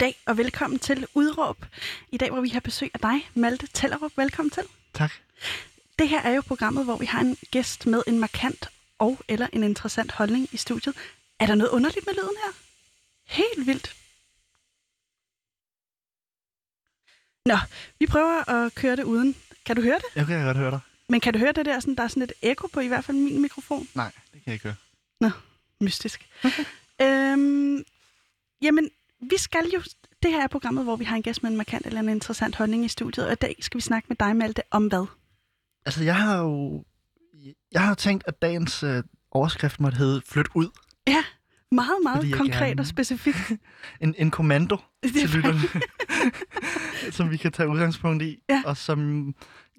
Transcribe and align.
Goddag 0.00 0.20
og 0.26 0.36
velkommen 0.36 0.78
til 0.78 1.06
Udråb. 1.14 1.64
I 2.12 2.16
dag, 2.16 2.30
hvor 2.30 2.40
vi 2.40 2.48
har 2.48 2.60
besøg 2.60 2.90
af 2.94 3.00
dig, 3.00 3.30
Malte 3.34 3.66
Tellerup. 3.66 4.12
Velkommen 4.16 4.50
til. 4.50 4.62
Tak. 4.94 5.12
Det 5.98 6.08
her 6.08 6.20
er 6.20 6.30
jo 6.30 6.40
programmet, 6.40 6.84
hvor 6.84 6.96
vi 6.96 7.06
har 7.06 7.20
en 7.20 7.36
gæst 7.50 7.86
med 7.86 8.02
en 8.06 8.18
markant 8.18 8.68
og 8.98 9.18
eller 9.28 9.46
en 9.52 9.62
interessant 9.62 10.12
holdning 10.12 10.48
i 10.52 10.56
studiet. 10.56 10.96
Er 11.40 11.46
der 11.46 11.54
noget 11.54 11.70
underligt 11.70 12.06
med 12.06 12.14
lyden 12.14 12.36
her? 12.44 12.52
Helt 13.26 13.66
vildt. 13.66 13.96
Nå, 17.46 17.56
vi 17.98 18.06
prøver 18.06 18.50
at 18.50 18.74
køre 18.74 18.96
det 18.96 19.04
uden. 19.04 19.36
Kan 19.64 19.76
du 19.76 19.82
høre 19.82 19.98
det? 19.98 20.16
Jeg 20.16 20.26
kan 20.26 20.44
godt 20.44 20.56
høre 20.56 20.70
dig. 20.70 20.80
Men 21.08 21.20
kan 21.20 21.32
du 21.32 21.38
høre 21.38 21.52
det 21.52 21.66
der, 21.66 21.80
sådan, 21.80 21.94
der 21.94 22.02
er 22.02 22.08
sådan 22.08 22.22
et 22.22 22.32
ekko 22.42 22.66
på 22.66 22.80
i 22.80 22.88
hvert 22.88 23.04
fald 23.04 23.16
min 23.16 23.42
mikrofon? 23.42 23.88
Nej, 23.94 24.12
det 24.32 24.32
kan 24.32 24.42
jeg 24.46 24.52
ikke 24.52 24.64
høre. 24.64 24.76
Nå, 25.20 25.30
mystisk. 25.80 26.28
øhm, 27.02 27.84
jamen, 28.62 28.90
vi 29.20 29.36
skal 29.38 29.64
jo... 29.74 29.82
Det 30.22 30.30
her 30.30 30.42
er 30.42 30.46
programmet, 30.48 30.84
hvor 30.84 30.96
vi 30.96 31.04
har 31.04 31.16
en 31.16 31.22
gæst 31.22 31.42
med 31.42 31.50
en 31.50 31.56
markant 31.56 31.86
eller 31.86 32.00
en 32.00 32.08
interessant 32.08 32.56
holdning 32.56 32.84
i 32.84 32.88
studiet, 32.88 33.26
og 33.26 33.32
i 33.32 33.36
dag 33.36 33.56
skal 33.60 33.78
vi 33.78 33.82
snakke 33.82 34.06
med 34.08 34.16
dig, 34.16 34.36
Malte, 34.36 34.62
om 34.70 34.86
hvad? 34.86 35.06
Altså, 35.86 36.04
jeg 36.04 36.16
har 36.16 36.38
jo... 36.38 36.84
Jeg 37.72 37.86
har 37.86 37.94
tænkt, 37.94 38.24
at 38.26 38.42
dagens 38.42 38.82
øh, 38.82 39.02
overskrift 39.30 39.80
måtte 39.80 39.98
hedde 39.98 40.22
Flyt 40.26 40.46
ud. 40.54 40.68
Ja, 41.06 41.24
meget, 41.72 41.90
meget 42.02 42.34
konkret 42.34 42.68
gerne- 42.68 42.80
og 42.82 42.86
specifikt. 42.86 43.52
En, 44.00 44.14
en 44.18 44.30
kommando 44.30 44.76
til 45.20 45.30
lytterne, 45.30 45.60
som 47.16 47.30
vi 47.30 47.36
kan 47.36 47.52
tage 47.52 47.68
udgangspunkt 47.68 48.22
i, 48.22 48.42
Ja. 48.48 48.62
og 48.66 48.76
som 48.76 49.26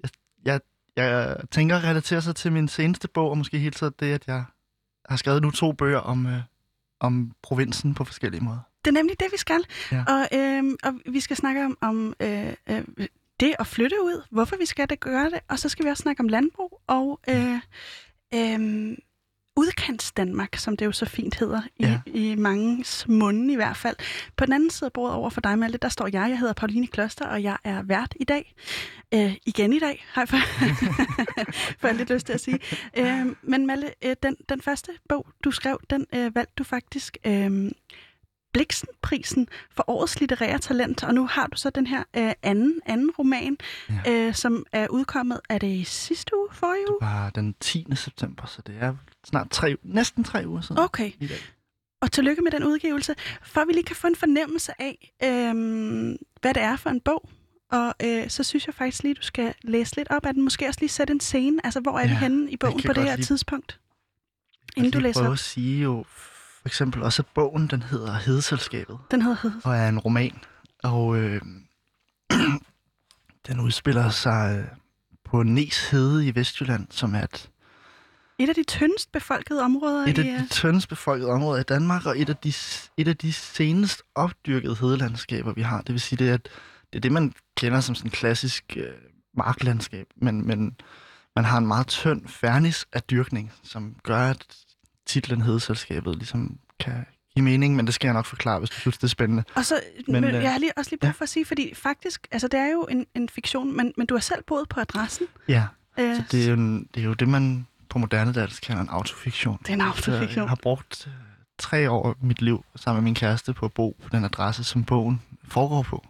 jeg, 0.02 0.10
jeg, 0.44 0.60
jeg 0.96 1.36
tænker 1.50 1.84
relaterer 1.84 2.20
sig 2.20 2.36
til 2.36 2.52
min 2.52 2.68
seneste 2.68 3.08
bog, 3.08 3.30
og 3.30 3.38
måske 3.38 3.58
helt 3.58 3.76
tiden 3.76 3.94
det, 4.00 4.12
at 4.14 4.26
jeg 4.26 4.44
har 5.08 5.16
skrevet 5.16 5.42
nu 5.42 5.50
to 5.50 5.72
bøger 5.72 5.98
om, 5.98 6.26
øh, 6.26 6.40
om 7.00 7.32
provinsen 7.42 7.94
på 7.94 8.04
forskellige 8.04 8.44
måder. 8.44 8.60
Det 8.84 8.90
er 8.90 8.92
nemlig 8.92 9.20
det, 9.20 9.28
vi 9.32 9.36
skal. 9.36 9.64
Ja. 9.92 10.04
Og, 10.08 10.28
øhm, 10.38 10.76
og 10.82 10.94
vi 11.06 11.20
skal 11.20 11.36
snakke 11.36 11.64
om, 11.64 11.78
om 11.80 12.14
øh, 12.20 12.52
øh, 12.70 12.84
det 13.40 13.54
at 13.58 13.66
flytte 13.66 13.96
ud, 14.02 14.22
hvorfor 14.30 14.56
vi 14.56 14.66
skal 14.66 14.90
det 14.90 15.00
gøre 15.00 15.30
det, 15.30 15.40
og 15.48 15.58
så 15.58 15.68
skal 15.68 15.84
vi 15.84 15.90
også 15.90 16.02
snakke 16.02 16.20
om 16.20 16.28
landbrug 16.28 16.80
og 16.86 17.20
øh, 17.28 17.54
øh, 18.34 18.96
udkants 19.56 20.12
Danmark, 20.12 20.56
som 20.56 20.76
det 20.76 20.86
jo 20.86 20.92
så 20.92 21.06
fint 21.06 21.34
hedder, 21.38 21.60
i, 21.76 21.84
Ja. 21.84 22.00
i 22.06 22.34
mangens 22.34 23.08
munde 23.08 23.52
i 23.52 23.56
hvert 23.56 23.76
fald. 23.76 23.96
På 24.36 24.44
den 24.46 24.52
anden 24.52 24.70
side 24.70 24.88
af 24.88 24.92
bordet 24.92 25.14
over 25.16 25.30
for 25.30 25.40
dig, 25.40 25.58
Malte, 25.58 25.78
der 25.78 25.88
står 25.88 26.06
jeg. 26.12 26.30
Jeg 26.30 26.38
hedder 26.38 26.52
Pauline 26.54 26.86
Kloster, 26.86 27.26
og 27.26 27.42
jeg 27.42 27.56
er 27.64 27.82
vært 27.82 28.14
i 28.20 28.24
dag. 28.24 28.54
Øh, 29.14 29.36
igen 29.46 29.72
i 29.72 29.78
dag, 29.78 30.04
har 30.12 30.22
jeg 30.22 30.28
for, 30.28 30.36
for 31.80 31.86
jeg 31.88 31.96
lidt 31.96 32.10
lyst 32.10 32.26
til 32.26 32.32
at 32.32 32.40
sige. 32.40 32.58
Øh, 32.96 33.26
men 33.42 33.66
Malte, 33.66 33.94
øh, 34.04 34.16
den, 34.22 34.36
den 34.48 34.60
første 34.62 34.92
bog, 35.08 35.26
du 35.44 35.50
skrev, 35.50 35.80
den 35.90 36.06
øh, 36.14 36.34
valgte 36.34 36.52
du 36.58 36.64
faktisk... 36.64 37.16
Øh, 37.26 37.70
Bliksenprisen 38.52 39.48
for 39.70 39.84
årets 39.90 40.20
litterære 40.20 40.58
talent, 40.58 41.04
og 41.04 41.14
nu 41.14 41.26
har 41.26 41.46
du 41.46 41.56
så 41.56 41.70
den 41.70 41.86
her 41.86 42.02
øh, 42.16 42.32
anden, 42.42 42.80
anden 42.86 43.10
roman, 43.10 43.56
Ja. 44.06 44.12
øh, 44.26 44.34
som 44.34 44.66
er 44.72 44.88
udkommet, 44.88 45.40
er 45.48 45.58
det 45.58 45.66
i 45.76 45.84
sidste 45.84 46.36
uge, 46.38 46.48
forrige 46.52 46.90
uge? 46.90 46.98
Det 47.00 47.06
var 47.08 47.30
den 47.30 47.54
10. 47.60 47.86
september, 47.94 48.46
så 48.46 48.62
det 48.66 48.74
er 48.80 48.94
snart 49.26 49.50
tre, 49.50 49.76
næsten 49.82 50.24
tre 50.24 50.44
uger 50.46 50.60
siden. 50.60 50.78
Okay, 50.78 51.10
I 51.20 51.26
dag. 51.26 51.38
og 52.00 52.12
tillykke 52.12 52.42
med 52.42 52.50
den 52.50 52.64
udgivelse. 52.64 53.14
For 53.42 53.60
at 53.60 53.68
vi 53.68 53.72
lige 53.72 53.84
kan 53.84 53.96
få 53.96 54.06
en 54.06 54.16
fornemmelse 54.16 54.72
af, 54.78 55.12
øh, 55.22 55.54
hvad 56.40 56.54
det 56.54 56.62
er 56.62 56.76
for 56.76 56.90
en 56.90 57.00
bog, 57.00 57.28
og 57.72 57.94
øh, 58.04 58.28
så 58.30 58.42
synes 58.42 58.66
jeg 58.66 58.74
faktisk 58.74 59.02
lige, 59.02 59.14
du 59.14 59.22
skal 59.22 59.54
læse 59.62 59.96
lidt 59.96 60.08
op 60.10 60.26
af 60.26 60.34
den. 60.34 60.42
Måske 60.42 60.66
også 60.68 60.80
lige 60.80 60.90
sætte 60.90 61.12
en 61.12 61.20
scene. 61.20 61.60
Altså, 61.66 61.80
hvor 61.80 61.98
er 61.98 62.06
vi 62.06 62.12
Ja, 62.12 62.18
henne 62.18 62.50
i 62.50 62.56
bogen 62.56 62.82
på 62.86 62.92
det 62.92 63.02
her 63.04 63.16
lide- 63.16 63.26
tidspunkt? 63.26 63.80
Inden 64.76 64.92
du 64.92 64.98
lige 64.98 65.08
læser 65.08 65.20
prøve 65.20 65.28
op. 65.28 65.32
at 65.32 65.38
sige 65.38 65.82
jo, 65.82 66.04
for 66.62 66.68
eksempel 66.68 67.02
også, 67.02 67.22
at 67.22 67.26
bogen, 67.34 67.66
den 67.66 67.82
hedder 67.82 68.12
Hedeselskabet, 68.14 68.98
Den 69.10 69.22
hedder 69.22 69.36
Hed. 69.42 69.52
og 69.64 69.76
er 69.76 69.88
en 69.88 69.98
roman. 69.98 70.38
Og 70.82 71.16
øh, 71.16 71.42
den 73.46 73.60
udspiller 73.60 74.10
sig 74.10 74.58
øh, 74.58 74.78
på 75.24 75.42
Nes 75.42 75.90
Hede 75.90 76.26
i 76.26 76.34
Vestjylland, 76.34 76.86
som 76.90 77.14
er 77.14 77.22
et, 77.22 77.50
Et 78.38 78.48
af 78.48 78.54
de 78.54 78.62
tyndest 78.62 79.12
befolkede 79.12 79.62
områder 79.62 80.06
et 80.06 80.18
i... 80.18 80.20
af 80.20 80.34
øh, 80.34 80.40
de 80.40 80.48
tyndest 80.48 80.88
befolkede 80.88 81.30
områder 81.30 81.60
i 81.60 81.64
Danmark, 81.64 82.06
og 82.06 82.20
et 82.20 82.28
af 82.28 82.36
de, 82.36 82.52
et 82.96 83.08
af 83.08 83.16
de 83.16 83.32
senest 83.32 84.02
opdyrkede 84.14 84.76
hedelandskaber, 84.80 85.52
vi 85.52 85.62
har. 85.62 85.82
Det 85.82 85.92
vil 85.92 86.00
sige, 86.00 86.16
det 86.16 86.28
er, 86.30 86.34
at 86.34 86.48
det 86.92 86.96
er 86.98 87.00
det, 87.00 87.12
man 87.12 87.32
kender 87.56 87.80
som 87.80 87.94
sådan 87.94 88.10
klassisk 88.10 88.76
øh, 88.76 88.94
marklandskab, 89.36 90.06
men, 90.16 90.46
men 90.46 90.76
man 91.36 91.44
har 91.44 91.58
en 91.58 91.66
meget 91.66 91.86
tynd 91.86 92.28
fernis 92.28 92.86
af 92.92 93.02
dyrkning, 93.02 93.52
som 93.62 93.96
gør, 94.02 94.30
at 94.30 94.46
titlen 95.06 95.42
Hedeselskabet 95.42 96.16
ligesom 96.16 96.58
kan 96.80 97.06
give 97.34 97.44
mening, 97.44 97.76
men 97.76 97.86
det 97.86 97.94
skal 97.94 98.06
jeg 98.08 98.14
nok 98.14 98.26
forklare, 98.26 98.58
hvis 98.58 98.70
du 98.70 98.76
synes, 98.80 98.96
det 98.98 99.04
er 99.04 99.08
spændende. 99.08 99.44
Og 99.54 99.64
så, 99.64 99.80
Men, 100.08 100.20
men, 100.20 100.34
øh, 100.34 100.42
jeg 100.42 100.52
har 100.52 100.58
lige, 100.58 100.72
også 100.78 100.90
lige 100.90 100.98
brug 101.00 101.08
ja. 101.08 101.12
for 101.12 101.22
at 101.22 101.28
sige, 101.28 101.44
fordi 101.44 101.74
faktisk, 101.74 102.26
altså 102.30 102.48
det 102.48 102.60
er 102.60 102.70
jo 102.72 102.82
en, 102.90 103.06
en 103.14 103.28
fiktion, 103.28 103.76
men, 103.76 103.92
men 103.96 104.06
du 104.06 104.14
har 104.14 104.20
selv 104.20 104.42
boet 104.46 104.68
på 104.68 104.80
adressen. 104.80 105.26
Ja, 105.48 105.64
Øh, 105.98 106.16
så 106.16 106.22
det 106.30 106.44
er 106.44 106.48
jo, 106.48 106.54
en, 106.54 106.88
det, 106.94 107.00
er 107.00 107.04
jo 107.04 107.12
det, 107.12 107.28
man 107.28 107.66
på 107.88 107.98
moderne 107.98 108.32
dansk 108.32 108.62
kalder 108.62 108.82
en 108.82 108.88
autofiktion. 108.88 109.58
det 109.62 109.68
er 109.68 109.72
en 109.74 109.80
Så 109.80 109.86
autofiktion. 109.86 110.42
jeg 110.42 110.48
har 110.48 110.58
brugt 110.62 111.06
øh, 111.06 111.12
tre 111.58 111.90
år 111.90 112.08
af 112.08 112.14
mit 112.22 112.42
liv 112.42 112.64
sammen 112.76 113.02
med 113.02 113.04
min 113.04 113.14
kæreste 113.14 113.52
på 113.54 113.66
at 113.66 113.72
bo 113.72 113.96
på 114.02 114.08
den 114.12 114.24
adresse, 114.24 114.64
som 114.64 114.84
bogen 114.84 115.22
foregår 115.48 115.82
på. 115.82 116.04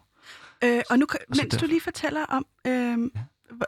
Øh, 0.65 0.83
og 0.91 0.99
nu, 0.99 1.07
så 1.11 1.19
mens 1.29 1.41
du 1.41 1.47
derfor- 1.51 1.67
lige 1.67 1.81
fortæller 1.81 2.25
om, 2.29 2.47
øh, 2.67 2.99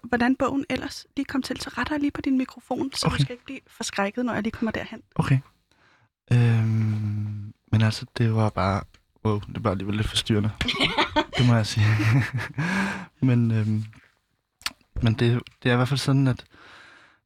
hvordan 0.02 0.36
bogen 0.36 0.64
ellers 0.70 1.06
lige 1.16 1.24
kom 1.24 1.42
til, 1.42 1.60
så 1.60 1.70
retter 1.78 1.94
jeg 1.94 2.00
lige 2.00 2.10
på 2.10 2.20
din 2.20 2.38
mikrofon, 2.38 2.92
så 2.92 3.06
okay. 3.06 3.16
Du 3.16 3.22
skal 3.22 3.32
ikke 3.32 3.44
blive 3.44 3.60
forskrækket, 3.66 4.24
når 4.24 4.34
jeg 4.34 4.42
lige 4.42 4.52
kommer 4.52 4.72
derhen. 4.72 5.02
Okay. 5.14 5.38
Øhm, 6.32 7.52
men 7.72 7.82
altså, 7.82 8.06
det 8.18 8.34
var 8.34 8.50
bare... 8.50 8.82
Wow, 9.24 9.40
det 9.54 9.64
var 9.64 9.70
alligevel 9.70 9.96
lidt 9.96 10.08
forstyrrende. 10.08 10.50
det 11.38 11.46
må 11.46 11.54
jeg 11.54 11.66
sige. 11.66 11.86
men 13.20 13.50
øhm, 13.50 13.84
men 15.02 15.14
det, 15.14 15.42
det 15.62 15.68
er 15.68 15.72
i 15.72 15.76
hvert 15.76 15.88
fald 15.88 15.98
sådan, 15.98 16.28
at 16.28 16.44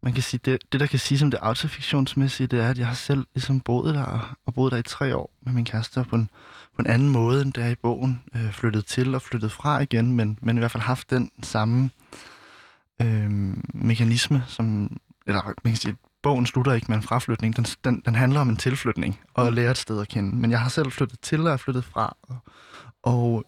man 0.02 0.12
kan 0.12 0.22
sige, 0.22 0.40
det, 0.44 0.58
det 0.72 0.80
der 0.80 0.86
kan 0.86 0.98
sige 0.98 1.18
som 1.18 1.30
det 1.30 1.38
autofiktionsmæssige, 1.42 2.46
det 2.46 2.60
er, 2.60 2.70
at 2.70 2.78
jeg 2.78 2.86
har 2.86 2.94
selv 2.94 3.26
ligesom 3.34 3.60
boet 3.60 3.94
der, 3.94 4.02
og, 4.02 4.20
og 4.46 4.54
boet 4.54 4.72
der 4.72 4.78
i 4.78 4.82
tre 4.82 5.16
år 5.16 5.30
med 5.42 5.52
min 5.52 5.64
kæreste 5.64 6.04
på 6.10 6.16
en, 6.16 6.30
på 6.76 6.82
en 6.82 6.86
anden 6.86 7.08
måde, 7.08 7.42
end 7.42 7.52
det 7.52 7.64
er 7.64 7.68
i 7.68 7.74
bogen. 7.74 8.22
Øh, 8.34 8.52
flyttet 8.52 8.86
til 8.86 9.14
og 9.14 9.22
flyttet 9.22 9.52
fra 9.52 9.80
igen, 9.80 10.12
men, 10.12 10.38
men 10.42 10.56
i 10.56 10.58
hvert 10.58 10.70
fald 10.70 10.82
haft 10.82 11.10
den 11.10 11.30
samme 11.42 11.90
øhm, 13.02 13.64
mekanisme, 13.74 14.44
som, 14.46 14.96
eller 15.26 15.42
man 15.44 15.72
kan 15.72 15.76
sige, 15.76 15.96
bogen 16.22 16.46
slutter 16.46 16.72
ikke 16.72 16.86
med 16.88 16.96
en 16.96 17.02
fraflytning. 17.02 17.56
Den, 17.56 17.64
den, 17.64 18.02
den 18.04 18.14
handler 18.14 18.40
om 18.40 18.48
en 18.48 18.56
tilflytning 18.56 19.20
og 19.34 19.46
at 19.46 19.52
lære 19.52 19.70
et 19.70 19.78
sted 19.78 20.00
at 20.00 20.08
kende. 20.08 20.36
Men 20.36 20.50
jeg 20.50 20.60
har 20.60 20.68
selv 20.68 20.90
flyttet 20.90 21.20
til 21.20 21.46
og 21.46 21.52
er 21.52 21.56
flyttet 21.56 21.84
fra. 21.84 22.16
Og, 22.22 22.36
og 23.02 23.44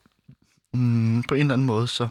mm, 0.75 1.23
på 1.23 1.35
en 1.35 1.41
eller 1.41 1.55
anden 1.55 1.67
måde, 1.67 1.87
så, 1.87 2.09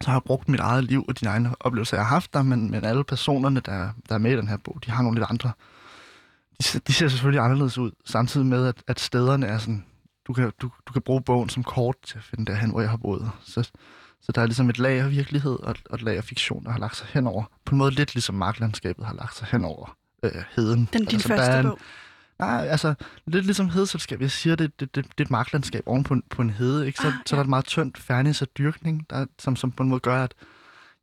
så 0.00 0.10
har 0.10 0.14
jeg 0.16 0.22
brugt 0.22 0.48
mit 0.48 0.60
eget 0.60 0.84
liv 0.84 1.04
og 1.08 1.20
de 1.20 1.26
egne 1.26 1.54
oplevelser, 1.60 1.96
jeg 1.96 2.06
har 2.06 2.14
haft 2.14 2.34
der, 2.34 2.42
men, 2.42 2.70
men 2.70 2.84
alle 2.84 3.04
personerne, 3.04 3.60
der, 3.60 3.90
der 4.08 4.14
er 4.14 4.18
med 4.18 4.32
i 4.32 4.36
den 4.36 4.48
her 4.48 4.56
bog, 4.56 4.78
de 4.86 4.90
har 4.90 5.02
nogle 5.02 5.18
lidt 5.18 5.30
andre. 5.30 5.52
De, 6.58 6.64
ser- 6.64 6.80
de 6.80 6.92
ser 6.92 7.08
selvfølgelig 7.08 7.42
anderledes 7.44 7.78
ud, 7.78 7.90
samtidig 8.04 8.46
med, 8.46 8.66
at, 8.66 8.82
at 8.86 9.00
stederne 9.00 9.46
er 9.46 9.58
sådan... 9.58 9.84
Du 10.26 10.32
kan, 10.32 10.52
du, 10.62 10.70
du 10.86 10.92
kan 10.92 11.02
bruge 11.02 11.22
bogen 11.22 11.48
som 11.48 11.64
kort 11.64 11.96
til 12.06 12.18
at 12.18 12.24
finde 12.24 12.46
derhen, 12.46 12.70
hvor 12.70 12.80
jeg 12.80 12.90
har 12.90 12.96
boet. 12.96 13.30
Så, 13.44 13.70
så 14.26 14.32
der 14.32 14.42
er 14.42 14.46
ligesom 14.46 14.70
et 14.70 14.78
lag 14.78 15.00
af 15.00 15.10
virkelighed 15.10 15.52
og, 15.62 15.74
og 15.90 15.94
et 15.94 16.02
lag 16.02 16.16
af 16.16 16.24
fiktion, 16.24 16.64
der 16.64 16.70
har 16.70 16.78
lagt 16.78 16.96
sig 16.96 17.06
henover. 17.10 17.44
På 17.64 17.74
en 17.74 17.78
måde 17.78 17.90
lidt 17.90 18.14
ligesom 18.14 18.34
marklandskabet 18.34 19.04
har 19.06 19.14
lagt 19.14 19.36
sig 19.36 19.48
henover 19.50 19.96
øh, 20.22 20.30
heden. 20.56 20.88
Den 20.92 21.04
din 21.04 21.14
Altså, 21.14 21.28
første 21.28 21.44
er 21.52 21.60
en- 21.60 21.66
bog. 21.66 21.78
Nej, 22.38 22.66
altså 22.66 22.94
lidt 23.26 23.44
ligesom 23.44 23.68
hedeselskab. 23.68 24.20
Jeg 24.20 24.30
siger, 24.30 24.56
det, 24.56 24.80
det, 24.80 24.94
det, 24.94 25.04
det 25.04 25.20
er 25.20 25.24
et 25.24 25.30
marklandskab 25.30 25.82
oven 25.86 26.04
på 26.04 26.14
en, 26.14 26.22
på 26.30 26.42
en 26.42 26.50
hede. 26.50 26.86
Ikke? 26.86 26.98
Så, 26.98 27.06
Ah, 27.06 27.14
ah, 27.14 27.20
så 27.26 27.36
er 27.36 27.38
der 27.38 27.42
et 27.44 27.48
meget 27.48 27.64
tyndt 27.64 27.98
fernis 27.98 28.42
af 28.42 28.48
dyrkning, 28.58 29.06
der, 29.10 29.26
som, 29.38 29.56
som 29.56 29.72
på 29.72 29.82
en 29.82 29.88
måde 29.88 30.00
gør, 30.00 30.24
at 30.24 30.34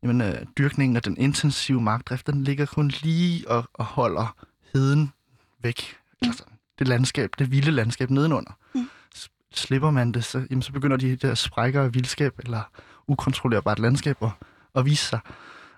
jamen, 0.03 0.21
øh, 0.21 0.33
dyrkningen 0.57 0.98
og 0.98 1.06
den 1.06 1.18
intensive 1.18 1.81
markdrift, 1.81 2.27
den 2.27 2.44
ligger 2.44 2.65
kun 2.65 2.88
lige 2.88 3.50
og, 3.50 3.63
og 3.74 3.86
holder 3.86 4.36
heden 4.74 5.12
væk. 5.63 5.95
Mm. 6.21 6.27
Altså, 6.27 6.44
det 6.80 6.88
landskab, 6.88 7.30
det 7.39 7.51
vilde 7.51 7.71
landskab 7.71 8.09
nedenunder. 8.09 8.51
Mm. 8.75 8.89
Slipper 9.53 9.92
man 9.92 10.12
det, 10.12 10.24
så, 10.24 10.48
jamen, 10.50 10.62
så 10.62 10.71
begynder 10.71 10.98
de 10.98 11.15
der 11.15 11.36
sprækker 11.36 11.83
af 11.83 11.94
vildskab 11.94 12.33
eller 12.39 12.62
ukontrollerbart 13.07 13.79
landskab 13.79 14.17
at, 14.21 14.29
at 14.75 14.85
vise 14.85 15.05
sig. 15.05 15.19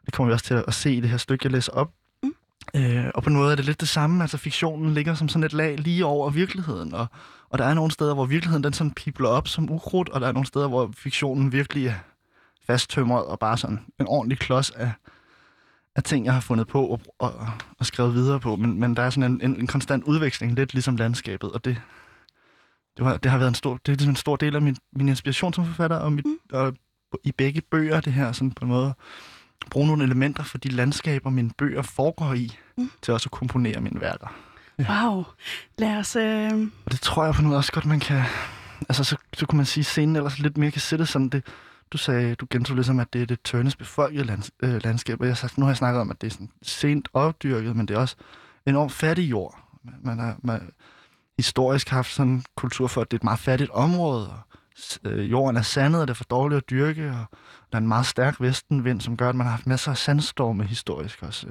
Det 0.06 0.14
kommer 0.14 0.28
vi 0.28 0.34
også 0.34 0.46
til 0.46 0.64
at 0.68 0.74
se 0.74 0.94
i 0.94 1.02
det 1.02 1.10
her 1.10 1.18
stykke, 1.18 1.46
jeg 1.46 1.52
læser 1.52 1.72
op. 1.72 1.92
Mm. 2.24 2.36
Øh, 2.76 3.06
og 3.16 3.24
på 3.24 3.30
en 3.30 3.36
måde 3.36 3.52
er 3.52 3.56
det 3.56 3.66
lidt 3.66 3.80
det 3.80 3.90
samme. 3.90 4.24
Altså 4.24 4.38
fiktionen 4.38 4.94
ligger 4.94 5.14
som 5.16 5.30
sådan 5.30 5.44
et 5.44 5.54
lag 5.54 5.78
lige 5.80 6.06
over 6.06 6.30
virkeligheden. 6.30 6.94
Og, 6.94 7.08
og 7.50 7.60
der 7.60 7.66
er 7.66 7.74
nogle 7.74 7.92
steder, 7.92 8.14
hvor 8.14 8.26
virkeligheden 8.26 8.64
den 8.64 8.74
sådan 8.74 8.94
pipler 8.94 9.30
op 9.30 9.48
som 9.48 9.72
ukrudt, 9.72 10.10
og 10.10 10.22
der 10.22 10.28
er 10.28 10.32
nogle 10.32 10.48
steder, 10.48 10.68
hvor 10.68 10.92
fiktionen 10.98 11.52
virkelig 11.52 11.88
er 11.88 11.94
fasttømret 12.68 13.26
og 13.26 13.40
bare 13.40 13.58
sådan 13.58 13.80
en 14.00 14.08
ordentlig 14.08 14.40
klods 14.40 14.72
af, 14.72 14.92
af 15.96 16.04
ting, 16.04 16.26
jeg 16.26 16.34
har 16.34 16.42
fundet 16.42 16.68
på 16.68 16.86
og, 16.86 17.02
og, 17.20 17.34
og 17.80 17.86
skrevet 17.86 18.14
videre 18.14 18.40
på. 18.40 18.56
Men, 18.56 18.80
men 18.80 18.96
der 18.96 19.04
er 19.04 19.10
sådan 19.10 19.32
en, 19.32 19.42
en, 19.42 19.60
en 19.60 19.68
konstant 19.68 20.04
udveksling, 20.04 20.56
lidt 20.56 20.74
ligesom 20.74 20.96
landskabet, 20.96 21.52
og 21.52 21.66
det, 21.66 21.82
det, 22.98 23.06
var, 23.06 23.18
det 23.18 23.32
har 23.32 23.38
været 23.38 23.50
en 23.50 23.56
stor, 23.56 23.78
det 23.86 23.92
er 23.92 23.96
ligesom 23.96 24.12
en 24.12 24.16
stor 24.16 24.36
del 24.36 24.56
af 24.56 24.62
min, 24.62 24.78
min 24.94 25.10
inspiration 25.10 25.54
som 25.54 25.66
forfatter, 25.66 25.98
og, 25.98 26.14
mit, 26.14 26.26
Mm. 26.26 26.38
og 26.52 26.74
i 27.24 27.32
begge 27.32 27.62
bøger, 27.62 28.02
det 28.02 28.14
her 28.14 28.32
sådan 28.32 28.52
på 28.52 28.66
en 28.66 28.72
måde 28.72 28.94
bruge 29.70 29.88
nogle 29.88 30.04
elementer 30.04 30.44
fra 30.44 30.58
de 30.64 30.70
landskaber, 30.70 31.30
mine 31.30 31.52
bøger 31.58 31.82
foregår 31.82 32.34
i, 32.34 32.58
Mm. 32.78 32.92
til 33.02 33.14
også 33.14 33.28
at 33.28 33.32
komponere 33.32 33.82
mine 33.82 34.02
værker. 34.02 34.28
Wow. 34.80 35.24
Lad 35.78 35.98
os... 35.98 36.16
Øh... 36.16 36.52
Og 36.86 36.92
det 36.92 37.02
tror 37.02 37.26
jeg 37.26 37.34
på 37.34 37.42
måde 37.42 37.58
også 37.58 37.72
godt, 37.72 37.86
man 37.86 38.00
kan, 38.00 38.24
altså 38.90 39.04
så, 39.04 39.18
så 39.34 39.46
kunne 39.46 39.58
man 39.58 39.66
sige, 39.66 39.82
at 39.82 39.86
scenen 39.86 40.16
ellers 40.16 40.40
lidt 40.40 40.58
mere 40.58 40.72
kan 40.72 40.82
sætte 40.82 41.06
sådan 41.06 41.30
det, 41.30 41.44
du 41.92 41.98
sagde, 41.98 42.36
du 42.36 42.48
gentog 42.50 42.76
ligesom, 42.76 43.00
at 43.00 43.14
det 43.14 43.22
er 43.22 43.26
det 43.26 43.42
tørnes 43.42 43.76
befolkede 43.76 44.24
lands, 44.24 44.52
øh, 44.64 44.84
landskab, 44.84 45.22
og 45.22 45.28
jeg, 45.28 45.38
sagt, 45.38 45.58
nu 45.58 45.66
har 45.66 45.72
jeg 45.72 45.78
snakket 45.78 46.02
om, 46.02 46.12
at 46.12 46.22
det 46.22 46.28
er 46.28 46.32
sådan 46.32 46.50
sent 46.62 47.08
opdyrket, 47.14 47.76
men 47.76 47.86
det 47.88 47.96
er 47.96 48.00
også 48.00 48.16
enormt 48.66 48.92
fattig 48.92 49.30
jord. 49.30 49.60
Man 50.04 50.20
har 50.20 50.36
man, 50.44 50.72
historisk 51.38 51.90
haft 51.90 52.14
sådan 52.14 52.32
en 52.32 52.46
kultur 52.56 52.88
for, 52.88 53.02
at 53.02 53.12
det 53.12 53.18
er 53.18 53.20
et 53.20 53.24
meget 53.24 53.40
fattigt 53.40 53.72
område, 53.72 54.30
og 54.30 54.40
øh, 55.04 55.32
jorden 55.32 55.58
er 55.58 55.62
sandet, 55.62 56.02
og 56.02 56.08
det 56.08 56.14
er 56.14 56.16
for 56.16 56.24
dårligt 56.24 56.58
at 56.58 56.70
dyrke, 56.70 57.10
og 57.10 57.38
der 57.72 57.78
er 57.78 57.78
en 57.78 57.88
meget 57.88 58.06
stærk 58.06 58.42
vestenvind, 58.42 59.02
som 59.02 59.18
gør, 59.18 59.30
at 59.30 59.36
man 59.36 59.46
har 59.46 59.52
haft 59.52 59.68
masser 59.68 59.92
af 59.92 59.98
sandstorme 59.98 60.64
historisk 60.64 61.24
også. 61.24 61.48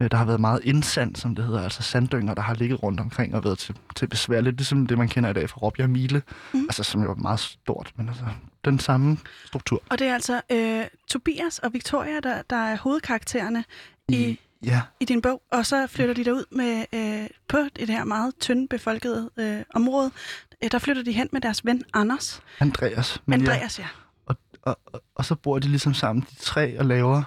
Øh, 0.00 0.10
der 0.10 0.16
har 0.16 0.24
været 0.24 0.40
meget 0.40 0.60
indsand, 0.64 1.16
som 1.16 1.34
det 1.34 1.44
hedder, 1.44 1.62
altså 1.62 1.82
sanddynger, 1.82 2.34
der 2.34 2.42
har 2.42 2.54
ligget 2.54 2.82
rundt 2.82 3.00
omkring 3.00 3.34
og 3.34 3.44
været 3.44 3.58
til, 3.58 3.76
til 3.96 4.06
besvær. 4.06 4.40
Lidt 4.40 4.56
ligesom 4.56 4.86
det, 4.86 4.98
man 4.98 5.08
kender 5.08 5.30
i 5.30 5.32
dag 5.32 5.50
fra 5.50 5.60
Råbjerg 5.60 5.90
Mile, 5.90 6.22
mm. 6.52 6.60
altså 6.60 6.82
som 6.82 7.02
jo 7.02 7.10
er 7.10 7.14
meget 7.14 7.40
stort, 7.40 7.92
men 7.96 8.08
altså 8.08 8.24
den 8.64 8.78
samme 8.78 9.18
struktur. 9.46 9.82
Og 9.88 9.98
det 9.98 10.06
er 10.06 10.14
altså 10.14 10.40
øh, 10.52 10.84
Tobias 11.08 11.58
og 11.58 11.72
Victoria, 11.72 12.20
der, 12.20 12.42
der 12.50 12.56
er 12.56 12.76
hovedkaraktererne 12.76 13.64
i, 14.08 14.40
ja. 14.64 14.80
i 15.00 15.04
din 15.04 15.22
bog, 15.22 15.42
og 15.52 15.66
så 15.66 15.86
flytter 15.86 16.14
de 16.14 16.24
derud 16.24 16.44
med, 16.50 16.84
øh, 16.92 17.28
på 17.48 17.58
det 17.76 17.88
her 17.88 18.04
meget 18.04 18.34
tyndt 18.40 18.70
befolkede 18.70 19.30
øh, 19.36 19.62
område. 19.74 20.10
Øh, 20.64 20.70
der 20.70 20.78
flytter 20.78 21.02
de 21.02 21.12
hen 21.12 21.28
med 21.32 21.40
deres 21.40 21.64
ven 21.64 21.82
Anders. 21.92 22.42
Andreas. 22.60 23.22
Men 23.26 23.40
Andreas, 23.40 23.78
ja. 23.78 23.84
ja. 23.84 23.88
Og, 24.26 24.36
og, 24.62 24.78
og, 24.86 25.02
og 25.14 25.24
så 25.24 25.34
bor 25.34 25.58
de 25.58 25.68
ligesom 25.68 25.94
sammen, 25.94 26.26
de 26.30 26.34
tre, 26.34 26.78
og 26.78 26.84
laver 26.84 27.22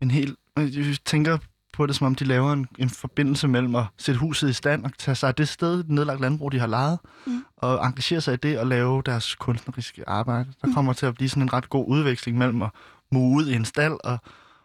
en 0.00 0.10
helt... 0.10 0.36
Jeg 0.56 0.96
tænker 1.04 1.38
på 1.72 1.86
det, 1.86 1.96
som 1.96 2.06
om 2.06 2.14
de 2.14 2.24
laver 2.24 2.52
en, 2.52 2.66
en 2.78 2.90
forbindelse 2.90 3.48
mellem 3.48 3.74
at 3.74 3.84
sætte 3.98 4.20
huset 4.20 4.48
i 4.48 4.52
stand 4.52 4.84
og 4.84 4.90
tage 4.98 5.14
sig 5.14 5.28
af 5.28 5.34
det 5.34 5.48
sted, 5.48 5.76
det 5.76 5.88
nedlagt 5.90 6.20
landbrug, 6.20 6.52
de 6.52 6.58
har 6.58 6.66
lejet, 6.66 6.98
mm. 7.26 7.44
og 7.56 7.86
engagere 7.86 8.20
sig 8.20 8.34
i 8.34 8.36
det 8.36 8.58
og 8.58 8.66
lave 8.66 9.02
deres 9.06 9.34
kunstneriske 9.34 10.08
arbejde. 10.08 10.52
Der 10.60 10.66
mm. 10.66 10.74
kommer 10.74 10.92
til 10.92 11.06
at 11.06 11.14
blive 11.14 11.28
sådan 11.28 11.42
en 11.42 11.52
ret 11.52 11.70
god 11.70 11.84
udveksling 11.88 12.38
mellem 12.38 12.62
at 12.62 12.70
ud 13.12 13.48
i 13.48 13.54
en 13.54 13.64
stald 13.64 13.96
og, 14.04 14.18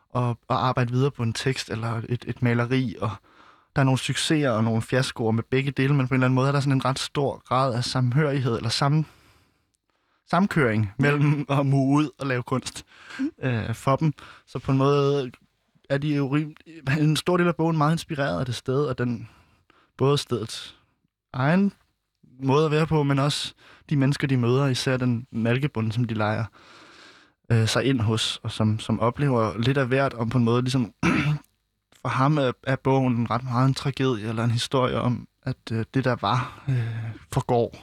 og, 0.10 0.38
og 0.48 0.68
arbejde 0.68 0.92
videre 0.92 1.12
på 1.12 1.24
en 1.24 1.34
tekst 1.34 1.70
eller 1.70 2.02
et, 2.10 2.26
et 2.28 2.42
maleri, 2.42 2.96
og 3.02 3.12
der 3.78 3.82
er 3.82 3.86
nogle 3.86 4.00
succeser 4.00 4.50
og 4.50 4.64
nogle 4.64 4.82
fiaskoer 4.82 5.32
med 5.32 5.44
begge 5.44 5.72
dele, 5.72 5.94
men 5.94 6.08
på 6.08 6.14
en 6.14 6.16
eller 6.16 6.26
anden 6.26 6.36
måde 6.36 6.48
er 6.48 6.52
der 6.52 6.60
sådan 6.60 6.74
en 6.74 6.86
ret 6.86 7.00
stor 7.00 7.42
grad 7.48 7.74
af 7.74 7.84
samhørighed 7.84 8.58
eller 8.58 8.70
sammen, 8.70 9.06
samkøring 10.30 10.92
mellem 11.00 11.46
at 11.50 11.66
move 11.66 11.88
ud 11.88 12.10
og 12.20 12.28
lave 12.28 12.44
kunst 12.44 12.86
mm. 13.20 13.32
øh, 13.44 13.76
for 13.76 13.96
dem. 13.96 14.14
Så 14.48 14.60
på 14.60 14.72
en 14.72 14.78
måde 14.78 15.32
er 15.90 15.98
de 15.98 16.16
jo 16.16 16.36
en 17.00 17.16
stor 17.16 17.38
del 17.38 17.48
af 17.48 17.56
bogen 17.56 17.78
meget 17.78 17.92
inspireret 17.92 18.40
af 18.40 18.46
det 18.46 18.56
sted, 18.56 18.86
og 18.86 18.98
den 18.98 19.30
både 19.98 20.18
stedets 20.18 20.76
egen 21.34 21.74
måde 22.44 22.66
at 22.66 22.72
være 22.72 22.88
på, 22.88 23.04
men 23.04 23.20
også 23.20 23.54
de 23.90 23.96
mennesker, 23.96 24.28
de 24.28 24.38
møder, 24.38 24.68
især 24.68 24.98
den 24.98 25.28
malkebund, 25.32 25.92
som 25.92 26.04
de 26.04 26.14
leger 26.14 26.46
øh, 27.52 27.68
sig 27.68 27.86
ind 27.86 28.02
hos, 28.02 28.40
og 28.44 28.52
som, 28.52 28.80
som 28.80 29.00
oplever 29.00 29.58
lidt 29.58 29.78
af 29.78 29.88
hvert, 29.88 30.14
om 30.14 30.30
på 30.30 30.38
en 30.38 30.44
måde 30.44 30.62
ligesom, 30.62 30.94
for 32.08 32.12
ham 32.12 32.38
er, 32.38 32.52
er 32.64 32.76
bogen 32.76 33.32
ret 33.32 33.44
meget 33.44 33.68
en 33.68 33.74
tragedie, 33.74 34.30
eller 34.30 34.44
en 34.44 34.52
historie 34.52 35.02
om, 35.02 35.28
at 35.44 35.72
øh, 35.72 35.86
det 35.94 36.04
der 36.04 36.16
var, 36.22 36.64
øh, 36.70 36.94
forgår, 37.34 37.76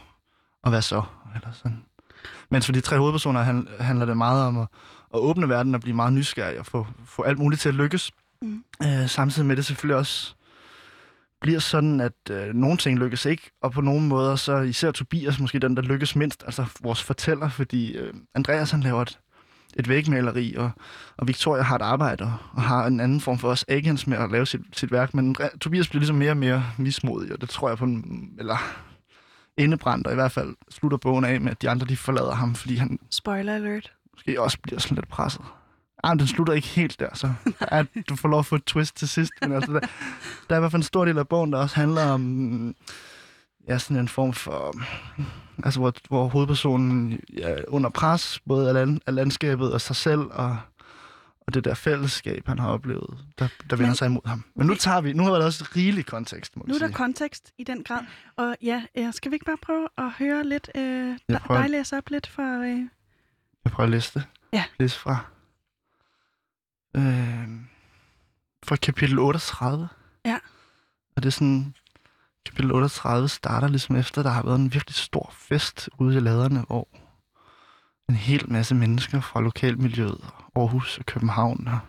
og 0.62 0.70
hvad 0.70 0.82
så, 0.82 1.02
eller 1.34 1.48
sådan. 1.52 1.84
Mens 2.50 2.66
for 2.66 2.72
de 2.72 2.80
tre 2.80 2.98
hovedpersoner 2.98 3.42
handler 3.80 4.06
det 4.06 4.16
meget 4.16 4.46
om 4.46 4.58
at, 4.58 4.66
at 5.14 5.20
åbne 5.20 5.48
verden 5.48 5.74
og 5.74 5.80
blive 5.80 5.96
meget 5.96 6.12
nysgerrig 6.12 6.58
og 6.58 6.66
få, 6.66 6.86
få 7.06 7.22
alt 7.22 7.38
muligt 7.38 7.60
til 7.60 7.68
at 7.68 7.74
lykkes. 7.74 8.10
Mm. 8.42 8.64
Øh, 8.82 9.08
samtidig 9.08 9.46
med 9.46 9.56
det 9.56 9.66
selvfølgelig 9.66 9.96
også 9.96 10.34
bliver 11.40 11.60
sådan, 11.60 12.00
at 12.00 12.30
øh, 12.30 12.54
nogle 12.54 12.76
ting 12.76 12.98
lykkes 12.98 13.24
ikke, 13.24 13.50
og 13.62 13.72
på 13.72 13.80
nogle 13.80 14.06
måder 14.06 14.36
så 14.36 14.56
især 14.56 14.90
Tobias 14.90 15.40
måske 15.40 15.58
den, 15.58 15.76
der 15.76 15.82
lykkes 15.82 16.16
mindst, 16.16 16.42
altså 16.46 16.64
vores 16.80 17.02
fortæller, 17.02 17.48
fordi 17.48 17.92
øh, 17.96 18.14
Andreas 18.34 18.70
han 18.70 18.80
laver 18.80 19.02
et, 19.02 19.18
et 19.78 19.88
vægmaleri, 19.88 20.54
og, 20.54 20.70
og 21.16 21.28
Victoria 21.28 21.62
har 21.62 21.76
et 21.76 21.82
arbejde, 21.82 22.32
og, 22.52 22.62
har 22.62 22.86
en 22.86 23.00
anden 23.00 23.20
form 23.20 23.38
for 23.38 23.48
også 23.48 23.64
agens 23.68 24.06
med 24.06 24.18
at 24.18 24.30
lave 24.30 24.46
sit, 24.46 24.60
sit 24.72 24.92
værk, 24.92 25.14
men 25.14 25.36
Tobias 25.60 25.88
bliver 25.88 26.00
ligesom 26.00 26.16
mere 26.16 26.30
og 26.30 26.36
mere 26.36 26.64
mismodig, 26.78 27.32
og 27.32 27.40
det 27.40 27.48
tror 27.48 27.68
jeg 27.68 27.78
på 27.78 27.84
en, 27.84 28.30
eller 28.38 28.56
indebrændt, 29.56 30.06
og 30.06 30.12
i 30.12 30.16
hvert 30.16 30.32
fald 30.32 30.54
slutter 30.70 30.98
bogen 30.98 31.24
af 31.24 31.40
med, 31.40 31.50
at 31.50 31.62
de 31.62 31.70
andre 31.70 31.86
de 31.86 31.96
forlader 31.96 32.34
ham, 32.34 32.54
fordi 32.54 32.76
han... 32.76 32.98
Spoiler 33.10 33.54
alert. 33.54 33.92
Måske 34.12 34.42
også 34.42 34.58
bliver 34.62 34.80
sådan 34.80 34.94
lidt 34.94 35.08
presset. 35.08 35.42
Ah, 36.04 36.18
den 36.18 36.26
slutter 36.26 36.52
ikke 36.52 36.68
helt 36.68 37.00
der, 37.00 37.08
så 37.14 37.32
at 37.60 37.86
du 38.08 38.16
får 38.16 38.28
lov 38.28 38.38
at 38.38 38.46
få 38.46 38.54
et 38.54 38.64
twist 38.64 38.96
til 38.96 39.08
sidst. 39.08 39.32
Men 39.42 39.52
altså, 39.52 39.72
der, 39.72 39.80
der 40.48 40.54
er 40.54 40.56
i 40.56 40.60
hvert 40.60 40.70
fald 40.70 40.80
en 40.80 40.82
stor 40.82 41.04
del 41.04 41.18
af 41.18 41.28
bogen, 41.28 41.52
der 41.52 41.58
også 41.58 41.76
handler 41.76 42.04
om 42.04 42.74
ja, 43.68 43.78
sådan 43.78 43.96
en 43.96 44.08
form 44.08 44.32
for... 44.32 44.74
Altså, 45.64 45.80
hvor, 45.80 45.92
hvor 46.08 46.28
hovedpersonen 46.28 47.20
ja, 47.36 47.56
under 47.68 47.90
pres, 47.90 48.40
både 48.46 48.68
af, 48.68 48.74
land, 48.74 49.00
af 49.06 49.14
landskabet 49.14 49.72
og 49.72 49.80
sig 49.80 49.96
selv, 49.96 50.20
og, 50.20 50.58
og 51.46 51.54
det 51.54 51.64
der 51.64 51.74
fællesskab, 51.74 52.46
han 52.46 52.58
har 52.58 52.68
oplevet, 52.68 53.18
der, 53.38 53.48
der 53.70 53.76
vender 53.76 53.86
Men, 53.86 53.94
sig 53.94 54.06
imod 54.06 54.28
ham. 54.28 54.44
Men 54.54 54.66
nu 54.66 54.74
tager 54.74 55.00
vi, 55.00 55.12
nu 55.12 55.22
har 55.22 55.32
der 55.32 55.44
også 55.44 55.68
rigelig 55.76 56.06
kontekst, 56.06 56.56
må 56.56 56.64
Nu 56.66 56.74
er 56.74 56.78
der 56.78 56.86
sige. 56.86 56.94
kontekst 56.94 57.52
i 57.58 57.64
den 57.64 57.84
grad. 57.84 58.00
Og 58.36 58.56
ja, 58.62 58.82
skal 59.12 59.30
vi 59.30 59.34
ikke 59.34 59.46
bare 59.46 59.58
prøve 59.62 59.88
at 59.98 60.12
høre 60.18 60.44
lidt, 60.44 60.70
øh, 60.74 61.18
dig 61.48 61.70
læse 61.70 61.96
op 61.96 62.10
lidt 62.10 62.26
for... 62.26 62.62
Øh... 62.62 62.78
Jeg 63.64 63.72
prøver 63.72 63.86
at 63.86 63.90
læse 63.90 64.14
det. 64.14 64.24
Ja. 64.52 64.64
Læse 64.78 64.98
fra 64.98 65.24
øh, 66.96 67.48
fra 68.64 68.76
kapitel 68.76 69.18
38. 69.18 69.88
Ja. 70.24 70.38
Og 71.16 71.22
det 71.22 71.26
er 71.26 71.30
sådan, 71.32 71.74
kapitel 72.46 72.72
38 72.72 73.28
starter 73.28 73.68
ligesom 73.68 73.96
efter, 73.96 74.22
der 74.22 74.30
har 74.30 74.42
været 74.42 74.58
en 74.58 74.74
virkelig 74.74 74.94
stor 74.94 75.32
fest 75.32 75.90
ude 75.98 76.16
i 76.16 76.20
laderne, 76.20 76.64
hvor 76.66 76.88
en 78.08 78.14
hel 78.14 78.52
masse 78.52 78.74
mennesker 78.74 79.20
fra 79.20 79.40
lokalmiljøet, 79.40 80.24
Aarhus 80.56 80.98
og 80.98 81.06
København, 81.06 81.66
har, 81.66 81.84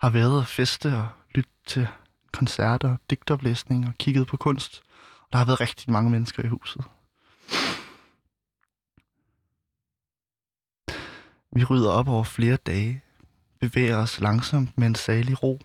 har 0.00 0.10
været 0.10 0.38
og 0.38 0.46
feste 0.46 0.96
og 0.96 1.08
lyttet 1.34 1.52
til 1.66 1.88
koncerter, 2.32 2.96
digtoplæsning 3.10 3.86
og 3.86 3.94
kigget 3.98 4.26
på 4.26 4.36
kunst. 4.36 4.82
Og 5.20 5.28
der 5.32 5.38
har 5.38 5.44
været 5.44 5.60
rigtig 5.60 5.92
mange 5.92 6.10
mennesker 6.10 6.44
i 6.44 6.48
huset. 6.48 6.84
Vi 11.56 11.64
rydder 11.64 11.90
op 11.90 12.08
over 12.08 12.24
flere 12.24 12.56
dage, 12.56 13.02
bevæger 13.60 13.96
os 13.96 14.20
langsomt 14.20 14.78
med 14.78 14.86
en 14.86 14.94
salig 14.94 15.42
ro. 15.42 15.60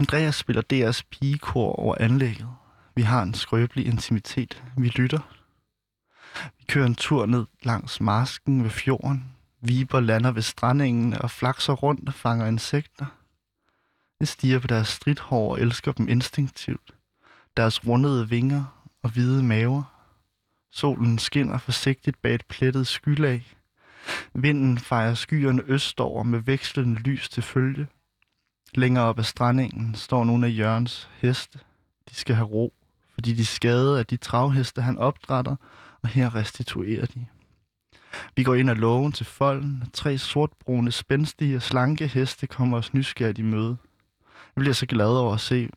Andreas 0.00 0.34
spiller 0.34 0.62
deres 0.62 1.02
pigekor 1.02 1.72
over 1.72 1.94
anlægget. 2.00 2.48
Vi 3.00 3.04
har 3.04 3.22
en 3.22 3.34
skrøbelig 3.34 3.86
intimitet. 3.86 4.62
Vi 4.76 4.88
lytter. 4.88 5.36
Vi 6.58 6.64
kører 6.68 6.86
en 6.86 6.94
tur 6.94 7.26
ned 7.26 7.46
langs 7.62 8.00
masken 8.00 8.64
ved 8.64 8.70
fjorden. 8.70 9.24
Viber 9.60 10.00
lander 10.00 10.30
ved 10.30 10.42
strandingen 10.42 11.14
og 11.14 11.30
flakser 11.30 11.72
rundt 11.72 12.08
og 12.08 12.14
fanger 12.14 12.46
insekter. 12.46 13.06
Jeg 14.20 14.28
stiger 14.28 14.58
på 14.58 14.66
deres 14.66 14.88
stridthår 14.88 15.50
og 15.50 15.60
elsker 15.60 15.92
dem 15.92 16.08
instinktivt. 16.08 16.94
Deres 17.56 17.86
rundede 17.86 18.28
vinger 18.28 18.64
og 19.02 19.10
hvide 19.10 19.42
maver. 19.42 19.82
Solen 20.72 21.18
skinner 21.18 21.58
forsigtigt 21.58 22.22
bag 22.22 22.34
et 22.34 22.46
plettet 22.46 22.86
skylag. 22.86 23.46
Vinden 24.34 24.78
fejrer 24.78 25.14
skyerne 25.14 25.62
østover 25.66 26.22
med 26.22 26.38
vekslende 26.38 27.00
lys 27.00 27.28
til 27.28 27.42
følge. 27.42 27.86
Længere 28.74 29.04
op 29.04 29.18
ad 29.18 29.24
strandingen 29.24 29.94
står 29.94 30.24
nogle 30.24 30.46
af 30.46 30.58
Jørgens 30.58 31.10
heste. 31.20 31.58
De 32.10 32.14
skal 32.14 32.34
have 32.34 32.48
ro, 32.48 32.74
fordi 33.20 33.32
de 33.32 33.46
skadede 33.46 33.98
af 33.98 34.06
de 34.06 34.16
travheste, 34.16 34.82
han 34.82 34.98
opdrætter, 34.98 35.56
og 36.02 36.08
her 36.08 36.34
restituerer 36.34 37.06
de. 37.06 37.26
Vi 38.36 38.42
går 38.42 38.54
ind 38.54 38.70
ad 38.70 38.74
lågen 38.74 39.12
til 39.12 39.26
folden, 39.26 39.82
og 39.86 39.92
tre 39.92 40.18
sortbrune, 40.18 40.92
spændstige 40.92 41.56
og 41.56 41.62
slanke 41.62 42.06
heste 42.06 42.46
kommer 42.46 42.78
os 42.78 42.94
nysgerrigt 42.94 43.38
i 43.38 43.42
møde. 43.42 43.76
Jeg 44.56 44.60
bliver 44.60 44.74
så 44.74 44.86
glad 44.86 45.06
over 45.06 45.34
at 45.34 45.40
se 45.40 45.68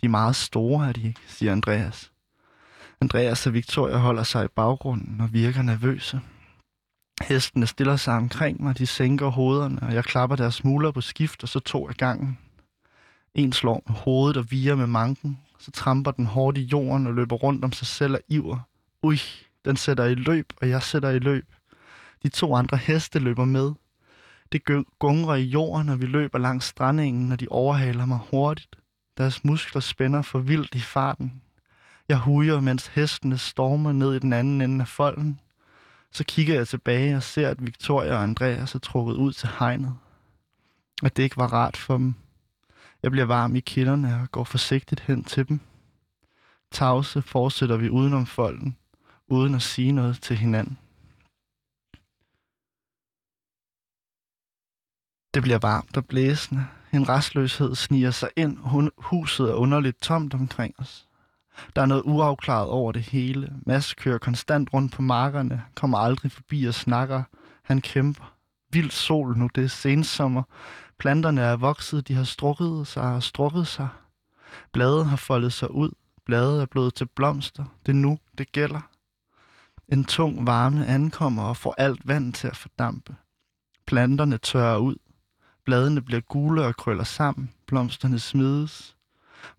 De 0.00 0.06
er 0.06 0.08
meget 0.08 0.36
store, 0.36 0.88
er 0.88 0.92
de 0.92 1.08
ikke, 1.08 1.20
siger 1.26 1.52
Andreas. 1.52 2.12
Andreas 3.00 3.46
og 3.46 3.54
Victoria 3.54 3.96
holder 3.96 4.22
sig 4.22 4.44
i 4.44 4.48
baggrunden 4.56 5.20
og 5.20 5.32
virker 5.32 5.62
nervøse. 5.62 6.20
Hestene 7.22 7.66
stiller 7.66 7.96
sig 7.96 8.14
omkring 8.14 8.62
mig, 8.62 8.78
de 8.78 8.86
sænker 8.86 9.28
hovederne, 9.28 9.82
og 9.82 9.94
jeg 9.94 10.04
klapper 10.04 10.36
deres 10.36 10.54
smuler 10.54 10.90
på 10.90 11.00
skift, 11.00 11.42
og 11.42 11.48
så 11.48 11.60
to 11.60 11.88
af 11.88 11.94
gangen. 11.94 12.38
En 13.34 13.52
slår 13.52 13.82
med 13.86 13.96
hovedet 13.96 14.36
og 14.36 14.50
virer 14.50 14.76
med 14.76 14.86
manken, 14.86 15.38
så 15.58 15.70
tramper 15.70 16.10
den 16.10 16.26
hårdt 16.26 16.58
i 16.58 16.62
jorden 16.62 17.06
og 17.06 17.14
løber 17.14 17.36
rundt 17.36 17.64
om 17.64 17.72
sig 17.72 17.86
selv 17.86 18.14
og 18.14 18.20
iver. 18.28 18.58
Ui, 19.02 19.20
den 19.64 19.76
sætter 19.76 20.04
i 20.04 20.14
løb, 20.14 20.52
og 20.60 20.68
jeg 20.68 20.82
sætter 20.82 21.10
i 21.10 21.18
løb. 21.18 21.46
De 22.22 22.28
to 22.28 22.54
andre 22.54 22.76
heste 22.76 23.18
løber 23.18 23.44
med. 23.44 23.72
Det 24.52 24.62
gungrer 24.98 25.34
i 25.34 25.42
jorden, 25.42 25.86
når 25.86 25.96
vi 25.96 26.06
løber 26.06 26.38
langs 26.38 26.66
strandingen, 26.66 27.28
når 27.28 27.36
de 27.36 27.48
overhaler 27.50 28.06
mig 28.06 28.18
hurtigt. 28.30 28.76
Deres 29.18 29.44
muskler 29.44 29.80
spænder 29.80 30.22
for 30.22 30.38
vildt 30.38 30.74
i 30.74 30.80
farten. 30.80 31.42
Jeg 32.08 32.18
hujer, 32.18 32.60
mens 32.60 32.86
hestene 32.86 33.38
stormer 33.38 33.92
ned 33.92 34.14
i 34.14 34.18
den 34.18 34.32
anden 34.32 34.60
ende 34.60 34.82
af 34.82 34.88
folden. 34.88 35.40
Så 36.12 36.24
kigger 36.24 36.54
jeg 36.54 36.68
tilbage 36.68 37.16
og 37.16 37.22
ser, 37.22 37.48
at 37.48 37.66
Victoria 37.66 38.14
og 38.14 38.22
Andreas 38.22 38.74
er 38.74 38.78
trukket 38.78 39.14
ud 39.14 39.32
til 39.32 39.48
hegnet. 39.58 39.96
At 41.02 41.16
det 41.16 41.22
ikke 41.22 41.36
var 41.36 41.52
rart 41.52 41.76
for 41.76 41.96
dem. 41.96 42.14
Jeg 43.02 43.10
bliver 43.10 43.26
varm 43.26 43.56
i 43.56 43.60
kinderne 43.60 44.20
og 44.22 44.30
går 44.30 44.44
forsigtigt 44.44 45.00
hen 45.00 45.24
til 45.24 45.48
dem. 45.48 45.60
Tavse 46.70 47.22
fortsætter 47.22 47.76
vi 47.76 47.90
udenom 47.90 48.26
folden. 48.26 48.76
uden 49.28 49.54
at 49.54 49.62
sige 49.62 49.92
noget 49.92 50.22
til 50.22 50.36
hinanden. 50.36 50.78
Det 55.34 55.42
bliver 55.42 55.58
varmt 55.58 55.96
og 55.96 56.06
blæsende. 56.06 56.66
En 56.92 57.08
restløshed 57.08 57.74
sniger 57.74 58.10
sig 58.10 58.30
ind. 58.36 58.58
Huset 58.98 59.50
er 59.50 59.54
underligt 59.54 60.00
tomt 60.00 60.34
omkring 60.34 60.74
os. 60.78 61.08
Der 61.76 61.82
er 61.82 61.86
noget 61.86 62.02
uafklaret 62.06 62.68
over 62.68 62.92
det 62.92 63.02
hele. 63.02 63.52
Mads 63.66 63.94
kører 63.94 64.18
konstant 64.18 64.74
rundt 64.74 64.92
på 64.92 65.02
markerne, 65.02 65.64
kommer 65.74 65.98
aldrig 65.98 66.32
forbi 66.32 66.64
og 66.64 66.74
snakker. 66.74 67.22
Han 67.62 67.80
kæmper. 67.80 68.34
Vild 68.72 68.90
sol 68.90 69.38
nu, 69.38 69.50
det 69.54 69.64
er 69.64 69.68
sensommer. 69.68 70.42
Planterne 70.98 71.40
er 71.40 71.56
vokset, 71.56 72.08
de 72.08 72.14
har 72.14 72.24
strukket 72.24 72.86
sig 72.86 73.02
og 73.02 73.22
strukket 73.22 73.66
sig. 73.66 73.88
Bladet 74.72 75.06
har 75.06 75.16
foldet 75.16 75.52
sig 75.52 75.70
ud. 75.70 75.90
Bladet 76.26 76.62
er 76.62 76.66
blevet 76.66 76.94
til 76.94 77.06
blomster. 77.06 77.64
Det 77.86 77.92
er 77.92 77.96
nu, 77.96 78.18
det 78.38 78.52
gælder. 78.52 78.80
En 79.88 80.04
tung 80.04 80.46
varme 80.46 80.86
ankommer 80.86 81.42
og 81.42 81.56
får 81.56 81.74
alt 81.78 82.08
vand 82.08 82.32
til 82.32 82.48
at 82.48 82.56
fordampe. 82.56 83.16
Planterne 83.86 84.38
tørrer 84.38 84.78
ud. 84.78 84.96
Bladene 85.64 86.02
bliver 86.02 86.20
gule 86.20 86.64
og 86.64 86.76
krøller 86.76 87.04
sammen. 87.04 87.50
Blomsterne 87.66 88.18
smides. 88.18 88.96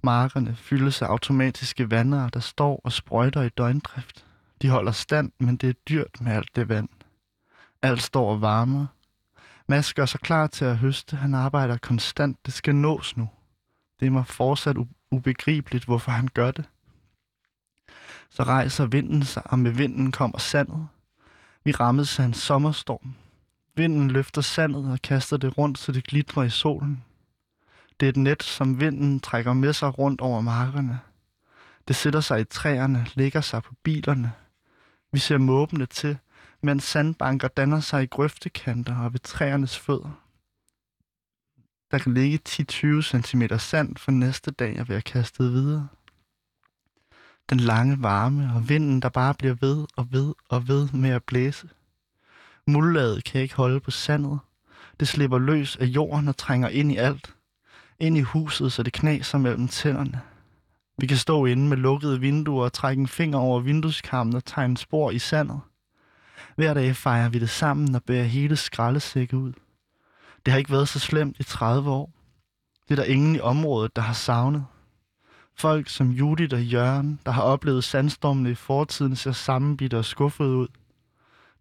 Markerne 0.04 0.56
fyldes 0.56 1.02
af 1.02 1.08
automatiske 1.08 1.92
vandere, 1.92 2.30
der 2.34 2.40
står 2.40 2.82
og 2.84 2.92
sprøjter 2.92 3.42
i 3.42 3.50
døgndrift. 3.50 4.26
De 4.62 4.70
holder 4.70 4.92
stand, 4.92 5.32
men 5.40 5.58
det 5.58 5.70
er 5.70 5.74
dyrt 5.90 6.22
med 6.22 6.32
alt 6.32 6.56
det 6.56 6.70
vand. 6.70 6.90
Alt 7.82 8.02
står 8.02 8.32
og 8.32 8.42
varmer. 8.42 8.86
Mads 9.70 9.94
gør 9.94 10.06
sig 10.06 10.20
klar 10.20 10.48
til 10.48 10.66
at 10.66 10.78
høste. 10.78 11.16
Han 11.16 11.34
arbejder 11.34 11.78
konstant. 11.78 12.46
Det 12.46 12.54
skal 12.54 12.76
nås 12.76 13.18
nu. 13.18 13.30
Det 14.00 14.06
er 14.06 14.10
mig 14.10 14.28
fortsat 14.28 14.78
ubegribeligt, 15.12 15.86
hvorfor 15.86 16.12
han 16.12 16.30
gør 16.34 16.52
det. 16.52 16.66
Så 18.30 18.44
rejser 18.44 18.86
vinden 18.86 19.24
sig, 19.24 19.44
og 19.46 19.60
med 19.60 19.72
vinden 19.72 20.12
kommer 20.12 20.38
sandet. 20.38 20.88
Vi 21.64 21.72
rammes 21.72 22.20
af 22.20 22.24
en 22.24 22.34
sommerstorm. 22.34 23.16
Vinden 23.76 24.12
løfter 24.12 24.42
sandet 24.42 24.92
og 24.92 25.02
kaster 25.02 25.38
det 25.38 25.58
rundt, 25.58 25.78
så 25.78 25.92
det 25.92 26.04
glitrer 26.04 26.44
i 26.44 26.50
solen. 26.50 27.04
Det 28.00 28.06
er 28.06 28.10
et 28.10 28.18
net, 28.18 28.44
som 28.44 28.80
vinden 28.80 29.20
trækker 29.20 29.54
med 29.54 29.74
sig 29.74 30.00
rundt 30.00 30.22
over 30.22 30.42
markerne. 30.42 31.00
Det 31.88 31.96
sætter 31.96 32.20
sig 32.20 32.42
i 32.42 32.44
træerne, 32.44 33.06
lægger 33.14 33.42
sig 33.42 33.64
på 33.64 33.74
bilerne. 33.84 34.32
Vi 35.12 35.20
ser 35.20 35.38
måbende 35.38 35.86
til, 35.86 36.18
mens 36.62 36.84
sandbanker 36.84 37.48
danner 37.48 37.80
sig 37.80 38.04
i 38.04 38.08
grøftekanter 38.08 38.98
og 38.98 39.14
ved 39.14 39.20
træernes 39.20 39.78
fødder. 39.78 40.24
Der 41.92 41.98
kan 41.98 42.14
ligge 42.14 42.40
10-20 42.50 43.02
cm 43.02 43.44
sand 43.58 43.98
for 43.98 44.12
næste 44.12 44.52
dag 44.52 44.78
at 44.78 44.90
være 44.90 45.02
kastet 45.02 45.54
videre. 45.54 45.88
Den 47.50 47.60
lange 47.60 48.04
varme 48.04 48.52
og 48.56 48.70
vinden, 48.70 49.02
der 49.02 49.10
bare 49.10 49.34
bliver 49.34 49.56
ved 49.62 49.88
og 49.96 50.12
ved 50.12 50.34
og 50.50 50.68
ved 50.68 50.90
med 50.94 51.10
at 51.10 51.24
blæse. 51.24 51.70
Muldlaget 52.68 53.24
kan 53.24 53.42
ikke 53.42 53.56
holde 53.56 53.80
på 53.80 53.92
sandet. 53.92 54.40
Det 55.00 55.08
slipper 55.08 55.38
løs 55.38 55.76
af 55.76 55.86
jorden 55.86 56.28
og 56.28 56.38
trænger 56.38 56.70
ind 56.70 56.92
i 56.92 56.98
alt. 56.98 57.36
Ind 58.00 58.18
i 58.18 58.22
huset, 58.22 58.74
så 58.74 58.84
det 58.84 58.94
knaser 58.94 59.38
mellem 59.38 59.68
tænderne. 59.68 60.22
Vi 60.98 61.08
kan 61.08 61.18
stå 61.18 61.46
inde 61.46 61.68
med 61.68 61.78
lukkede 61.78 62.20
vinduer 62.20 62.64
og 62.64 62.74
trække 62.74 63.00
en 63.00 63.08
finger 63.08 63.38
over 63.38 63.60
vindueskarmen 63.60 64.36
og 64.36 64.46
tegne 64.46 64.78
spor 64.78 65.12
i 65.12 65.20
sandet. 65.20 65.62
Hver 66.60 66.74
dag 66.74 66.96
fejrer 66.96 67.30
vi 67.30 67.40
det 67.40 67.50
sammen 67.50 67.96
og 67.96 68.04
bærer 68.04 68.24
hele 68.24 68.56
skraldesække 68.56 69.38
ud. 69.38 69.54
Det 70.46 70.52
har 70.52 70.58
ikke 70.58 70.72
været 70.72 70.90
så 70.90 71.00
slemt 71.00 71.40
i 71.40 71.44
30 71.44 71.92
år. 71.92 72.12
Det 72.88 72.92
er 72.92 73.04
der 73.04 73.12
ingen 73.12 73.36
i 73.36 73.40
området, 73.40 73.96
der 73.96 74.02
har 74.02 74.14
savnet. 74.14 74.66
Folk 75.56 75.90
som 75.90 76.10
Judith 76.10 76.56
og 76.56 76.64
Jørgen, 76.64 77.20
der 77.26 77.32
har 77.32 77.42
oplevet 77.42 77.84
sandstormene 77.84 78.52
i 78.52 78.56
fortiden, 78.56 79.16
ser 79.16 79.32
sammenbitte 79.32 79.98
og 79.98 80.06
skuffet 80.06 80.46
ud. 80.46 80.68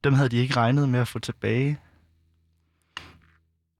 Dem 0.05 0.14
havde 0.14 0.28
de 0.28 0.37
ikke 0.37 0.57
regnet 0.57 0.88
med 0.88 1.00
at 1.00 1.09
få 1.09 1.19
tilbage. 1.19 1.78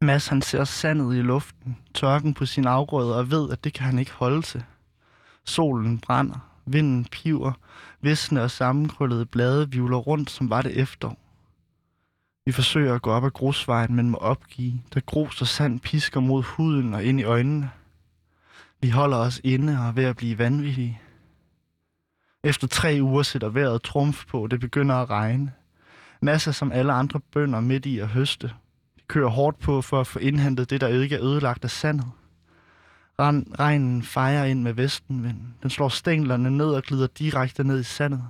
Mads 0.01 0.29
han 0.29 0.43
ser 0.43 0.65
sandet 0.65 1.17
i 1.17 1.23
luften, 1.23 1.79
tørken 1.95 2.35
på 2.35 2.47
sin 2.47 2.67
afgrøde 2.67 3.17
og 3.17 3.31
ved, 3.31 3.51
at 3.51 3.65
det 3.65 3.73
kan 3.73 3.87
han 3.87 3.99
ikke 3.99 4.13
holde 4.13 4.43
til. 4.43 4.65
Solen 5.45 5.99
brænder, 5.99 6.51
vinden 6.67 7.05
piver, 7.05 7.53
visne 8.00 8.43
og 8.43 8.50
sammenkrøllede 8.50 9.26
blade 9.26 9.71
vivler 9.71 9.97
rundt, 9.97 10.31
som 10.31 10.50
var 10.50 10.62
det 10.62 10.76
efterår. 10.76 11.19
Vi 12.47 12.52
forsøger 12.52 12.95
at 12.95 13.02
gå 13.02 13.11
op 13.11 13.25
ad 13.25 13.31
grusvejen, 13.31 13.95
men 13.95 14.11
må 14.11 14.19
opgive, 14.19 14.83
da 14.95 15.00
grus 15.07 15.40
og 15.40 15.47
sand 15.47 15.81
pisker 15.81 16.21
mod 16.21 16.43
huden 16.43 16.95
og 16.95 17.05
ind 17.05 17.21
i 17.21 17.25
øjnene. 17.25 17.71
Vi 18.81 18.88
holder 18.88 19.17
os 19.17 19.40
inde 19.45 19.78
og 19.78 19.87
er 19.87 19.93
ved 19.93 20.05
at 20.05 20.17
blive 20.17 20.38
vanvittige. 20.38 21.00
Efter 22.45 22.67
tre 22.67 22.99
uger 23.02 23.23
sætter 23.23 23.49
vejret 23.49 23.83
trumf 23.83 24.26
på, 24.26 24.47
det 24.47 24.61
begynder 24.61 24.95
at 24.95 25.11
regne. 25.11 25.52
Masser 26.23 26.52
som 26.52 26.73
alle 26.73 26.93
andre 26.93 27.21
bønder 27.21 27.61
midt 27.61 27.87
i 27.87 27.99
at 27.99 28.09
høste. 28.09 28.52
Vi 28.97 29.02
kører 29.09 29.28
hårdt 29.28 29.59
på 29.59 29.83
for 29.83 30.00
at 30.00 30.07
få 30.07 30.19
indhentet 30.19 30.71
det, 30.71 30.81
der 30.81 30.88
ikke 30.88 31.14
er 31.14 31.23
ødelagt 31.23 31.64
af 31.64 31.71
sandet. 31.71 32.11
Regnen 33.21 34.03
fejrer 34.03 34.45
ind 34.45 34.63
med 34.63 34.73
vestenvind. 34.73 35.39
Den 35.63 35.71
slår 35.71 35.89
stænglerne 35.89 36.51
ned 36.51 36.67
og 36.67 36.83
glider 36.83 37.07
direkte 37.07 37.65
ned 37.65 37.81
i 37.81 37.83
sandet. 37.83 38.25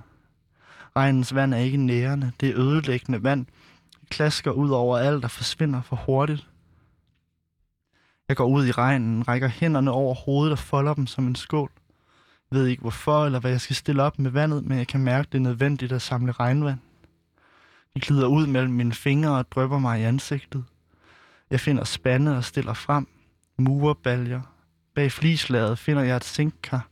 Regnens 0.95 1.35
vand 1.35 1.53
er 1.53 1.57
ikke 1.57 1.77
nærende. 1.77 2.31
Det 2.39 2.49
er 2.49 2.59
ødelæggende 2.59 3.23
vand. 3.23 3.45
Det 4.01 4.09
klasker 4.09 4.51
ud 4.51 4.69
over 4.69 4.97
alt 4.97 5.23
og 5.23 5.31
forsvinder 5.31 5.81
for 5.81 5.95
hurtigt. 5.95 6.47
Jeg 8.27 8.37
går 8.37 8.47
ud 8.47 8.65
i 8.65 8.71
regnen, 8.71 9.27
rækker 9.27 9.47
hænderne 9.47 9.91
over 9.91 10.15
hovedet 10.15 10.51
og 10.51 10.59
folder 10.59 10.93
dem 10.93 11.07
som 11.07 11.27
en 11.27 11.35
skål. 11.35 11.71
Jeg 12.51 12.59
ved 12.59 12.67
ikke 12.67 12.81
hvorfor 12.81 13.25
eller 13.25 13.39
hvad 13.39 13.51
jeg 13.51 13.61
skal 13.61 13.75
stille 13.75 14.03
op 14.03 14.19
med 14.19 14.31
vandet, 14.31 14.65
men 14.65 14.77
jeg 14.77 14.87
kan 14.87 14.99
mærke, 14.99 15.25
at 15.27 15.31
det 15.31 15.37
er 15.37 15.41
nødvendigt 15.41 15.91
at 15.91 16.01
samle 16.01 16.31
regnvand. 16.31 16.79
Det 17.93 18.01
glider 18.01 18.27
ud 18.27 18.47
mellem 18.47 18.73
mine 18.73 18.93
fingre 18.93 19.31
og 19.31 19.51
drøber 19.51 19.79
mig 19.79 20.01
i 20.01 20.03
ansigtet. 20.03 20.63
Jeg 21.51 21.59
finder 21.59 21.83
spande 21.83 22.37
og 22.37 22.43
stiller 22.43 22.73
frem. 22.73 23.07
Murebaljer. 23.57 24.41
Bag 24.99 25.11
flislaget 25.11 25.79
finder 25.79 26.03
jeg 26.03 26.15
et 26.15 26.23
sinkkar. 26.23 26.87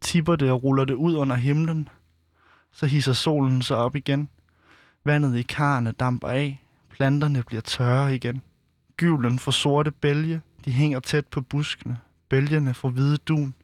Tipper 0.00 0.36
det 0.36 0.50
og 0.50 0.62
ruller 0.64 0.84
det 0.84 0.94
ud 0.94 1.14
under 1.14 1.36
himlen. 1.36 1.88
Så 2.72 2.86
hisser 2.86 3.12
solen 3.12 3.62
sig 3.62 3.76
op 3.76 3.96
igen. 3.96 4.28
Vandet 5.04 5.36
i 5.36 5.42
karne 5.42 5.92
damper 5.92 6.28
af. 6.28 6.64
Planterne 6.90 7.42
bliver 7.42 7.60
tørre 7.60 8.14
igen. 8.14 8.42
Gyvlen 8.96 9.38
får 9.38 9.52
sorte 9.52 9.90
bælge. 9.90 10.40
De 10.64 10.72
hænger 10.72 11.00
tæt 11.00 11.26
på 11.26 11.40
buskene. 11.40 11.98
Bælgerne 12.28 12.74
får 12.74 12.88
hvide 12.88 13.16
dun. 13.16 13.54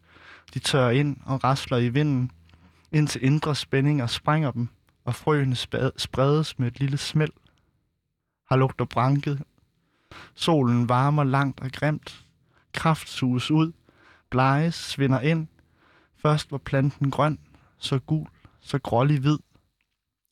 De 0.55 0.59
tørrer 0.59 0.91
ind 0.91 1.17
og 1.25 1.45
rasler 1.45 1.77
i 1.77 1.89
vinden, 1.89 2.31
indtil 2.93 3.25
indre 3.25 3.55
spændinger 3.55 4.07
sprænger 4.07 4.51
dem 4.51 4.69
og 5.05 5.15
frøene 5.15 5.57
spredes 5.97 6.59
med 6.59 6.67
et 6.67 6.81
lille 6.81 6.99
smæld. 6.99 7.33
Har 8.49 8.57
lugter 8.57 8.85
branket. 8.85 9.43
Solen 10.35 10.89
varmer 10.89 11.25
langt 11.25 11.61
og 11.61 11.71
grimt. 11.73 12.27
Kraft 12.75 13.09
suges 13.09 13.51
ud. 13.51 13.73
Bleges 14.33 14.75
svinder 14.75 15.21
ind. 15.21 15.49
Først 16.17 16.53
var 16.53 16.59
planten 16.59 17.11
grøn, 17.11 17.39
så 17.79 17.99
gul, 17.99 18.27
så 18.61 18.79
grålig 18.79 19.21
hvid. 19.21 19.39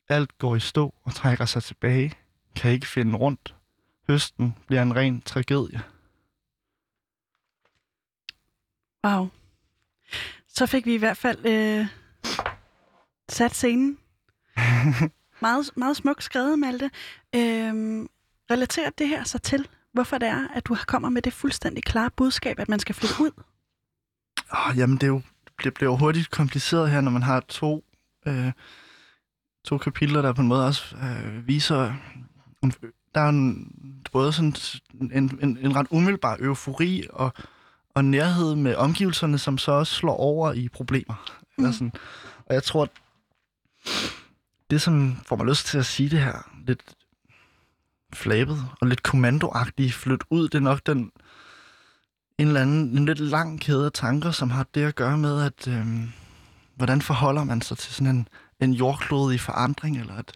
Alt 0.09 0.39
går 0.39 0.57
i 0.57 0.61
stå 0.61 0.95
og 1.05 1.15
trækker 1.15 1.45
sig 1.45 1.63
tilbage. 1.63 2.13
Kan 2.57 2.73
ikke 2.73 2.87
finde 2.87 3.17
rundt. 3.17 3.55
Høsten 4.09 4.55
bliver 4.67 4.83
en 4.83 4.97
ren 4.97 5.21
tragedie. 5.21 5.83
Wow. 9.07 9.29
Så 10.49 10.67
fik 10.67 10.87
vi 10.87 10.95
i 10.95 10.99
hvert 10.99 11.17
fald 11.17 11.47
øh, 11.47 11.87
sat 13.29 13.55
scenen 13.55 13.99
meget, 15.41 15.71
meget 15.77 15.97
smukt 15.97 16.23
skrevet, 16.23 16.59
Malte. 16.59 16.91
Øhm, 17.35 18.09
relaterer 18.51 18.91
det 18.91 19.09
her 19.09 19.25
så 19.25 19.39
til, 19.39 19.69
hvorfor 19.93 20.19
det 20.19 20.29
er, 20.29 20.49
at 20.49 20.67
du 20.67 20.77
kommer 20.87 21.09
med 21.09 21.23
det 21.23 21.33
fuldstændig 21.33 21.85
klare 21.85 22.11
budskab, 22.11 22.59
at 22.59 22.69
man 22.69 22.81
skal 22.81 22.95
flytte 22.95 23.15
ud? 23.21 23.43
Oh, 24.53 24.79
jamen, 24.79 24.97
det, 24.97 25.03
er 25.03 25.09
jo, 25.09 25.23
det 25.65 25.75
bliver 25.75 25.97
hurtigt 25.97 26.31
kompliceret 26.31 26.91
her, 26.91 27.01
når 27.01 27.11
man 27.11 27.23
har 27.23 27.41
to, 27.41 27.85
øh, 28.27 28.53
to 29.65 29.79
kapitler, 29.79 30.23
der 30.23 30.33
på 30.33 30.43
en 30.43 30.49
måde 30.49 30.67
også 30.67 30.97
øh, 30.97 31.49
viser... 31.49 31.95
En, 32.63 32.73
der 33.15 33.21
er 33.21 33.29
en, 33.29 33.73
både 34.13 34.33
sådan 34.33 34.55
en, 35.01 35.39
en, 35.43 35.59
en 35.59 35.77
ret 35.77 35.87
umiddelbar 35.91 36.37
eufori 36.41 37.07
og, 37.11 37.33
og 37.95 38.05
nærhed 38.05 38.55
med 38.55 38.75
omgivelserne, 38.75 39.39
som 39.39 39.59
så 39.59 39.73
også 39.73 39.95
slår 39.95 40.17
over 40.17 40.53
i 40.53 40.69
problemer. 40.69 41.33
Mm. 41.59 41.65
Eller 41.65 41.73
sådan. 41.73 41.93
Og 42.47 42.55
jeg 42.55 42.63
tror, 42.63 42.89
det, 44.71 44.83
som 44.83 45.17
får 45.27 45.37
mig 45.37 45.47
lyst 45.47 45.67
til 45.67 45.79
at 45.79 45.87
sige 45.87 46.09
det 46.09 46.21
her, 46.21 46.51
lidt 46.67 46.95
flabet 48.13 48.59
og 48.81 48.87
lidt 48.87 49.03
kommandoagtigt 49.03 49.95
flyt 49.95 50.25
ud, 50.31 50.49
det 50.49 50.55
er 50.55 50.63
nok 50.63 50.87
den 50.87 51.13
en 52.41 52.47
eller 52.47 52.61
anden 52.61 52.99
en 52.99 53.07
lidt 53.07 53.21
lang 53.21 53.61
kæde 53.61 53.85
af 53.87 53.93
tanker, 53.93 54.31
som 54.31 54.51
har 54.51 54.67
det 54.75 54.85
at 54.85 54.95
gøre 54.95 55.19
med, 55.19 55.43
at 55.43 55.69
øhm, 55.69 56.13
hvordan 56.77 57.03
forholder 57.03 57.45
man 57.45 57.61
sig 57.61 57.79
til 57.79 57.93
sådan 57.93 58.17
en, 58.17 58.29
en 58.61 58.73
jordklode 58.73 59.35
i 59.35 59.39
forandring, 59.39 60.01
eller 60.01 60.19
et, 60.19 60.33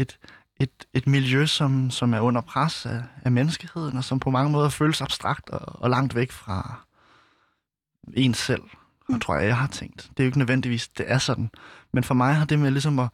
et, 0.00 0.18
et, 0.60 0.70
et 0.94 1.06
miljø, 1.06 1.46
som, 1.46 1.90
som 1.90 2.14
er 2.14 2.20
under 2.20 2.40
pres 2.40 2.86
af, 2.86 3.02
af 3.24 3.32
menneskeheden, 3.32 3.96
og 3.96 4.04
som 4.04 4.20
på 4.20 4.30
mange 4.30 4.52
måder 4.52 4.68
føles 4.68 5.02
abstrakt 5.02 5.50
og, 5.50 5.82
og 5.82 5.90
langt 5.90 6.14
væk 6.14 6.32
fra 6.32 6.80
en 8.14 8.34
selv. 8.34 8.62
Og 9.08 9.14
mm. 9.14 9.20
tror 9.20 9.36
jeg, 9.36 9.46
jeg 9.46 9.56
har 9.56 9.66
tænkt. 9.66 10.10
Det 10.10 10.20
er 10.20 10.24
jo 10.24 10.28
ikke 10.28 10.38
nødvendigvis, 10.38 10.88
det 10.88 11.10
er 11.10 11.18
sådan. 11.18 11.50
Men 11.92 12.04
for 12.04 12.14
mig 12.14 12.34
har 12.34 12.44
det 12.44 12.58
med 12.58 12.70
ligesom 12.70 12.98
at, 12.98 13.08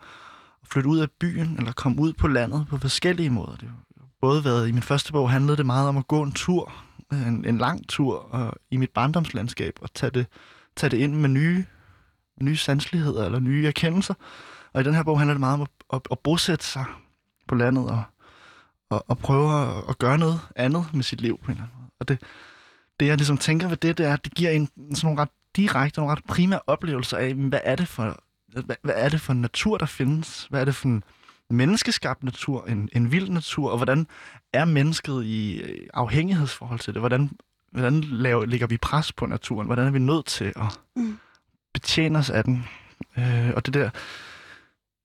at 0.63 0.69
flytte 0.69 0.89
ud 0.89 0.99
af 0.99 1.09
byen, 1.21 1.57
eller 1.59 1.73
komme 1.73 2.01
ud 2.01 2.13
på 2.13 2.29
landet 2.29 2.67
på 2.71 2.79
forskellige 2.79 3.31
måder. 3.31 3.57
Det 3.57 3.69
har 3.69 4.07
både 4.21 4.45
været, 4.45 4.69
i 4.69 4.73
min 4.73 4.83
første 4.83 5.13
bog 5.13 5.31
handlede 5.31 5.57
det 5.57 5.67
meget 5.67 5.89
om 5.89 5.97
at 5.97 6.09
gå 6.09 6.23
en 6.23 6.33
tur, 6.33 6.84
en, 7.13 7.45
en 7.45 7.59
lang 7.59 7.89
tur 7.89 8.19
og, 8.19 8.55
i 8.71 8.77
mit 8.77 8.91
barndomslandskab, 8.91 9.79
og 9.81 9.95
tage 9.95 10.11
det, 10.11 10.27
tage 10.77 10.91
det 10.91 10.97
ind 10.97 11.15
med 11.15 11.29
nye, 11.29 11.65
nye 12.41 12.57
sanseligheder 12.57 13.25
eller 13.25 13.41
nye 13.41 13.67
erkendelser. 13.67 14.15
Og 14.73 14.81
i 14.81 14.85
den 14.85 14.95
her 14.95 15.03
bog 15.03 15.19
handler 15.19 15.35
det 15.35 15.41
meget 15.41 15.55
om 15.55 15.63
at, 15.63 15.69
at, 15.93 16.01
at 16.11 16.19
bosætte 16.19 16.65
sig 16.65 16.85
på 17.49 17.55
landet 17.55 17.91
og, 17.91 18.03
og, 18.91 19.05
og 19.09 19.19
prøve 19.19 19.63
at, 19.63 19.85
at 19.89 19.99
gøre 19.99 20.19
noget 20.19 20.41
andet 20.57 20.87
med 20.95 21.03
sit 21.03 21.21
liv 21.21 21.39
på 21.39 21.51
en 21.51 21.51
eller 21.51 21.65
anden 21.65 21.77
måde. 21.79 21.91
Og 22.01 22.09
det, 22.09 22.23
det 23.01 23.07
jeg 23.07 23.17
ligesom 23.17 23.39
tænker 23.39 23.69
ved 23.69 23.77
det, 23.77 23.99
det 23.99 24.07
er, 24.07 24.13
at 24.13 24.25
det 24.25 24.35
giver 24.35 24.51
en 24.51 24.67
sådan 24.67 25.07
nogle 25.07 25.23
ret 25.23 25.29
direkte, 25.57 26.01
nogle 26.01 26.13
ret 26.13 26.25
primære 26.25 26.61
oplevelser 26.67 27.17
af, 27.17 27.35
hvad 27.35 27.61
er 27.65 27.77
det 27.77 27.89
for, 27.89 28.23
hvad, 28.49 28.77
hvad 28.83 28.95
er 28.97 29.09
det 29.09 29.21
for 29.21 29.33
en 29.33 29.41
natur, 29.41 29.79
der 29.79 29.87
findes? 29.87 30.47
Hvad 30.51 30.61
er 30.61 30.65
det 30.65 30.75
for 30.75 30.89
en 30.89 31.05
menneskeskabt 31.55 32.23
natur, 32.23 32.67
en, 32.67 32.89
en 32.93 33.13
vild 33.13 33.29
natur, 33.29 33.71
og 33.71 33.77
hvordan 33.77 34.07
er 34.53 34.65
mennesket 34.65 35.25
i 35.25 35.63
afhængighedsforhold 35.95 36.79
til 36.79 36.95
det? 36.95 37.03
Hvordan, 37.03 37.31
hvordan 37.73 38.01
laver, 38.01 38.47
lægger 38.47 38.67
vi 38.67 38.77
pres 38.77 39.13
på 39.13 39.27
naturen? 39.27 39.67
Hvordan 39.67 39.87
er 39.87 39.91
vi 39.91 39.99
nødt 39.99 40.27
til 40.27 40.53
at 40.57 40.81
mm. 40.97 41.19
betjene 41.75 42.19
os 42.19 42.31
af 42.31 42.45
den? 42.45 42.65
Øh, 43.19 43.51
og 43.57 43.67
det 43.67 43.75
der, 43.75 43.91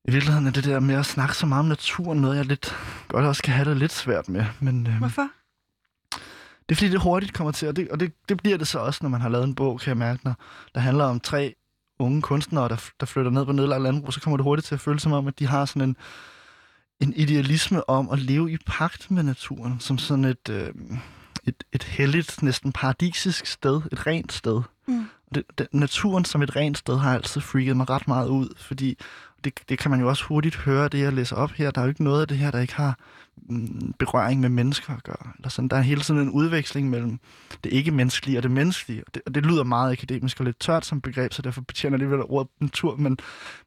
i 0.06 0.12
virkeligheden 0.12 0.48
er 0.48 0.51
det 0.51 0.63
der 0.63 0.79
med 0.79 0.96
at 0.96 1.06
snakke 1.06 1.36
så 1.36 1.46
meget 1.46 1.60
om 1.60 1.65
naturen 1.65 2.22
noget, 2.22 2.38
jeg 2.38 2.46
lidt 2.46 2.75
godt 3.08 3.25
også 3.25 3.44
kan 3.44 3.53
have 3.53 3.70
det 3.70 3.77
lidt 3.77 3.91
svært 3.91 4.29
med. 4.29 4.46
Men, 4.60 4.88
øh, 4.88 4.98
Hvorfor? 4.98 5.29
Det 6.70 6.75
er 6.75 6.75
fordi, 6.75 6.91
det 6.91 7.01
hurtigt 7.01 7.34
kommer 7.34 7.51
til, 7.51 7.68
og 7.68 7.75
det, 7.75 7.89
og 7.89 8.00
det, 8.00 8.13
det 8.29 8.38
bliver 8.38 8.58
det 8.58 8.68
så 8.68 8.79
også, 8.79 9.00
når 9.01 9.10
man 9.10 9.22
har 9.22 9.29
lavet 9.29 9.44
en 9.44 9.56
bog, 9.56 9.79
kan 9.79 9.89
jeg 9.89 9.98
mærke, 9.98 10.22
når 10.24 10.36
der 10.75 10.82
handler 10.82 11.06
om 11.06 11.20
tre 11.20 11.56
unge 12.00 12.22
kunstnere, 12.22 12.70
der, 12.70 12.89
der 13.00 13.06
flytter 13.06 13.32
ned 13.32 13.46
på 13.46 13.51
nedlagt 13.51 13.84
landbrug, 13.84 14.13
så 14.13 14.22
kommer 14.22 14.38
det 14.38 14.44
hurtigt 14.44 14.68
til 14.68 14.75
at 14.75 14.82
føle 14.82 15.00
som 15.00 15.12
om, 15.12 15.27
at 15.27 15.39
de 15.39 15.48
har 15.48 15.65
sådan 15.65 15.89
en, 15.89 15.98
en 17.00 17.13
idealisme 17.15 17.89
om 17.89 18.10
at 18.10 18.20
leve 18.20 18.51
i 18.51 18.58
pagt 18.65 19.12
med 19.12 19.24
naturen, 19.24 19.79
som 19.79 19.98
sådan 19.98 20.25
et, 20.25 20.50
øh, 20.50 20.74
et, 21.46 21.63
et 21.74 21.84
helligt, 21.84 22.44
næsten 22.44 22.72
paradisisk 22.72 23.46
sted, 23.46 23.82
et 23.91 24.08
rent 24.08 24.34
sted. 24.34 24.62
Mm. 24.88 25.06
Det, 25.36 25.44
det, 25.58 25.68
naturen 25.72 26.25
som 26.25 26.41
et 26.41 26.56
rent 26.56 26.77
sted 26.77 26.98
har 26.98 27.13
altid 27.13 27.41
freaket 27.41 27.77
mig 27.77 27.89
ret 27.89 28.08
meget 28.08 28.29
ud, 28.29 28.50
fordi 28.58 28.98
det, 29.43 29.53
det 29.69 29.79
kan 29.79 29.91
man 29.91 30.00
jo 30.00 30.10
også 30.10 30.24
hurtigt 30.24 30.55
høre, 30.55 30.88
det 30.88 31.00
jeg 31.00 31.13
læser 31.13 31.36
op 31.36 31.51
her. 31.51 31.72
Der 31.72 31.81
er 31.81 31.86
jo 31.86 31.89
ikke 31.89 32.03
noget 32.03 32.22
af 32.22 32.27
det 32.27 32.38
her, 32.38 32.51
der 32.51 32.60
ikke 32.60 32.75
har 32.75 32.98
mm, 33.50 33.93
berøring 34.00 34.41
med 34.41 34.50
mennesker 34.50 34.96
at 34.96 35.03
gøre. 35.03 35.34
Eller 35.38 35.50
sådan. 35.50 35.67
Der 35.67 35.77
er 35.77 35.81
hele 35.81 36.01
tiden 36.01 36.19
en 36.19 36.29
udveksling 36.29 36.89
mellem 36.89 37.19
det 37.63 37.74
ikke-menneskelige 37.74 38.39
og 38.39 38.43
det 38.43 38.51
menneskelige. 38.51 39.03
Og 39.08 39.13
det, 39.13 39.22
og 39.25 39.36
det 39.36 39.46
lyder 39.46 39.63
meget 39.63 39.91
akademisk 39.91 40.39
og 40.39 40.46
lidt 40.46 40.60
tørt 40.60 40.86
som 40.86 41.01
begreb, 41.01 41.34
så 41.34 41.41
derfor 41.41 41.62
betjener 41.62 41.98
det 41.98 42.03
alligevel 42.03 42.25
ordet 42.29 42.51
natur. 42.60 42.96
Men, 42.96 43.17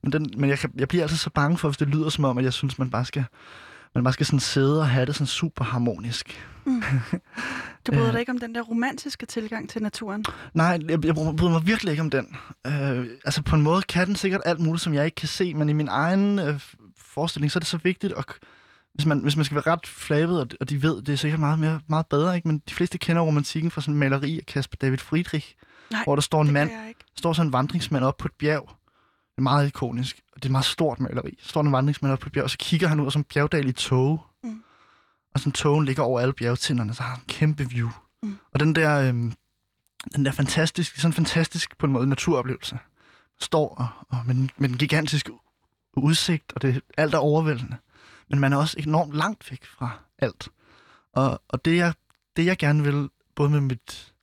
men, 0.02 0.12
den, 0.12 0.30
men 0.36 0.50
jeg, 0.50 0.58
kan, 0.58 0.70
jeg 0.76 0.88
bliver 0.88 1.04
altid 1.04 1.16
så 1.16 1.30
bange 1.30 1.58
for, 1.58 1.68
hvis 1.68 1.76
det 1.76 1.88
lyder 1.88 2.08
som 2.08 2.24
om, 2.24 2.38
at 2.38 2.44
jeg 2.44 2.52
synes, 2.52 2.78
man 2.78 2.90
bare 2.90 3.04
skal, 3.04 3.24
man 3.94 4.04
bare 4.04 4.12
skal 4.12 4.26
sådan 4.26 4.40
sidde 4.40 4.80
og 4.80 4.88
have 4.88 5.06
det 5.06 5.14
sådan 5.14 5.26
super 5.26 5.64
harmonisk. 5.64 6.48
Mm. 6.64 6.82
Du 7.86 7.92
bryder 7.92 8.10
dig 8.10 8.20
ikke 8.20 8.32
om 8.32 8.38
den 8.38 8.54
der 8.54 8.62
romantiske 8.62 9.26
tilgang 9.26 9.68
til 9.68 9.82
naturen? 9.82 10.24
Nej, 10.54 10.78
jeg, 10.88 11.04
jeg 11.04 11.14
bryder 11.14 11.50
mig 11.50 11.66
virkelig 11.66 11.90
ikke 11.90 12.00
om 12.00 12.10
den. 12.10 12.36
Øh, 12.66 13.06
altså 13.24 13.42
på 13.42 13.56
en 13.56 13.62
måde 13.62 13.82
kan 13.82 14.06
den 14.06 14.16
sikkert 14.16 14.40
alt 14.44 14.60
muligt, 14.60 14.82
som 14.82 14.94
jeg 14.94 15.04
ikke 15.04 15.14
kan 15.14 15.28
se, 15.28 15.54
men 15.54 15.68
i 15.68 15.72
min 15.72 15.88
egen 15.88 16.38
øh, 16.38 16.60
forestilling, 16.98 17.52
så 17.52 17.58
er 17.58 17.60
det 17.60 17.68
så 17.68 17.78
vigtigt 17.82 18.12
at 18.18 18.24
hvis 18.94 19.06
man, 19.06 19.18
hvis 19.18 19.36
man 19.36 19.44
skal 19.44 19.54
være 19.54 19.72
ret 19.72 19.86
flabet, 19.86 20.40
og, 20.40 20.46
og 20.60 20.70
de 20.70 20.82
ved, 20.82 21.02
det 21.02 21.12
er 21.12 21.16
sikkert 21.16 21.40
meget, 21.40 21.58
mere, 21.58 21.80
meget 21.86 22.06
bedre, 22.06 22.36
ikke? 22.36 22.48
men 22.48 22.62
de 22.68 22.74
fleste 22.74 22.98
kender 22.98 23.22
romantikken 23.22 23.70
fra 23.70 23.80
sådan 23.80 23.94
en 23.94 24.00
maleri 24.00 24.38
af 24.38 24.46
Kasper 24.46 24.76
David 24.76 24.98
Friedrich, 24.98 25.54
Nej, 25.90 26.04
hvor 26.04 26.16
der 26.16 26.22
står 26.22 26.42
en 26.42 26.52
mand, 26.52 26.70
står 27.16 27.32
sådan 27.32 27.48
en 27.48 27.52
vandringsmand 27.52 28.04
op 28.04 28.16
på 28.16 28.28
et 28.28 28.32
bjerg. 28.38 28.76
Det 29.32 29.38
er 29.38 29.42
meget 29.42 29.66
ikonisk, 29.66 30.20
og 30.32 30.36
det 30.36 30.44
er 30.44 30.48
et 30.48 30.52
meget 30.52 30.64
stort 30.64 31.00
maleri. 31.00 31.36
Så 31.40 31.48
står 31.48 31.60
en 31.60 31.72
vandringsmand 31.72 32.12
op 32.12 32.18
på 32.18 32.30
bjerg, 32.30 32.44
og 32.44 32.50
så 32.50 32.58
kigger 32.58 32.88
han 32.88 33.00
ud 33.00 33.16
en 33.16 33.24
bjergdal 33.24 33.68
i 33.68 33.72
tog. 33.72 34.26
Mm. 34.42 34.62
Og 35.34 35.40
sådan 35.40 35.52
togen 35.52 35.84
ligger 35.84 36.02
over 36.02 36.20
alle 36.20 36.32
bjergtinderne, 36.32 36.94
så 36.94 37.02
har 37.02 37.10
han 37.10 37.18
en 37.18 37.26
kæmpe 37.26 37.70
view. 37.70 37.90
Mm. 38.22 38.38
Og 38.52 38.60
den 38.60 38.74
der, 38.74 39.08
øhm, 39.08 39.32
den 40.16 40.24
der 40.24 40.32
fantastisk, 40.32 40.96
sådan 40.96 41.12
fantastisk 41.12 41.78
på 41.78 41.86
en 41.86 41.92
måde 41.92 42.06
naturoplevelse, 42.06 42.78
står 43.40 43.74
og, 43.74 43.88
og 44.08 44.26
med, 44.26 44.48
med 44.56 44.68
den 44.68 44.78
gigantiske 44.78 45.32
udsigt, 45.96 46.52
og 46.52 46.62
det 46.62 46.82
alt 46.96 47.14
er 47.14 47.18
overvældende 47.18 47.76
men 48.32 48.40
man 48.40 48.52
er 48.52 48.56
også 48.56 48.76
enormt 48.78 49.14
langt 49.14 49.50
væk 49.50 49.64
fra 49.64 49.90
alt. 50.18 50.48
Og, 51.12 51.42
og 51.48 51.64
det, 51.64 51.76
jeg, 51.76 51.94
det, 52.36 52.46
jeg 52.46 52.58
gerne 52.58 52.84
vil, 52.84 53.08
både 53.34 53.50
med 53.50 53.60
mit 53.60 54.14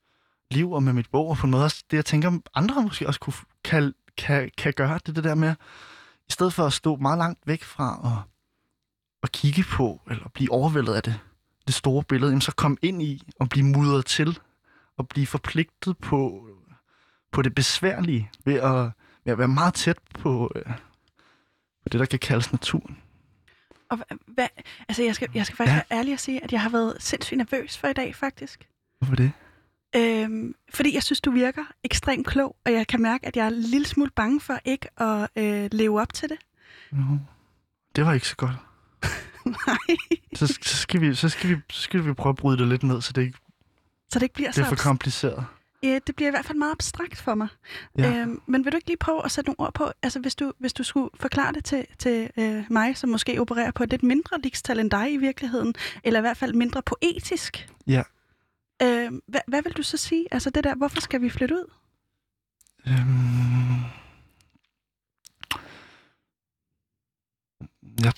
liv 0.52 0.72
og 0.72 0.84
med 0.84 0.94
mit 0.94 1.10
bog, 1.12 1.30
og 1.30 1.38
på 1.38 1.48
en 1.48 1.52
måde 1.52 1.64
også 1.64 1.84
det, 1.92 1.98
jeg 1.98 2.06
tænker, 2.06 2.40
andre 2.54 2.84
måske 2.84 3.08
også 3.08 3.20
kunne, 3.20 3.34
kan, 3.64 3.94
kan, 4.20 4.52
kan 4.58 4.74
gøre, 4.74 5.00
det 5.06 5.16
det 5.16 5.24
der 5.24 5.36
med, 5.36 5.56
i 6.30 6.32
stedet 6.32 6.54
for 6.54 6.66
at 6.66 6.74
stå 6.74 6.96
meget 6.96 7.18
langt 7.18 7.40
væk 7.46 7.64
fra 7.64 8.00
og, 8.04 8.22
og 9.22 9.30
kigge 9.32 9.64
på, 9.64 10.02
eller 10.10 10.30
blive 10.30 10.52
overvældet 10.52 10.94
af 10.94 11.04
det, 11.04 11.20
det 11.68 11.76
store 11.76 12.04
billede, 12.04 12.32
jamen 12.32 12.42
så 12.42 12.56
komme 12.56 12.78
ind 12.82 13.02
i 13.02 13.24
og 13.40 13.50
blive 13.50 13.66
mudret 13.66 14.06
til, 14.06 14.40
og 14.98 15.08
blive 15.08 15.28
forpligtet 15.28 15.98
på, 15.98 16.48
på 17.32 17.42
det 17.42 17.56
besværlige, 17.56 18.30
ved 18.46 18.54
at, 18.54 18.92
ved 19.24 19.32
at 19.34 19.38
være 19.38 19.48
meget 19.48 19.74
tæt 19.74 19.98
på, 20.20 20.52
øh, 20.56 20.66
på 21.84 21.90
det, 21.92 22.00
der 22.00 22.06
kan 22.06 22.20
kaldes 22.20 22.52
naturen. 22.52 22.98
Og 23.90 24.00
hvad, 24.28 24.48
altså 24.90 25.04
jeg 25.04 25.16
skal, 25.16 25.30
jeg 25.34 25.46
skal 25.46 25.58
faktisk 25.58 25.76
ja. 25.76 25.82
være 25.90 26.00
ærlig 26.00 26.14
at 26.14 26.20
sige, 26.20 26.44
at 26.44 26.52
jeg 26.52 26.62
har 26.62 26.70
været 26.70 26.98
sindssygt 27.00 27.38
nervøs 27.38 27.78
for 27.78 27.88
i 27.88 27.94
dag, 27.94 28.16
faktisk. 28.16 28.68
Hvorfor 29.00 29.16
det? 29.16 29.32
Øhm, 29.96 30.56
fordi 30.74 30.96
jeg 30.96 31.04
synes, 31.04 31.22
du 31.22 31.32
virker 31.32 31.64
ekstremt 31.84 32.28
klog, 32.28 32.56
og 32.66 32.74
jeg 32.74 32.88
kan 32.88 33.02
mærke, 33.02 33.28
at 33.28 33.36
jeg 33.36 33.44
er 33.44 33.48
en 33.48 33.62
lille 33.62 33.88
smule 33.88 34.12
bange 34.16 34.42
for 34.42 34.60
ikke 34.66 35.02
at 35.02 35.30
øh, 35.36 35.70
leve 35.72 36.02
op 36.02 36.14
til 36.14 36.30
det. 36.30 36.38
No. 36.92 37.18
Det 37.96 38.06
var 38.06 38.14
ikke 38.14 38.28
så 38.28 38.36
godt. 38.36 38.56
Nej. 39.46 39.98
Så, 40.36 40.48
så, 40.62 40.78
skal 40.78 41.02
vi, 41.02 41.16
så, 41.16 41.30
skal 41.30 41.50
vi, 41.50 41.56
så 41.70 41.82
skal 41.82 42.06
vi 42.06 42.14
prøve 42.14 42.32
at 42.32 42.36
bryde 42.36 42.58
det 42.58 42.68
lidt 42.68 42.84
ned, 42.84 43.02
så 43.02 43.14
det 43.14 43.22
ikke, 43.22 43.38
så 44.10 44.20
det 44.20 44.24
ikke 44.24 44.36
bliver 44.36 44.52
det 44.52 44.60
er 44.60 44.64
så 44.64 44.70
for 44.70 44.76
kompliceret. 44.76 45.46
Ja, 45.84 46.00
det 46.08 46.16
bliver 46.16 46.30
i 46.30 46.32
hvert 46.32 46.46
fald 46.46 46.58
meget 46.58 46.72
abstrakt 46.72 47.22
for 47.22 47.36
mig. 47.36 47.48
Ja. 47.98 48.22
Øhm, 48.22 48.42
men 48.46 48.66
vil 48.66 48.72
du 48.72 48.78
ikke 48.78 48.88
lige 48.88 48.98
prøve 48.98 49.26
at 49.26 49.32
sætte 49.32 49.50
nogle 49.50 49.60
ord 49.60 49.74
på, 49.74 49.92
altså 50.04 50.20
hvis 50.20 50.36
du, 50.36 50.54
hvis 50.60 50.74
du 50.74 50.84
skulle 50.84 51.10
forklare 51.20 51.54
det 51.54 51.66
til, 51.66 51.86
til 52.00 52.30
øh, 52.38 52.64
mig, 52.70 52.98
som 52.98 53.10
måske 53.10 53.42
opererer 53.42 53.72
på 53.72 53.84
et 53.84 53.90
lidt 53.90 54.04
mindre 54.04 54.40
ligestal 54.44 54.80
end 54.80 54.92
dig 54.92 55.14
i 55.14 55.18
virkeligheden, 55.18 55.76
eller 56.04 56.20
i 56.20 56.22
hvert 56.22 56.38
fald 56.38 56.54
mindre 56.54 56.82
poetisk. 56.82 57.70
Ja. 57.88 58.04
Øh, 58.82 59.22
hvad, 59.28 59.42
hvad 59.48 59.64
vil 59.64 59.74
du 59.74 59.84
så 59.84 59.98
sige? 59.98 60.28
Altså 60.32 60.50
det 60.50 60.64
der, 60.64 60.76
hvorfor 60.76 61.02
skal 61.02 61.22
vi 61.22 61.30
flytte 61.30 61.56
ud? 61.56 61.72
Øhm... 62.88 63.84
Ja. 68.04 68.12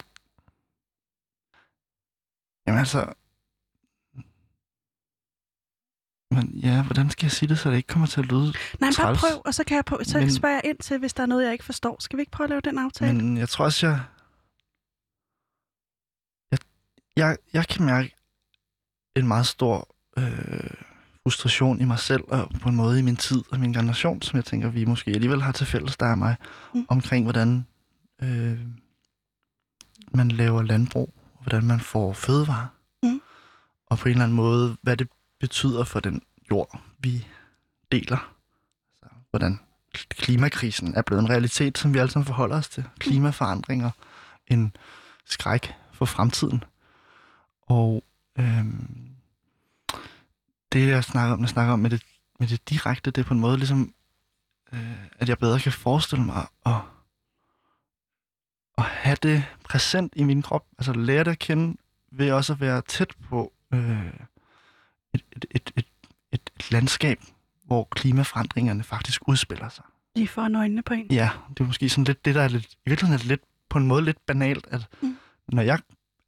Jamen 2.68 2.80
altså, 2.80 3.14
Men 6.32 6.60
ja, 6.64 6.84
hvordan 6.84 7.10
skal 7.10 7.26
jeg 7.26 7.32
sige 7.32 7.50
det, 7.50 7.60
så 7.60 7.70
det 7.70 7.78
ikke 7.78 7.88
kommer 7.88 8.08
til 8.08 8.20
at 8.20 8.26
lyde 8.26 8.46
Nej, 8.46 8.54
men 8.80 8.94
bare 8.98 9.16
prøv, 9.16 9.42
og 9.46 9.54
så 9.54 9.64
kan 9.64 9.76
jeg 9.76 9.86
på, 9.86 10.00
så 10.04 10.18
men, 10.18 10.32
spørger 10.32 10.56
jeg 10.56 10.66
ind 10.66 10.78
til, 10.78 10.98
hvis 10.98 11.14
der 11.14 11.24
er 11.24 11.28
noget, 11.28 11.44
jeg 11.44 11.54
ikke 11.54 11.66
forstår. 11.66 11.98
Skal 12.00 12.18
vi 12.18 12.22
ikke 12.22 12.32
prøve 12.32 12.46
at 12.46 12.50
lave 12.50 12.62
den 12.62 12.78
aftale? 12.78 13.14
Men 13.14 13.38
jeg 13.38 13.50
tror 13.50 13.66
også, 13.66 13.88
jeg... 13.88 14.00
Jeg, 16.52 16.60
jeg, 17.16 17.38
jeg 17.54 17.68
kan 17.68 17.86
mærke 17.86 18.16
en 19.16 19.28
meget 19.28 19.46
stor 19.46 19.96
øh, 20.18 20.72
frustration 21.24 21.82
i 21.82 21.86
mig 21.86 22.00
selv, 22.00 22.24
og 22.28 22.50
på 22.62 22.70
en 22.70 22.76
måde 22.76 23.00
i 23.00 23.02
min 23.02 23.16
tid 23.16 23.44
og 23.52 23.60
min 23.60 23.74
generation, 23.74 24.22
som 24.22 24.38
jeg 24.38 24.46
tænker, 24.46 24.70
vi 24.70 24.86
måske 24.86 25.12
alligevel 25.12 25.42
har 25.42 25.52
til 25.52 25.68
fælles, 25.68 25.98
der 25.98 26.06
er 26.06 26.16
mig, 26.16 26.36
mm. 26.74 26.86
omkring 26.90 27.26
hvordan 27.26 27.66
øh, 28.22 28.60
man 30.14 30.28
laver 30.32 30.62
landbrug, 30.62 31.14
og 31.34 31.44
hvordan 31.44 31.64
man 31.66 31.80
får 31.80 32.14
fødevarer. 32.14 32.68
Mm. 33.04 33.22
Og 33.88 33.98
på 33.98 34.10
en 34.10 34.12
eller 34.12 34.24
anden 34.24 34.36
måde, 34.36 34.78
hvad 34.82 34.98
det 34.98 35.08
betyder 35.40 35.84
for 35.84 36.00
den 36.00 36.22
jord, 36.52 36.82
vi 37.00 37.28
deler. 37.92 38.34
Altså, 39.04 39.18
hvordan 39.30 39.60
klimakrisen 40.10 40.96
er 40.96 41.02
blevet 41.02 41.22
en 41.22 41.30
realitet, 41.30 41.78
som 41.78 41.94
vi 41.94 42.00
alle 42.00 42.12
sammen 42.12 42.26
forholder 42.26 42.58
os 42.58 42.70
til. 42.70 42.84
Klimaforandringer, 43.00 43.92
en 44.48 44.76
skræk 45.26 45.74
for 45.92 46.06
fremtiden. 46.06 46.64
Og 47.62 48.04
øhm, 48.40 49.11
det, 50.72 50.88
jeg 50.88 51.04
snakker 51.04 51.34
om, 51.34 51.42
jeg 51.42 51.50
snakker 51.50 51.74
om 51.74 51.80
med 51.80 51.90
det, 51.90 52.04
med 52.40 52.48
det 52.48 52.70
direkte, 52.70 53.12
det 53.12 53.22
er 53.22 53.26
på 53.26 53.34
en 53.34 53.40
måde 53.40 53.58
ligesom, 53.58 53.94
øh, 54.74 55.06
at 55.20 55.30
jeg 55.30 55.38
bedre 55.38 55.60
kan 55.60 55.72
forestille 55.72 56.26
mig 56.26 56.48
at, 56.66 56.82
at 58.78 58.84
have 58.84 59.18
det 59.24 59.44
præsent 59.64 60.14
i 60.16 60.24
min 60.24 60.42
krop. 60.42 60.66
Altså 60.78 60.94
lære 60.94 61.24
det 61.24 61.32
at 61.32 61.40
kende 61.40 61.78
ved 62.12 62.32
også 62.32 62.54
at 62.54 62.60
være 62.60 62.82
tæt 62.82 63.14
på 63.30 63.54
øh, 63.74 64.14
et, 65.14 65.24
et, 65.32 65.46
et, 65.52 65.72
et, 65.78 65.86
et, 66.32 66.50
et 66.60 66.72
landskab, 66.72 67.20
hvor 67.64 67.88
klimaforandringerne 67.92 68.84
faktisk 68.84 69.28
udspiller 69.28 69.70
sig. 69.70 69.84
Lige 70.16 70.28
for 70.28 70.42
øjnene 70.42 70.82
på 70.82 70.94
en. 70.94 71.08
Ja, 71.12 71.30
det 71.50 71.60
er 71.60 71.68
måske 71.68 71.90
sådan 71.90 72.04
lidt 72.04 72.26
det, 72.26 72.36
der 72.36 72.42
er 72.42 72.48
lidt, 72.48 72.66
i 72.66 72.78
virkeligheden 72.86 73.14
er 73.14 73.18
det 73.18 73.28
lidt, 73.28 73.42
på 73.70 73.78
en 73.78 73.88
måde 73.88 74.06
lidt 74.06 74.26
banalt, 74.26 74.68
at 74.72 74.88
mm. 75.02 75.18
når 75.48 75.62
jeg 75.62 75.80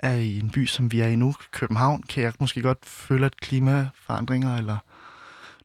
er 0.03 0.13
i 0.13 0.39
en 0.39 0.49
by, 0.49 0.65
som 0.65 0.91
vi 0.91 0.99
er 0.99 1.07
i 1.07 1.15
nu, 1.15 1.35
København, 1.51 2.03
kan 2.03 2.23
jeg 2.23 2.33
måske 2.39 2.61
godt 2.61 2.85
føle, 2.85 3.25
at 3.25 3.37
klimaforandringer 3.37 4.57
eller 4.57 4.77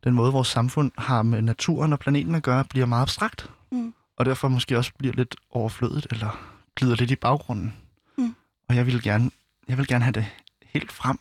den 0.04 0.14
måde, 0.14 0.32
vores 0.32 0.48
samfund 0.48 0.92
har 0.98 1.22
med 1.22 1.42
naturen 1.42 1.92
og 1.92 1.98
planeten 1.98 2.34
at 2.34 2.42
gøre, 2.42 2.64
bliver 2.64 2.86
meget 2.86 3.02
abstrakt. 3.02 3.50
Mm. 3.72 3.94
Og 4.16 4.24
derfor 4.26 4.48
måske 4.48 4.78
også 4.78 4.92
bliver 4.98 5.14
lidt 5.14 5.36
overflødet 5.50 6.06
eller 6.10 6.54
glider 6.76 6.94
lidt 6.96 7.10
i 7.10 7.16
baggrunden. 7.16 7.74
Mm. 8.18 8.34
Og 8.68 8.76
jeg 8.76 8.86
vil 8.86 9.02
gerne, 9.02 9.30
jeg 9.68 9.78
vil 9.78 9.86
gerne 9.86 10.04
have 10.04 10.12
det 10.12 10.26
helt 10.64 10.92
frem 10.92 11.18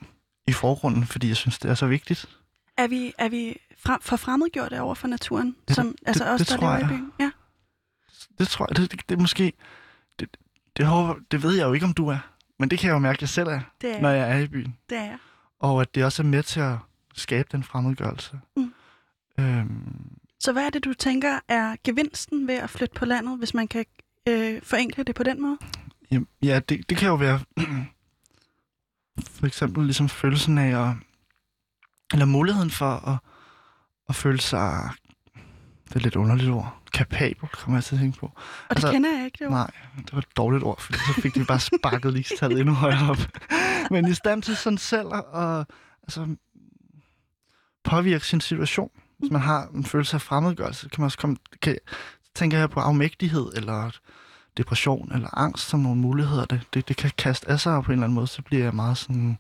i 0.48 0.52
forgrunden, 0.52 1.06
fordi 1.06 1.28
jeg 1.28 1.38
synes, 1.38 1.60
det 1.60 1.72
er 1.72 1.76
så 1.76 1.88
vigtigt. 1.88 2.30
Er 2.78 2.88
vi, 2.88 3.14
er 3.18 3.30
vi 3.30 3.58
frem, 3.80 4.02
for 4.02 4.16
fremmedgjorte 4.18 4.82
over 4.82 4.96
for 4.96 5.08
naturen? 5.08 5.56
Det- 5.68 5.76
som, 5.76 5.96
altså 6.06 6.24
det- 6.24 6.34
os, 6.34 6.40
det 6.40 6.50
der 6.50 6.58
tror 6.58 6.68
lever 6.68 6.78
i 6.78 6.80
jeg. 6.82 6.90
byen? 6.90 7.12
Ja. 7.20 7.32
Det 8.40 8.48
tror 8.48 8.66
jeg, 8.70 8.78
det, 8.78 8.92
det, 8.92 9.10
det 9.10 9.16
er 9.18 9.22
måske... 9.22 9.54
Det, 10.20 10.38
det, 10.78 10.86
håber, 10.86 11.16
det 11.32 11.44
ved 11.44 11.56
jeg 11.56 11.64
jo 11.68 11.74
ikke, 11.74 11.86
om 11.86 11.94
du 11.94 12.08
er. 12.08 12.20
Men 12.60 12.70
det 12.70 12.80
kan 12.80 12.88
jeg 12.88 12.94
jo 12.94 13.00
mærke, 13.00 13.18
at 13.18 13.22
jeg 13.22 13.30
selv 13.30 13.48
er, 13.50 13.60
Det 13.82 13.96
er, 13.96 14.02
når 14.02 14.10
jeg. 14.10 14.32
er 14.32 14.38
i 14.38 14.48
byen. 14.48 14.78
det 14.90 14.98
er 14.98 15.04
jeg. 15.04 15.18
Og 15.60 15.82
at 15.82 15.96
det 15.96 16.06
også 16.06 16.22
er 16.24 16.28
med 16.28 16.44
til 16.44 16.60
at 16.60 16.76
skabe 17.14 17.48
den 17.52 17.64
fremmedgørelse. 17.64 18.40
Mm. 18.58 18.74
Øhm, 19.40 20.18
Så 20.40 20.52
hvad 20.54 20.66
er 20.66 20.70
det, 20.70 20.86
du 20.86 20.94
tænker 20.94 21.40
er 21.48 21.76
gevinsten 21.84 22.48
ved 22.48 22.56
at 22.56 22.70
flytte 22.70 22.96
på 22.96 23.06
landet, 23.06 23.38
hvis 23.38 23.54
man 23.54 23.68
kan 23.68 23.86
øh, 24.28 24.62
forenkle 24.64 25.04
det 25.04 25.16
på 25.16 25.24
den 25.24 25.42
måde? 25.42 25.58
Jamen, 26.12 26.28
ja, 26.42 26.60
det, 26.70 26.90
det 26.90 26.98
kan 26.98 27.08
jo 27.08 27.16
være 27.16 27.40
for 29.40 29.46
eksempel 29.48 29.84
ligesom 29.84 30.10
følelsen 30.10 30.58
af 30.58 30.88
at, 30.90 30.96
eller 32.14 32.26
muligheden 32.26 32.70
for 32.72 33.10
at, 33.10 33.18
at 34.10 34.16
føle 34.16 34.42
sig, 34.42 34.90
det 35.90 35.96
er 35.96 36.00
lidt 36.00 36.16
underligt 36.16 36.50
ord, 36.52 36.82
kapabel, 36.92 37.50
kommer 37.50 37.78
jeg 37.78 37.84
til 37.84 37.96
at 37.96 38.02
tænke 38.02 38.20
på. 38.20 38.26
Og 38.26 38.34
det 38.70 38.76
Altså, 38.76 38.92
kender 38.92 39.18
jeg 39.18 39.26
ikke, 39.26 39.38
det 39.40 39.48
ord. 39.48 39.54
Nej, 39.54 39.72
det 39.98 40.14
var 40.14 40.20
et 40.20 40.38
dårligt 40.38 40.64
ord, 40.64 40.82
for 40.82 40.94
så 40.94 41.22
fik 41.22 41.40
vi 41.40 41.44
bare 41.44 41.60
sparket 41.60 42.14
ligestallet 42.14 42.60
endnu 42.60 42.74
højere 42.74 43.10
op. 43.10 43.18
Men 43.92 44.08
i 44.08 44.14
stand 44.14 44.42
til 44.42 44.56
sådan 44.56 44.78
selv 44.78 45.08
at, 45.36 45.66
altså, 46.04 46.36
påvirke 47.84 48.26
sin 48.26 48.42
situation. 48.42 48.90
Hvis 49.20 49.32
man 49.32 49.42
har 49.42 49.68
en 49.76 49.86
følelse 49.86 50.16
af 50.16 50.22
fremmedgørelse, 50.22 50.90
kan 50.90 51.02
man 51.02 51.06
også 51.06 51.18
komme, 51.18 51.38
kan, 51.62 51.78
tænker 52.36 52.58
jeg 52.58 52.70
på 52.70 52.80
afmægtighed, 52.80 53.52
eller 53.56 53.92
depression, 54.58 55.12
eller 55.14 55.38
angst 55.38 55.70
som 55.70 55.80
nogle 55.80 56.02
muligheder. 56.02 56.46
Det, 56.46 56.62
det, 56.74 56.88
det 56.88 56.98
kan 56.98 57.12
kaste 57.18 57.50
af 57.50 57.60
sig, 57.60 57.84
på 57.84 57.92
en 57.92 57.94
eller 57.94 58.04
anden 58.04 58.16
måde, 58.16 58.28
så 58.28 58.42
bliver 58.42 58.64
jeg 58.64 58.76
meget 58.76 58.98
sådan 58.98 59.38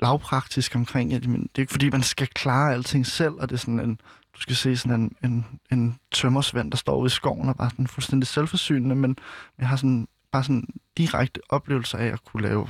lavpraktisk 0.00 0.76
omkring, 0.76 1.12
at 1.12 1.22
det 1.22 1.34
er 1.34 1.58
ikke 1.58 1.72
fordi, 1.72 1.90
man 1.90 2.02
skal 2.02 2.26
klare 2.26 2.72
alting 2.72 3.06
selv, 3.06 3.32
og 3.32 3.48
det 3.48 3.54
er 3.54 3.58
sådan 3.58 3.80
en, 3.80 4.00
du 4.40 4.42
skal 4.42 4.56
se 4.56 4.76
sådan 4.76 5.00
en, 5.00 5.16
en, 5.24 5.46
en 5.72 5.98
tømmersvend, 6.12 6.70
der 6.70 6.76
står 6.76 6.96
ude 6.96 7.06
i 7.06 7.10
skoven 7.10 7.48
og 7.48 7.56
bare 7.56 7.70
sådan 7.70 7.86
fuldstændig 7.86 8.26
selvforsynende, 8.26 8.94
men 8.94 9.16
jeg 9.58 9.68
har 9.68 9.76
sådan, 9.76 10.08
bare 10.32 10.44
sådan 10.44 10.68
direkte 10.96 11.40
oplevelser 11.48 11.98
af 11.98 12.06
at 12.06 12.24
kunne 12.24 12.42
lave 12.42 12.68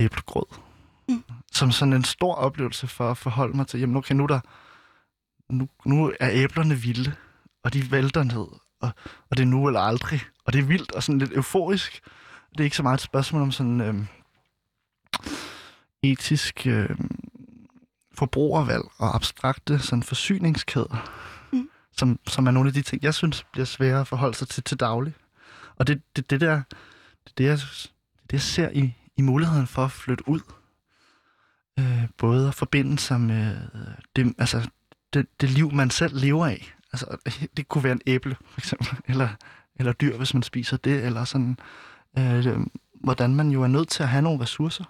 æblegrød. 0.00 0.58
Mm. 1.08 1.24
Som 1.52 1.70
sådan 1.70 1.92
en 1.92 2.04
stor 2.04 2.34
oplevelse 2.34 2.86
for 2.86 3.10
at 3.10 3.18
forholde 3.18 3.56
mig 3.56 3.66
til, 3.66 3.80
jamen 3.80 3.96
okay, 3.96 4.14
nu, 4.14 4.22
er 4.22 4.26
der, 4.26 4.40
nu, 5.52 5.68
nu 5.84 6.12
er 6.20 6.28
æblerne 6.32 6.74
vilde, 6.74 7.14
og 7.64 7.72
de 7.72 7.90
vælter 7.90 8.22
ned, 8.22 8.46
og, 8.80 8.90
og 9.30 9.36
det 9.36 9.40
er 9.40 9.46
nu 9.46 9.66
eller 9.66 9.80
aldrig, 9.80 10.20
og 10.44 10.52
det 10.52 10.58
er 10.58 10.64
vildt 10.64 10.92
og 10.92 11.02
sådan 11.02 11.18
lidt 11.18 11.32
euforisk. 11.32 12.00
Det 12.52 12.60
er 12.60 12.64
ikke 12.64 12.76
så 12.76 12.82
meget 12.82 12.98
et 12.98 13.00
spørgsmål 13.00 13.42
om 13.42 13.52
sådan 13.52 13.80
øhm, 13.80 14.06
etisk 16.02 16.66
øhm, 16.66 17.18
forbrugervalg 18.14 18.82
og 18.98 19.14
abstrakte 19.14 19.78
sådan 19.78 20.02
forsyningskæder, 20.02 21.10
Mm. 21.52 21.68
som, 21.96 22.18
som 22.26 22.46
er 22.46 22.50
nogle 22.50 22.68
af 22.68 22.72
de 22.74 22.82
ting, 22.82 23.02
jeg 23.02 23.14
synes 23.14 23.46
bliver 23.52 23.64
svære 23.64 24.00
at 24.00 24.06
forholde 24.08 24.34
sig 24.36 24.48
til 24.48 24.62
til 24.62 24.80
daglig. 24.80 25.14
Og 25.76 25.86
det, 25.86 26.02
det, 26.16 26.30
det 26.30 26.40
der, 26.40 26.62
det, 27.24 27.38
det, 27.38 27.44
jeg, 27.44 27.58
det 28.22 28.32
jeg 28.32 28.40
ser 28.40 28.70
i, 28.70 28.94
i 29.16 29.22
muligheden 29.22 29.66
for 29.66 29.84
at 29.84 29.90
flytte 29.90 30.28
ud, 30.28 30.40
øh, 31.78 32.04
både 32.18 32.48
at 32.48 32.54
forbinde 32.54 32.98
sig 32.98 33.20
med 33.20 33.56
øh, 33.74 33.80
det, 34.16 34.34
altså, 34.38 34.68
det, 35.12 35.26
det 35.40 35.50
liv, 35.50 35.72
man 35.72 35.90
selv 35.90 36.16
lever 36.16 36.46
af. 36.46 36.74
Altså, 36.92 37.16
det 37.56 37.68
kunne 37.68 37.84
være 37.84 37.92
en 37.92 38.00
æble, 38.06 38.36
for 38.50 38.60
eksempel, 38.60 38.88
eller, 39.12 39.28
eller 39.76 39.92
dyr, 39.92 40.16
hvis 40.16 40.34
man 40.34 40.42
spiser 40.42 40.76
det, 40.76 41.04
eller 41.04 41.24
sådan, 41.24 41.58
øh, 42.18 42.56
hvordan 42.94 43.34
man 43.34 43.50
jo 43.50 43.62
er 43.62 43.66
nødt 43.66 43.88
til 43.88 44.02
at 44.02 44.08
have 44.08 44.22
nogle 44.22 44.42
ressourcer. 44.42 44.84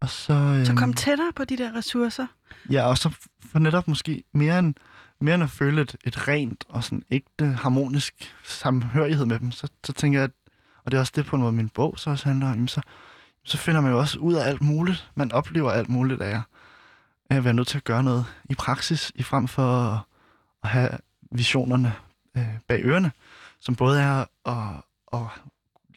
Og 0.00 0.08
så... 0.08 0.32
Øh, 0.32 0.66
Så 0.66 0.74
kom 0.74 0.92
tættere 0.94 1.32
på 1.36 1.44
de 1.44 1.56
der 1.56 1.74
ressourcer. 1.74 2.26
Ja, 2.70 2.82
og 2.86 2.98
så 2.98 3.10
for 3.52 3.58
netop 3.58 3.88
måske 3.88 4.24
mere 4.34 4.58
end, 4.58 4.74
mere 5.20 5.34
end 5.34 5.44
at 5.44 5.50
føle 5.50 5.82
et, 5.82 5.96
et 6.04 6.28
rent 6.28 6.64
og 6.68 6.84
sådan 6.84 7.02
ægte 7.10 7.46
harmonisk 7.46 8.34
samhørighed 8.44 9.26
med 9.26 9.38
dem, 9.38 9.50
så, 9.50 9.68
så 9.84 9.92
tænker 9.92 10.18
jeg, 10.18 10.24
at, 10.24 10.30
og 10.84 10.90
det 10.90 10.96
er 10.96 11.00
også 11.00 11.12
det 11.16 11.26
på 11.26 11.36
en 11.36 11.42
måde, 11.42 11.52
min 11.52 11.68
bog 11.68 11.94
så 11.98 12.10
også 12.10 12.28
handler 12.28 12.52
om, 12.52 12.68
så, 12.68 12.80
så 13.44 13.58
finder 13.58 13.80
man 13.80 13.92
jo 13.92 13.98
også 13.98 14.18
ud 14.18 14.34
af 14.34 14.48
alt 14.48 14.62
muligt. 14.62 15.10
Man 15.14 15.32
oplever 15.32 15.70
alt 15.70 15.88
muligt 15.88 16.22
af 16.22 16.40
af 17.30 17.36
at 17.36 17.44
være 17.44 17.54
nødt 17.54 17.68
til 17.68 17.76
at 17.76 17.84
gøre 17.84 18.02
noget 18.02 18.24
i 18.50 18.54
praksis, 18.54 19.12
i 19.14 19.22
frem 19.22 19.48
for 19.48 19.62
at, 19.92 19.98
at 20.62 20.68
have 20.68 20.90
visionerne 21.32 21.94
øh, 22.36 22.44
bag 22.68 22.80
ørerne, 22.84 23.12
som 23.60 23.74
både 23.76 24.00
er 24.00 24.24
at, 24.46 24.82
at 25.12 25.26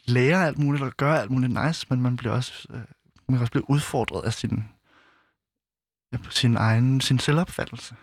lære 0.06 0.48
alt 0.48 0.58
muligt 0.58 0.84
og 0.84 0.92
gøre 0.98 1.22
alt 1.22 1.32
muligt 1.32 1.54
nice, 1.66 1.88
men 1.90 2.02
man 2.02 2.18
bliver 2.18 2.34
også, 2.34 2.68
øh, 2.74 2.82
man 3.28 3.38
kan 3.38 3.42
også 3.42 3.52
blive 3.52 3.70
udfordret 3.70 4.24
af 4.26 4.34
sin, 4.34 4.64
ja, 6.14 6.18
sin 6.30 6.58
egen 6.58 7.02
sin 7.02 7.20
selvopfattelse. 7.20 7.96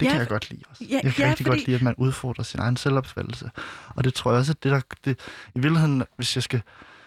Det 0.00 0.06
Ja, 0.06 0.10
kan 0.10 0.20
jeg 0.20 0.28
godt 0.28 0.50
lide 0.50 0.62
også. 0.70 0.84
ja, 0.90 1.00
jeg 1.04 1.12
kan 1.14 1.24
ja, 1.24 1.30
rigtig 1.30 1.46
fordi- 1.46 1.56
godt 1.58 1.66
lide, 1.66 1.76
at 1.76 1.82
man 1.82 1.94
udfordrer 1.98 2.44
sin 2.44 2.60
egen 2.60 2.76
selvopfattelse. 2.76 3.50
Og 3.88 4.04
det 4.04 4.14
tror 4.14 4.30
jeg 4.30 4.38
også, 4.38 4.52
at 4.52 4.62
det 4.62 4.72
der... 4.72 4.80
Det, 5.04 5.20
I 5.54 5.58
virkeligheden, 5.60 6.04
hvis 6.16 6.36
jeg 6.36 6.42
skal 6.42 6.62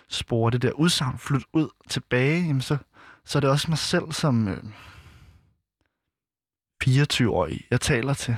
spore 0.10 0.52
det 0.52 0.62
der 0.62 0.71
udsagn, 0.71 1.17
flytte 1.17 1.45
ud 1.54 1.69
tilbage, 1.89 2.41
jamen 2.45 2.62
så, 2.62 2.78
så 3.26 3.38
er 3.38 3.39
det 3.39 3.50
også 3.50 3.71
mig 3.71 3.78
selv 3.78 4.12
som 4.12 4.47
øh, 4.47 4.58
24-årig, 6.84 7.62
jeg 7.71 7.82
taler 7.82 8.13
til. 8.13 8.38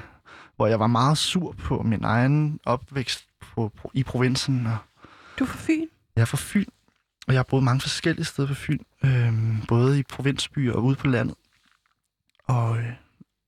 Hvor 0.55 0.67
jeg 0.67 0.79
var 0.79 0.88
meget 0.88 1.17
sur 1.17 1.51
på 1.51 1.81
min 1.83 2.03
egen 2.03 2.59
opvækst 2.65 3.27
på, 3.41 3.71
på, 3.77 3.91
i 3.93 4.03
provinsen. 4.03 4.67
Og 4.67 4.77
Du 5.39 5.43
er 5.43 5.47
fra 5.47 5.57
Fyn. 5.59 5.86
jeg 6.15 6.21
er 6.21 6.25
fra 6.25 6.38
Fyn, 6.41 6.65
og 7.27 7.33
jeg 7.33 7.39
har 7.39 7.43
boet 7.43 7.63
mange 7.63 7.81
forskellige 7.81 8.25
steder 8.25 8.47
på 8.47 8.53
Fyn. 8.53 8.79
Øh, 9.05 9.33
både 9.67 9.99
i 9.99 10.03
provinsbyer 10.03 10.73
og 10.73 10.83
ude 10.83 10.95
på 10.95 11.07
landet. 11.07 11.36
Og, 12.47 12.77
øh, 12.77 12.93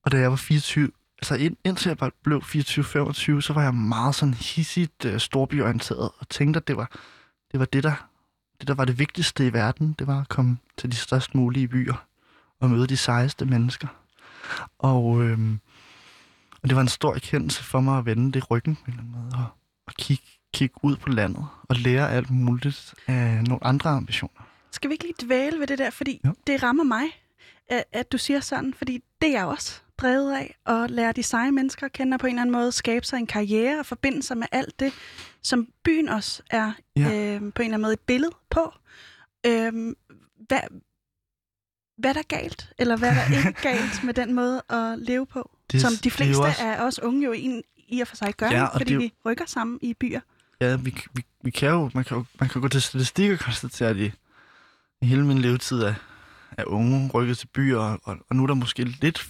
og 0.04 0.12
da 0.12 0.18
jeg 0.18 0.30
var 0.30 0.36
24, 0.36 0.90
altså 1.18 1.34
ind, 1.34 1.56
indtil 1.64 1.96
jeg 2.00 2.12
blev 2.22 2.42
24-25, 2.42 3.40
så 3.40 3.52
var 3.54 3.62
jeg 3.62 3.74
meget 3.74 4.14
sådan 4.14 4.34
hissigt 4.34 5.04
øh, 5.04 5.20
storbyorienteret, 5.20 6.10
og 6.18 6.28
tænkte, 6.28 6.58
at 6.58 6.68
det 6.68 6.76
var 6.76 6.90
det, 7.52 7.60
var 7.60 7.66
det, 7.66 7.82
der, 7.84 8.08
det, 8.60 8.68
der 8.68 8.74
var 8.74 8.84
det 8.84 8.98
vigtigste 8.98 9.46
i 9.46 9.52
verden. 9.52 9.96
Det 9.98 10.06
var 10.06 10.20
at 10.20 10.28
komme 10.28 10.58
til 10.78 10.92
de 10.92 10.96
størst 10.96 11.34
mulige 11.34 11.68
byer 11.68 12.06
og 12.60 12.70
møde 12.70 12.86
de 12.86 12.96
sejeste 12.96 13.44
mennesker. 13.44 13.88
Og, 14.78 15.22
øh, 15.22 15.38
og 16.62 16.68
det 16.68 16.76
var 16.76 16.82
en 16.82 16.88
stor 16.88 17.14
erkendelse 17.14 17.64
for 17.64 17.80
mig 17.80 17.98
at 17.98 18.06
vende 18.06 18.32
det 18.32 18.50
ryggen 18.50 18.76
på 18.76 18.82
en 18.86 18.92
eller 18.92 19.02
anden 19.02 19.22
måde, 19.22 19.32
og, 19.34 19.44
og 19.86 19.94
kigge, 19.94 20.24
kigge 20.56 20.74
ud 20.82 20.96
på 20.96 21.08
landet 21.08 21.46
og 21.68 21.76
lære 21.76 22.10
alt 22.12 22.30
muligt 22.30 22.94
af 23.06 23.44
nogle 23.44 23.64
andre 23.64 23.90
ambitioner. 23.90 24.42
Skal 24.70 24.90
vi 24.90 24.94
ikke 24.94 25.04
lige 25.04 25.26
dvæle 25.26 25.58
ved 25.60 25.66
det 25.66 25.78
der, 25.78 25.90
fordi 25.90 26.20
Jo. 26.26 26.32
det 26.46 26.62
rammer 26.62 26.84
mig, 26.84 27.04
at, 27.68 27.84
at 27.92 28.12
du 28.12 28.18
siger 28.18 28.40
sådan, 28.40 28.74
fordi 28.74 29.02
det 29.20 29.28
er 29.28 29.32
jeg 29.32 29.44
også 29.46 29.80
drevet 29.98 30.32
af, 30.34 30.58
at 30.66 30.90
lære 30.90 31.12
de 31.12 31.22
seje 31.22 31.52
mennesker 31.52 31.86
at 31.86 31.92
kende, 31.92 32.14
og 32.14 32.20
på 32.20 32.26
en 32.26 32.32
eller 32.32 32.42
anden 32.42 32.52
måde 32.52 32.72
skabe 32.72 33.06
sig 33.06 33.16
en 33.16 33.26
karriere 33.26 33.78
og 33.78 33.86
forbinde 33.86 34.22
sig 34.22 34.38
med 34.38 34.46
alt 34.52 34.80
det, 34.80 34.92
som 35.42 35.68
byen 35.84 36.08
også 36.08 36.42
er 36.50 36.72
Ja. 36.96 37.02
øh, 37.02 37.08
på 37.40 37.44
en 37.44 37.44
eller 37.44 37.62
anden 37.64 37.80
måde 37.82 37.92
et 37.92 38.00
billede 38.00 38.32
på. 38.50 38.72
Øh, 39.46 39.72
hvad, 40.46 40.60
hvad 41.98 42.10
er 42.10 42.14
der 42.14 42.22
galt, 42.28 42.72
eller 42.78 42.96
hvad 42.96 43.08
er 43.08 43.14
der 43.14 43.36
ikke 43.48 43.60
galt 43.70 44.04
med 44.04 44.14
den 44.14 44.34
måde 44.34 44.62
at 44.68 44.98
leve 44.98 45.26
på, 45.26 45.50
Det- 45.72 45.80
som 45.80 45.90
de 45.90 45.96
det 45.96 46.06
er 46.06 46.10
fleste 46.10 46.40
også- 46.40 46.62
af 46.64 46.86
os 46.86 46.98
unge 47.02 47.24
jo 47.24 47.32
i, 47.32 47.62
i 47.88 48.00
og 48.00 48.08
for 48.08 48.16
sig 48.16 48.34
gør, 48.34 48.50
Ja, 48.50 48.66
fordi 48.72 48.84
det 48.84 48.94
jo- 48.94 48.98
vi 49.00 49.12
rykker 49.26 49.44
sammen 49.46 49.78
i 49.82 49.94
byer. 49.94 50.20
Ja, 50.60 50.76
vi, 50.76 50.94
vi, 51.14 51.24
vi 51.42 51.50
kan 51.50 51.70
jo, 51.70 51.90
man 51.94 52.04
kan 52.04 52.16
jo, 52.16 52.24
man 52.40 52.48
kan 52.48 52.60
gå 52.60 52.68
til 52.68 52.82
statistik 52.82 53.30
og 53.30 53.38
konstatere, 53.38 53.88
at 53.88 53.96
i, 53.96 54.12
i 55.02 55.06
hele 55.06 55.26
min 55.26 55.38
levetid 55.38 55.82
er, 55.82 55.94
er 56.50 56.64
unge 56.64 57.10
rykket 57.14 57.38
til 57.38 57.46
byer, 57.46 57.78
og, 57.78 58.16
og 58.28 58.36
nu 58.36 58.42
er 58.42 58.46
der 58.46 58.54
måske 58.54 58.84
lidt, 58.84 59.28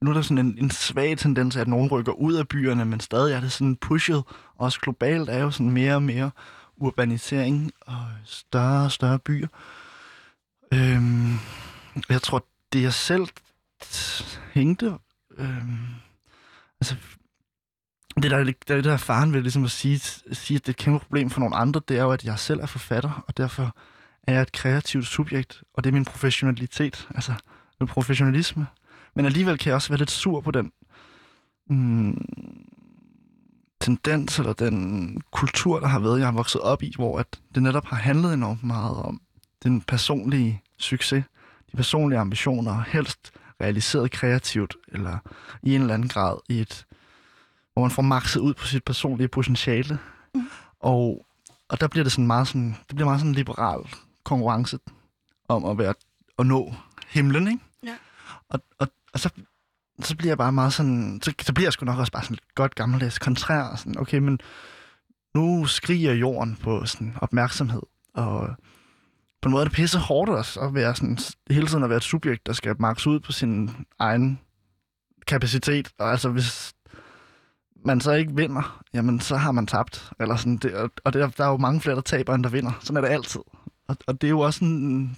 nu 0.00 0.10
er 0.10 0.14
der 0.14 0.22
sådan 0.22 0.46
en, 0.46 0.58
en 0.58 0.70
svag 0.70 1.18
tendens, 1.18 1.56
at 1.56 1.68
nogen 1.68 1.90
rykker 1.90 2.12
ud 2.12 2.34
af 2.34 2.48
byerne, 2.48 2.84
men 2.84 3.00
stadig 3.00 3.34
er 3.34 3.40
det 3.40 3.52
sådan 3.52 3.76
pushet, 3.76 4.22
også 4.56 4.80
globalt 4.80 5.28
er 5.28 5.38
jo 5.38 5.50
sådan 5.50 5.70
mere 5.70 5.94
og 5.94 6.02
mere 6.02 6.30
urbanisering 6.76 7.72
og 7.80 8.06
større 8.24 8.84
og 8.84 8.92
større 8.92 9.18
byer. 9.18 9.48
Øhm, 10.72 11.34
jeg 12.08 12.22
tror, 12.22 12.44
det 12.72 12.82
jeg 12.82 12.94
selv 12.94 13.26
hængte, 14.52 14.94
øhm, 15.38 15.86
altså 16.80 16.96
det 18.16 18.30
der, 18.30 18.36
er 18.36 18.44
det, 18.44 18.68
det 18.68 18.84
der 18.84 18.92
er 18.92 18.96
faren 18.96 19.32
ved 19.32 19.42
ligesom 19.42 19.64
at 19.64 19.70
sige, 19.70 19.98
sige, 20.32 20.56
at 20.56 20.66
det 20.66 20.68
er 20.68 20.72
et 20.72 20.76
kæmpe 20.76 20.98
problem 20.98 21.30
for 21.30 21.40
nogle 21.40 21.56
andre, 21.56 21.80
det 21.88 21.98
er 21.98 22.02
jo, 22.02 22.10
at 22.10 22.24
jeg 22.24 22.38
selv 22.38 22.60
er 22.60 22.66
forfatter, 22.66 23.24
og 23.28 23.36
derfor 23.36 23.76
er 24.22 24.32
jeg 24.32 24.42
et 24.42 24.52
kreativt 24.52 25.06
subjekt, 25.06 25.62
og 25.74 25.84
det 25.84 25.90
er 25.90 25.94
min 25.94 26.04
professionalitet, 26.04 27.08
altså 27.14 27.34
min 27.80 27.86
professionalisme. 27.86 28.66
Men 29.14 29.26
alligevel 29.26 29.58
kan 29.58 29.68
jeg 29.68 29.74
også 29.74 29.88
være 29.88 29.98
lidt 29.98 30.10
sur 30.10 30.40
på 30.40 30.50
den 30.50 30.72
mm, 31.66 32.24
tendens, 33.80 34.38
eller 34.38 34.52
den 34.52 35.20
kultur, 35.32 35.80
der 35.80 35.86
har 35.86 35.98
været, 35.98 36.18
jeg 36.18 36.26
har 36.26 36.32
vokset 36.32 36.60
op 36.60 36.82
i, 36.82 36.92
hvor 36.96 37.18
at 37.18 37.40
det 37.54 37.62
netop 37.62 37.86
har 37.86 37.96
handlet 37.96 38.34
enormt 38.34 38.64
meget 38.64 38.96
om 38.96 39.20
den 39.62 39.80
personlige 39.80 40.62
succes, 40.78 41.24
de 41.72 41.76
personlige 41.76 42.18
ambitioner, 42.18 42.72
og 42.72 42.84
helst 42.84 43.32
realiseret 43.60 44.10
kreativt, 44.10 44.76
eller 44.88 45.18
i 45.62 45.74
en 45.74 45.80
eller 45.80 45.94
anden 45.94 46.08
grad 46.08 46.38
i 46.48 46.60
et 46.60 46.86
hvor 47.72 47.82
man 47.82 47.90
får 47.90 48.02
makset 48.02 48.40
ud 48.40 48.54
på 48.54 48.66
sit 48.66 48.84
personlige 48.84 49.28
potentiale. 49.28 49.98
Mm. 50.34 50.50
Og, 50.80 51.26
og 51.68 51.80
der 51.80 51.88
bliver 51.88 52.04
det 52.04 52.12
sådan 52.12 52.26
meget 52.26 52.48
sådan, 52.48 52.76
det 52.88 52.96
bliver 52.96 53.04
meget 53.04 53.20
sådan 53.20 53.30
en 53.30 53.34
liberal 53.34 53.80
konkurrence 54.24 54.78
om 55.48 55.64
at 55.64 55.78
være 55.78 55.94
at 56.38 56.46
nå 56.46 56.74
himlen, 57.08 57.48
ikke? 57.48 57.64
Ja. 57.82 57.94
Og, 58.48 58.60
og, 58.78 58.88
og 59.12 59.20
så, 59.20 59.30
så 60.00 60.16
bliver 60.16 60.30
jeg 60.30 60.38
bare 60.38 60.52
meget 60.52 60.72
sådan, 60.72 61.20
så, 61.22 61.32
så 61.42 61.52
bliver 61.52 61.66
jeg 61.66 61.72
sgu 61.72 61.84
nok 61.84 61.98
også 61.98 62.12
bare 62.12 62.22
sådan 62.22 62.34
lidt 62.34 62.54
godt 62.54 62.74
gammeldags 62.74 63.18
kontrær, 63.18 63.76
sådan, 63.76 63.98
okay, 63.98 64.18
men 64.18 64.40
nu 65.34 65.66
skriger 65.66 66.12
jorden 66.12 66.56
på 66.56 66.86
sådan 66.86 67.16
opmærksomhed, 67.20 67.82
og 68.14 68.48
på 69.42 69.48
en 69.48 69.50
måde 69.50 69.60
er 69.60 69.64
det 69.64 69.74
pisse 69.74 69.98
hårdt 69.98 70.30
også 70.30 70.60
at 70.60 70.74
være 70.74 70.94
sådan, 70.94 71.18
hele 71.50 71.66
tiden 71.66 71.82
at 71.84 71.90
være 71.90 71.96
et 71.96 72.02
subjekt, 72.02 72.46
der 72.46 72.52
skal 72.52 72.76
makse 72.78 73.10
ud 73.10 73.20
på 73.20 73.32
sin 73.32 73.70
egen 73.98 74.40
kapacitet. 75.26 75.92
Og 75.98 76.10
altså, 76.10 76.28
hvis 76.28 76.74
man 77.84 78.00
så 78.00 78.12
ikke 78.12 78.36
vinder, 78.36 78.82
jamen, 78.94 79.20
så 79.20 79.36
har 79.36 79.52
man 79.52 79.66
tabt. 79.66 80.12
Eller 80.20 80.36
sådan, 80.36 80.56
det, 80.56 80.74
og 80.74 80.90
og 81.04 81.12
det, 81.12 81.36
der 81.36 81.44
er 81.44 81.50
jo 81.50 81.56
mange 81.56 81.80
flere, 81.80 81.96
der 81.96 82.02
taber, 82.02 82.34
end 82.34 82.44
der 82.44 82.50
vinder. 82.50 82.72
Sådan 82.80 82.96
er 82.96 83.00
det 83.00 83.14
altid. 83.14 83.40
Og, 83.88 83.96
og 84.06 84.20
det 84.20 84.26
er 84.26 84.30
jo 84.30 84.40
også 84.40 84.64
en... 84.64 85.16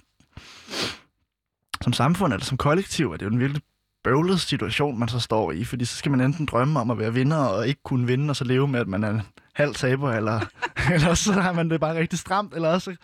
Som 1.81 1.93
samfund 1.93 2.33
eller 2.33 2.45
som 2.45 2.57
kollektiv 2.57 3.11
er 3.11 3.17
det 3.17 3.25
jo 3.25 3.31
en 3.31 3.39
virkelig 3.39 3.61
bøvlet 4.03 4.39
situation, 4.39 4.99
man 4.99 5.09
så 5.09 5.19
står 5.19 5.51
i. 5.51 5.63
Fordi 5.63 5.85
så 5.85 5.95
skal 5.95 6.11
man 6.11 6.21
enten 6.21 6.45
drømme 6.45 6.79
om 6.79 6.91
at 6.91 6.99
være 6.99 7.13
vinder 7.13 7.37
og 7.37 7.67
ikke 7.67 7.83
kunne 7.83 8.07
vinde, 8.07 8.31
og 8.31 8.35
så 8.35 8.43
leve 8.43 8.67
med, 8.67 8.79
at 8.79 8.87
man 8.87 9.03
er 9.03 9.19
halv 9.53 9.75
taber, 9.75 10.11
eller, 10.11 10.39
eller 10.93 11.13
så 11.13 11.33
har 11.33 11.53
man 11.53 11.69
det 11.69 11.79
bare 11.79 11.95
rigtig 11.95 12.19
stramt, 12.19 12.53
eller 12.53 12.69
også 12.69 12.95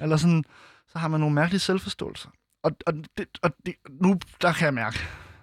eller 0.00 0.16
sådan, 0.16 0.44
så 0.88 0.98
har 0.98 1.08
man 1.08 1.20
nogle 1.20 1.34
mærkelige 1.34 1.60
selvforståelser. 1.60 2.28
Og, 2.62 2.70
og, 2.86 2.94
det, 3.18 3.26
og 3.42 3.50
det, 3.66 3.74
nu, 3.90 4.18
der 4.42 4.52
kan 4.52 4.64
jeg 4.64 4.74
mærke, 4.74 4.98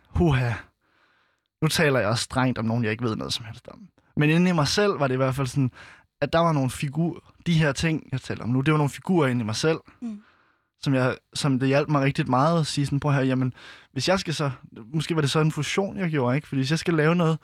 huha, 0.08 0.52
nu 1.62 1.68
taler 1.68 2.00
jeg 2.00 2.10
også 2.10 2.24
strengt 2.24 2.58
om 2.58 2.66
nogen, 2.66 2.84
jeg 2.84 2.92
ikke 2.92 3.04
ved 3.04 3.16
noget 3.16 3.34
som 3.34 3.46
helst 3.46 3.68
om. 3.68 3.80
Men 4.18 4.30
inde 4.30 4.50
i 4.50 4.54
mig 4.54 4.68
selv 4.68 5.00
var 5.00 5.08
det 5.08 5.14
i 5.14 5.18
hvert 5.18 5.36
fald 5.36 5.48
sådan, 5.48 5.72
at 6.22 6.34
der 6.34 6.40
var 6.40 6.52
nogle 6.52 6.70
figurer, 6.70 7.20
de 7.46 7.54
her 7.54 7.72
ting, 7.72 8.04
jeg 8.12 8.22
taler 8.22 8.44
om 8.44 8.50
nu, 8.50 8.62
det 8.62 8.72
var 8.72 8.78
nogle 8.78 8.90
figurer 8.90 9.28
inde 9.28 9.42
i 9.42 9.46
mig 9.46 9.56
selv, 9.56 9.80
Mm. 10.02 10.22
som, 10.82 10.94
jeg, 10.94 11.18
som 11.34 11.60
det 11.60 11.68
hjalp 11.68 11.90
mig 11.90 12.02
rigtig 12.02 12.30
meget 12.30 12.60
at 12.60 12.68
sige 12.68 12.86
sådan, 12.86 13.00
prøv 13.00 13.14
her, 13.14 13.22
jamen, 13.22 13.54
hvis 13.94 14.08
jeg 14.08 14.20
skal 14.20 14.34
så, 14.34 14.52
måske 14.94 15.16
var 15.16 15.22
det 15.22 15.32
så 15.32 15.40
en 15.40 15.52
fusion, 15.52 15.98
jeg 15.98 16.10
gjorde, 16.10 16.36
ikke? 16.36 16.48
Fordi 16.48 16.60
hvis 16.60 16.72
jeg 16.72 16.80
skal 16.80 16.94
lave 16.94 17.16
noget, 17.16 17.38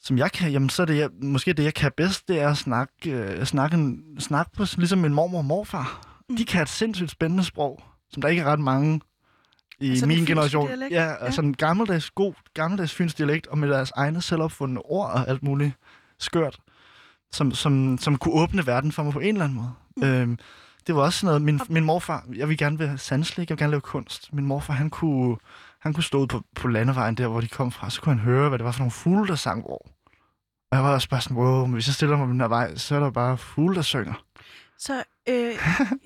som 0.00 0.18
jeg 0.18 0.32
kan, 0.32 0.52
jamen 0.52 0.68
så 0.68 0.82
er 0.82 0.86
det, 0.86 0.98
jeg, 0.98 1.10
måske 1.22 1.52
det, 1.52 1.64
jeg 1.64 1.74
kan 1.74 1.92
bedst, 1.96 2.28
det 2.28 2.40
er 2.40 2.48
at 2.50 2.56
snakke, 2.56 3.10
øh, 3.10 3.44
snakke, 3.44 3.76
en, 3.76 4.02
snakke 4.18 4.52
på, 4.56 4.64
ligesom 4.76 4.98
min 4.98 5.14
mormor 5.14 5.38
og 5.38 5.44
morfar. 5.44 6.00
Mm. 6.28 6.36
De 6.36 6.44
kan 6.44 6.62
et 6.62 6.68
sindssygt 6.68 7.10
spændende 7.10 7.44
sprog, 7.44 7.82
som 8.10 8.22
der 8.22 8.28
ikke 8.28 8.42
er 8.42 8.46
ret 8.46 8.60
mange 8.60 9.00
i 9.80 9.90
Altså, 9.90 10.06
min 10.06 10.24
generation. 10.24 10.66
dialekt? 10.68 10.92
Ja, 10.92 11.04
Ja. 11.04 11.14
altså 11.24 11.40
en 11.42 11.54
gammeldags, 11.56 12.10
god, 12.10 12.34
gammeldags 12.54 12.94
fyns 12.94 13.14
dialekt, 13.14 13.46
og 13.46 13.58
med 13.58 13.68
deres 13.68 13.90
egne 13.96 14.22
selvopfundne 14.22 14.80
ord 14.84 15.10
og 15.10 15.28
alt 15.28 15.42
muligt 15.42 15.72
skørt, 16.18 16.58
som, 17.32 17.52
som, 17.52 17.98
som 17.98 18.16
kunne 18.18 18.34
åbne 18.34 18.66
verden 18.66 18.92
for 18.92 19.02
mig 19.02 19.12
på 19.12 19.18
en 19.20 19.28
eller 19.28 19.44
anden 19.44 19.58
måde. 19.58 19.72
Mm. 19.96 20.02
Øhm, 20.02 20.38
det 20.86 20.94
var 20.94 21.02
også 21.02 21.18
sådan 21.18 21.26
noget, 21.26 21.42
min, 21.42 21.60
min 21.68 21.84
morfar, 21.84 22.24
jeg 22.34 22.48
vil 22.48 22.58
gerne 22.58 22.78
være 22.78 22.98
sanselig, 22.98 23.50
jeg 23.50 23.54
vil 23.54 23.58
gerne 23.58 23.70
lave 23.70 23.80
kunst. 23.80 24.32
Min 24.32 24.46
morfar, 24.46 24.74
han 24.74 24.90
kunne, 24.90 25.36
han 25.80 25.92
kunne 25.94 26.04
stå 26.04 26.18
ud 26.18 26.26
på, 26.26 26.42
på 26.56 26.68
landevejen 26.68 27.14
der, 27.14 27.26
hvor 27.26 27.40
de 27.40 27.48
kom 27.48 27.72
fra, 27.72 27.90
så 27.90 28.00
kunne 28.00 28.14
han 28.14 28.24
høre, 28.24 28.48
hvad 28.48 28.58
det 28.58 28.64
var 28.64 28.72
for 28.72 28.80
nogle 28.80 28.90
fugle, 28.90 29.28
der 29.28 29.34
sang 29.34 29.60
hvor. 29.62 29.86
Og 30.70 30.76
jeg 30.76 30.84
var 30.84 30.92
også 30.94 31.08
bare 31.08 31.20
sådan, 31.20 31.36
wow, 31.36 31.64
men 31.66 31.72
hvis 31.74 31.86
jeg 31.86 31.94
stiller 31.94 32.16
mig 32.16 32.26
på 32.26 32.32
den 32.32 32.40
her 32.40 32.48
vej, 32.48 32.76
så 32.76 32.94
er 32.96 33.00
der 33.00 33.10
bare 33.10 33.38
fugle, 33.38 33.74
der 33.74 33.82
synger. 33.82 34.12
Så 34.78 35.02
øh, 35.28 35.54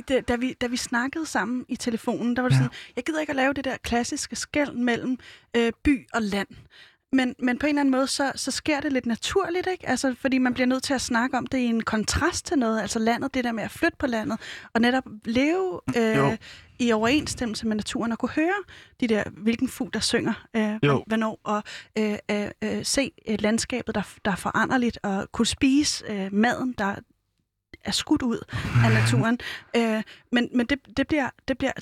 da, 0.28 0.36
vi, 0.36 0.52
da 0.60 0.66
vi 0.66 0.76
snakkede 0.76 1.26
sammen 1.26 1.64
i 1.68 1.76
telefonen, 1.76 2.36
der 2.36 2.42
var 2.42 2.48
det 2.48 2.56
Ja. 2.56 2.62
sådan, 2.62 2.76
jeg 2.96 3.04
gider 3.04 3.20
ikke 3.20 3.30
at 3.30 3.36
lave 3.36 3.52
det 3.52 3.64
der 3.64 3.76
klassiske 3.76 4.36
skæld 4.36 4.72
mellem 4.72 5.18
øh, 5.56 5.72
by 5.84 6.06
og 6.14 6.22
land. 6.22 6.48
Men, 7.14 7.34
men 7.38 7.58
på 7.58 7.66
en 7.66 7.68
eller 7.68 7.80
anden 7.80 7.92
måde, 7.92 8.06
så, 8.06 8.32
så 8.34 8.50
sker 8.50 8.80
det 8.80 8.92
lidt 8.92 9.06
naturligt, 9.06 9.66
ikke? 9.72 9.88
Altså, 9.88 10.14
fordi 10.20 10.38
man 10.38 10.54
bliver 10.54 10.66
nødt 10.66 10.82
til 10.82 10.94
at 10.94 11.00
snakke 11.00 11.38
om 11.38 11.46
det 11.46 11.58
i 11.58 11.64
en 11.64 11.80
kontrast 11.82 12.46
til 12.46 12.58
noget. 12.58 12.80
Altså 12.80 12.98
landet, 12.98 13.34
det 13.34 13.44
der 13.44 13.52
med 13.52 13.62
at 13.64 13.70
flytte 13.70 13.96
på 13.98 14.06
landet, 14.06 14.40
og 14.74 14.80
netop 14.80 15.04
leve 15.24 15.80
Jo. 15.96 16.30
øh, 16.30 16.38
i 16.78 16.92
overensstemmelse 16.92 17.66
med 17.66 17.76
naturen, 17.76 18.12
og 18.12 18.18
kunne 18.18 18.30
høre 18.30 18.62
de 19.00 19.06
der, 19.06 19.24
hvilken 19.30 19.68
fugl, 19.68 19.90
der 19.92 20.00
synger, 20.00 20.46
øh, 20.56 20.74
Jo. 20.82 21.04
hvornår, 21.06 21.40
og 21.44 21.62
øh, 21.98 22.18
øh, 22.30 22.48
øh, 22.64 22.84
se 22.84 23.10
øh, 23.28 23.36
landskabet, 23.40 23.94
der, 23.94 24.02
der 24.24 24.30
er 24.30 24.36
foranderligt, 24.36 24.98
og 25.02 25.28
kunne 25.32 25.46
spise 25.46 26.04
øh, 26.12 26.34
maden, 26.34 26.74
der 26.78 26.94
er 27.84 27.90
skudt 27.92 28.22
ud 28.22 28.38
af 28.84 28.92
naturen. 29.00 29.38
øh, 29.76 30.02
men 30.32 30.48
men 30.54 30.66
det, 30.66 30.78
det 30.96 31.08
bliver, 31.08 31.30
det 31.48 31.58
bliver 31.58 31.72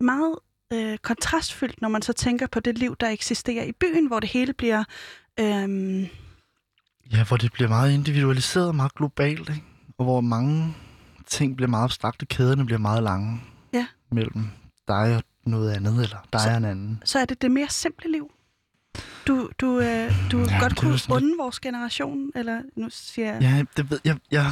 meget 0.00 0.36
øh, 0.72 0.98
kontrastfyldt, 0.98 1.82
når 1.82 1.88
man 1.88 2.02
så 2.02 2.12
tænker 2.12 2.46
på 2.46 2.60
det 2.60 2.78
liv, 2.78 2.96
der 3.00 3.08
eksisterer 3.08 3.64
i 3.64 3.72
byen, 3.72 4.06
hvor 4.06 4.20
det 4.20 4.28
hele 4.28 4.52
bliver... 4.52 4.84
Øh, 5.40 6.08
Ja, 7.12 7.24
hvor 7.24 7.36
det 7.36 7.52
bliver 7.52 7.68
meget 7.68 7.92
individualiseret 7.92 8.68
og 8.68 8.74
meget 8.74 8.94
globalt, 8.94 9.48
ikke? 9.48 9.62
Og 9.98 10.04
hvor 10.04 10.20
mange 10.20 10.74
ting 11.26 11.56
bliver 11.56 11.68
meget 11.68 11.84
abstrakte, 11.84 12.26
kæderne 12.26 12.66
bliver 12.66 12.78
meget 12.78 13.02
lange. 13.02 13.40
Ja. 13.72 13.86
Mellem 14.12 14.46
dig 14.88 15.16
og 15.16 15.22
noget 15.46 15.70
andet, 15.72 16.02
eller 16.02 16.26
dig 16.32 16.40
Så- 16.40 16.50
og 16.50 16.56
en 16.56 16.64
anden. 16.64 17.02
så 17.04 17.18
er 17.18 17.24
det 17.24 17.42
det 17.42 17.50
mere 17.50 17.68
simple 17.68 18.12
liv. 18.12 18.30
Du, 19.26 19.50
du, 19.60 19.80
øh, 19.80 20.12
du 20.32 20.38
Ja, 20.38 20.58
godt 20.60 20.76
kunne 20.76 20.98
unde 21.10 21.34
vores 21.38 21.60
generation, 21.60 22.30
eller 22.34 22.62
nu 22.76 22.86
siger 22.90 23.32
jeg... 23.32 23.42
Ja, 23.42 23.64
det 23.76 23.90
ved 23.90 24.00
jeg. 24.04 24.16
Jeg, 24.30 24.50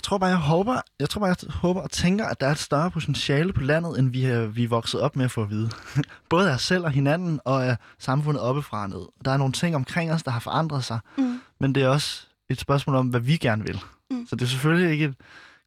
jeg 0.00 0.04
tror 0.04 0.18
bare, 0.18 0.30
jeg 0.30 0.38
håber, 0.38 0.80
jeg 1.00 1.08
tror 1.10 1.18
bare, 1.20 1.28
jeg 1.42 1.50
håber 1.54 1.80
og 1.80 1.90
tænker, 1.90 2.26
at 2.26 2.40
der 2.40 2.46
er 2.46 2.50
et 2.52 2.58
større 2.58 2.90
potentiale 2.90 3.52
på 3.52 3.60
landet, 3.60 3.98
end 3.98 4.10
vi 4.10 4.24
er, 4.24 4.46
vi 4.46 4.64
er 4.64 4.68
vokset 4.68 5.00
op 5.00 5.16
med 5.16 5.24
at 5.24 5.30
få 5.30 5.42
at 5.42 5.50
vide. 5.50 5.70
Både 6.30 6.50
af 6.50 6.54
os 6.54 6.62
selv 6.62 6.84
og 6.84 6.90
hinanden, 6.90 7.40
og 7.44 7.66
af 7.66 7.76
samfundet 7.98 8.42
oppefra 8.42 8.82
og 8.82 8.88
ned. 8.90 9.06
Der 9.24 9.30
er 9.30 9.36
nogle 9.36 9.52
ting 9.52 9.74
omkring 9.76 10.12
os, 10.12 10.22
der 10.22 10.30
har 10.30 10.40
forandret 10.40 10.84
sig, 10.84 10.98
Mm. 11.18 11.40
men 11.60 11.74
det 11.74 11.82
er 11.82 11.88
også 11.88 12.26
et 12.48 12.60
spørgsmål 12.60 12.96
om, 12.96 13.06
hvad 13.06 13.20
vi 13.20 13.36
gerne 13.36 13.64
vil. 13.66 13.80
Mm. 14.10 14.26
Så 14.26 14.36
det 14.36 14.42
er 14.42 14.48
selvfølgelig 14.48 14.92
ikke 14.92 15.04
et, 15.04 15.14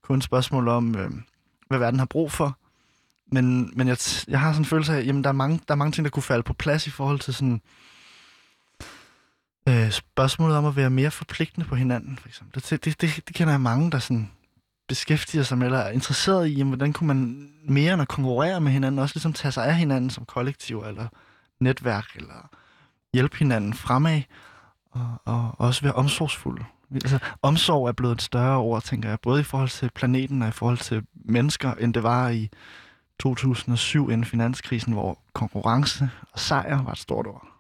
kun 0.04 0.18
et 0.18 0.24
spørgsmål 0.24 0.68
om, 0.68 0.96
øh, 0.96 1.12
hvad 1.68 1.80
verden 1.80 2.00
har 2.00 2.06
brug 2.06 2.32
for, 2.32 2.58
men, 3.32 3.72
men 3.76 3.88
jeg, 3.88 3.98
jeg 4.28 4.40
har 4.40 4.52
sådan 4.52 4.62
en 4.62 4.66
følelse 4.66 4.94
af, 4.94 4.98
at 4.98 5.08
jamen, 5.08 5.24
der, 5.24 5.30
er 5.30 5.34
mange, 5.34 5.60
der 5.68 5.74
er 5.74 5.76
mange 5.76 5.92
ting, 5.92 6.06
der 6.06 6.12
kunne 6.12 6.24
falde 6.24 6.44
på 6.44 6.54
plads 6.54 6.88
i 6.88 6.90
forhold 6.90 7.20
til 7.20 7.34
sådan 7.34 7.62
øh, 9.70 9.92
spørgsmålet 9.92 10.58
om 10.58 10.66
at 10.66 10.76
være 10.76 10.90
mere 10.90 11.12
forpligtende 11.12 11.68
på 11.68 11.76
hinanden, 11.76 12.18
for 12.18 12.28
eksempel. 12.28 12.62
Det, 12.62 12.86
det, 12.86 13.02
det, 13.02 13.24
det 13.28 13.36
kender 13.36 13.54
jeg 13.54 13.62
mange, 13.62 13.92
der 13.92 14.00
sådan 14.00 14.32
beskæftiger 14.88 15.44
sig 15.44 15.58
med, 15.58 15.68
eller 15.68 15.80
er 15.80 15.92
interesseret 15.92 16.48
i, 16.48 16.54
jamen, 16.54 16.70
hvordan 16.70 16.94
kunne 16.94 17.08
man 17.08 17.50
mere 17.70 17.94
end 17.94 18.02
at 18.02 18.08
konkurrere 18.08 18.62
med 18.62 18.72
hinanden, 18.72 19.00
også 19.00 19.16
ligesom 19.16 19.34
tage 19.34 19.52
sig 19.52 19.66
af 19.66 19.76
hinanden 19.76 20.10
som 20.10 20.26
kollektiv, 20.26 20.80
eller 20.80 21.08
netværk, 21.60 22.06
eller 22.16 22.50
hjælpe 23.14 23.38
hinanden 23.38 23.74
fremad, 23.74 24.22
og, 24.92 25.18
og 25.26 25.52
også 25.58 25.82
være 25.82 25.94
omsorgsfuld. 25.94 26.62
Altså, 26.94 27.20
omsorg 27.42 27.88
er 27.88 27.92
blevet 27.92 28.16
et 28.16 28.22
større 28.22 28.58
ord, 28.58 28.84
tænker 28.84 29.10
jeg, 29.10 29.20
både 29.20 29.42
i 29.42 29.44
forhold 29.44 29.70
til 29.70 29.90
planeten 29.96 30.42
og 30.42 30.48
i 30.48 30.52
forhold 30.52 30.78
til 30.78 31.04
mennesker, 31.14 31.74
end 31.74 31.94
det 31.94 32.04
var 32.04 32.30
i 32.30 32.50
2007 33.20 34.10
inden 34.10 34.26
finanskrisen, 34.26 34.94
hvor 34.94 35.20
konkurrence 35.34 36.10
og 36.32 36.40
sejr 36.40 36.84
var 36.84 36.92
et 36.92 36.98
stort 36.98 37.28
ord. 37.28 37.53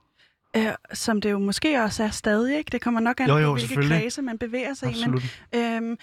Øh, 0.55 0.73
som 0.93 1.21
det 1.21 1.31
jo 1.31 1.39
måske 1.39 1.83
også 1.83 2.03
er 2.03 2.09
stadig, 2.09 2.57
ikke? 2.57 2.69
Det 2.71 2.81
kommer 2.81 2.99
nok 2.99 3.19
an 3.19 3.27
Jo, 3.29 3.45
på, 3.45 3.53
hvilke 3.53 3.87
kredse 3.87 4.21
man 4.21 4.37
bevæger 4.37 4.73
sig 4.73 4.89
i. 4.91 5.05
Men, 5.05 5.13
Absolut. 5.13 5.23
øhm, 5.55 5.97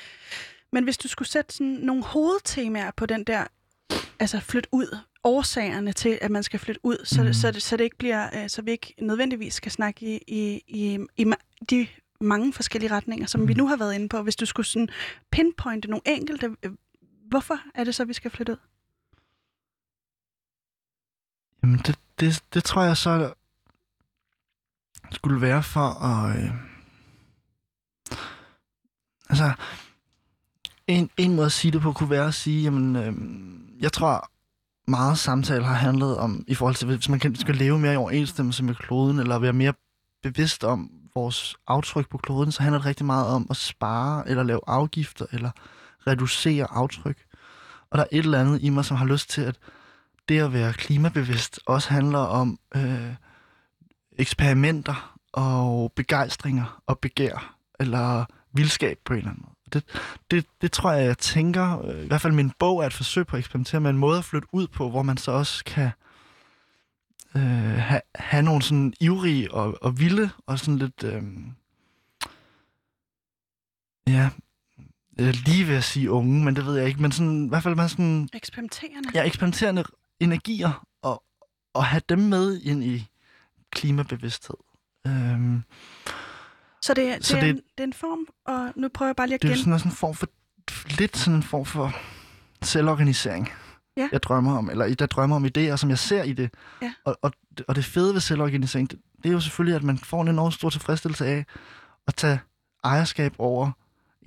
men 0.72 0.84
hvis 0.84 0.98
du 0.98 1.08
skulle 1.08 1.28
sætte 1.28 1.54
sådan 1.54 1.66
nogle 1.66 2.02
hovedtemaer 2.04 2.90
på 2.90 3.06
den 3.06 3.24
der, 3.24 3.44
altså 4.18 4.40
flyt 4.40 4.66
ud, 4.72 4.98
årsagerne 5.24 5.92
til, 5.92 6.18
at 6.22 6.30
man 6.30 6.42
skal 6.42 6.60
flytte 6.60 6.80
ud, 6.84 6.96
så, 7.04 7.22
mm. 7.22 7.32
så, 7.32 7.50
det, 7.50 7.62
så 7.62 7.76
det 7.76 7.84
ikke 7.84 7.96
bliver, 7.98 8.42
øh, 8.42 8.48
så 8.48 8.62
vi 8.62 8.70
ikke 8.70 8.94
nødvendigvis 9.00 9.54
skal 9.54 9.72
snakke 9.72 10.06
i, 10.06 10.20
i, 10.26 10.62
i, 10.68 10.98
i 11.16 11.24
de 11.70 11.86
mange 12.20 12.52
forskellige 12.52 12.90
retninger, 12.90 13.26
som 13.26 13.40
mm. 13.40 13.48
vi 13.48 13.52
Mhm. 13.52 13.58
nu 13.58 13.66
har 13.66 13.76
været 13.76 13.94
inde 13.94 14.08
på. 14.08 14.22
Hvis 14.22 14.36
du 14.36 14.46
skulle 14.46 14.66
sådan 14.66 14.88
pinpointe 15.32 15.88
nogle 15.88 16.02
enkelte, 16.06 16.56
øh, 16.62 16.70
hvorfor 17.28 17.58
er 17.74 17.84
det 17.84 17.94
så, 17.94 18.04
vi 18.04 18.12
skal 18.12 18.30
flytte 18.30 18.52
ud? 18.52 18.56
Jamen, 21.62 21.78
det, 21.86 21.98
det, 22.20 22.42
det 22.54 22.64
tror 22.64 22.82
jeg 22.82 22.96
så 22.96 23.32
skulle 25.12 25.40
være 25.40 25.62
for 25.62 26.04
at... 26.04 26.36
Øh... 26.36 26.50
Altså, 29.28 29.52
en, 30.86 31.10
en 31.16 31.34
måde 31.34 31.46
at 31.46 31.52
sige 31.52 31.72
det 31.72 31.80
på 31.80 31.92
kunne 31.92 32.10
være 32.10 32.26
at 32.26 32.34
sige, 32.34 32.62
jamen, 32.62 32.96
øh, 32.96 33.12
jeg 33.82 33.92
tror 33.92 34.30
meget 34.90 35.18
samtale 35.18 35.64
har 35.64 35.74
handlet 35.74 36.16
om, 36.16 36.44
i 36.48 36.54
forhold 36.54 36.74
til, 36.74 36.86
hvis 36.86 37.08
man 37.08 37.18
kan, 37.18 37.36
skal 37.36 37.56
leve 37.56 37.78
mere 37.78 37.92
i 37.92 37.96
overensstemmelse 37.96 38.64
med 38.64 38.74
kloden, 38.74 39.18
eller 39.18 39.38
være 39.38 39.52
mere 39.52 39.72
bevidst 40.22 40.64
om 40.64 40.90
vores 41.14 41.56
aftryk 41.66 42.08
på 42.08 42.18
kloden, 42.18 42.52
så 42.52 42.62
handler 42.62 42.78
det 42.78 42.86
rigtig 42.86 43.06
meget 43.06 43.26
om 43.26 43.46
at 43.50 43.56
spare, 43.56 44.28
eller 44.28 44.42
lave 44.42 44.60
afgifter, 44.66 45.26
eller 45.32 45.50
reducere 46.06 46.66
aftryk. 46.70 47.24
Og 47.90 47.98
der 47.98 48.04
er 48.04 48.08
et 48.12 48.24
eller 48.24 48.40
andet 48.40 48.62
i 48.62 48.68
mig, 48.68 48.84
som 48.84 48.96
har 48.96 49.06
lyst 49.06 49.30
til, 49.30 49.42
at 49.42 49.58
det 50.28 50.40
at 50.40 50.52
være 50.52 50.72
klimabevidst 50.72 51.60
også 51.66 51.88
handler 51.88 52.18
om 52.18 52.58
øh, 52.76 53.14
eksperimenter 54.20 55.16
og 55.32 55.92
begejstringer 55.96 56.82
og 56.86 56.98
begær, 56.98 57.56
eller 57.80 58.24
vildskab 58.52 58.98
på 59.04 59.12
en 59.12 59.18
eller 59.18 59.30
anden 59.30 59.44
måde. 59.44 59.54
Det, 59.72 59.84
det, 60.30 60.46
det 60.60 60.72
tror 60.72 60.92
jeg, 60.92 61.06
jeg 61.06 61.18
tænker, 61.18 61.82
øh, 61.84 62.04
i 62.04 62.06
hvert 62.06 62.20
fald 62.20 62.32
min 62.32 62.52
bog 62.58 62.82
er 62.82 62.86
et 62.86 62.92
forsøg 62.92 63.26
på 63.26 63.36
at 63.36 63.40
eksperimentere 63.40 63.80
med 63.80 63.90
en 63.90 63.98
måde 63.98 64.18
at 64.18 64.24
flytte 64.24 64.48
ud 64.52 64.66
på, 64.66 64.90
hvor 64.90 65.02
man 65.02 65.16
så 65.16 65.32
også 65.32 65.64
kan 65.64 65.90
øh, 67.36 67.42
have, 67.78 68.00
have 68.14 68.42
nogle 68.42 68.62
sådan 68.62 68.94
ivrige 69.00 69.54
og, 69.54 69.78
og 69.82 69.98
vilde 70.00 70.30
og 70.46 70.58
sådan 70.58 70.78
lidt... 70.78 71.04
Øh, 71.04 71.22
ja, 74.06 74.30
øh, 75.20 75.34
lige 75.46 75.68
ved 75.68 75.76
at 75.76 75.84
sige 75.84 76.10
unge, 76.10 76.44
men 76.44 76.56
det 76.56 76.66
ved 76.66 76.76
jeg 76.76 76.88
ikke, 76.88 77.02
men 77.02 77.12
sådan, 77.12 77.46
i 77.46 77.48
hvert 77.48 77.62
fald 77.62 77.74
man 77.74 77.88
sådan, 77.88 78.28
Eksperimenterende. 78.32 79.08
ja, 79.14 79.22
eksperimenterende 79.24 79.84
energier, 80.20 80.86
og, 81.02 81.22
og 81.74 81.84
have 81.84 82.02
dem 82.08 82.18
med 82.18 82.60
ind 82.60 82.84
i 82.84 83.06
klimabevidsthed. 83.72 84.56
Øhm, 85.06 85.62
Så 86.82 86.94
det, 86.94 87.08
er- 87.08 87.14
det, 87.16 87.26
Så 87.26 87.36
er 87.36 87.40
det- 87.40 87.50
en, 87.50 87.56
det 87.56 87.62
er 87.78 87.84
en 87.84 87.92
form, 87.92 88.26
og 88.46 88.72
nu 88.76 88.88
prøver 88.88 89.08
jeg 89.08 89.16
bare 89.16 89.26
lige 89.26 89.34
at 89.34 89.42
det 89.42 89.48
er 89.50 89.52
gen... 89.54 89.58
sådan 89.58 89.72
også 89.72 89.88
en 89.88 89.94
form 89.94 90.14
for, 90.14 90.26
lidt 90.98 91.16
sådan 91.16 91.34
en 91.34 91.42
form 91.42 91.64
for 91.64 91.92
selvorganisering, 92.62 93.48
Ja. 93.96 94.08
jeg 94.12 94.22
drømmer 94.22 94.58
om, 94.58 94.70
eller 94.70 94.84
jeg 94.84 95.10
drømmer 95.10 95.36
om 95.36 95.44
idéer, 95.44 95.76
som 95.76 95.90
jeg 95.90 95.98
ser 95.98 96.22
i 96.22 96.32
det. 96.32 96.50
Ja. 96.82 96.92
Og, 97.04 97.18
og, 97.22 97.32
og 97.68 97.76
det 97.76 97.84
fede 97.84 98.14
ved 98.14 98.20
selvorganisering, 98.20 98.90
det, 98.90 98.98
det 99.22 99.28
er 99.28 99.32
jo 99.32 99.40
selvfølgelig, 99.40 99.76
at 99.76 99.82
man 99.82 99.98
får 99.98 100.22
en 100.22 100.28
enormt 100.28 100.54
stor 100.54 100.70
tilfredsstillelse 100.70 101.26
af 101.26 101.44
at 102.06 102.14
tage 102.14 102.40
ejerskab 102.84 103.34
over 103.38 103.70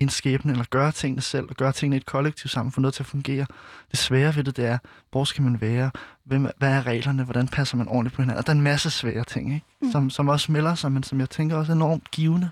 en 0.00 0.08
skæbne, 0.08 0.52
eller 0.52 0.64
gøre 0.70 0.92
tingene 0.92 1.22
selv, 1.22 1.46
og 1.50 1.56
gøre 1.56 1.72
tingene 1.72 1.96
i 1.96 2.00
et 2.00 2.06
kollektiv 2.06 2.48
sammen, 2.48 2.72
få 2.72 2.80
noget 2.80 2.94
til 2.94 3.02
at 3.02 3.06
fungere. 3.06 3.46
Det 3.90 3.98
svære 3.98 4.36
ved 4.36 4.44
det, 4.44 4.56
det 4.56 4.64
er, 4.66 4.78
hvor 5.10 5.24
skal 5.24 5.42
man 5.42 5.60
være? 5.60 5.90
Hvem, 6.24 6.46
hvad 6.58 6.72
er 6.72 6.86
reglerne? 6.86 7.24
Hvordan 7.24 7.48
passer 7.48 7.76
man 7.76 7.88
ordentligt 7.88 8.14
på 8.16 8.22
hinanden? 8.22 8.38
Og 8.38 8.46
der 8.46 8.52
er 8.52 8.56
en 8.56 8.62
masse 8.62 8.90
svære 8.90 9.24
ting, 9.24 9.54
ikke? 9.54 9.66
Mm. 9.80 9.86
Mm. 9.86 9.92
Som, 9.92 10.10
som 10.10 10.28
også 10.28 10.52
melder 10.52 10.74
sig, 10.74 10.92
men 10.92 11.02
som 11.02 11.20
jeg 11.20 11.30
tænker 11.30 11.56
også 11.56 11.72
er 11.72 11.76
enormt 11.76 12.10
givende. 12.10 12.50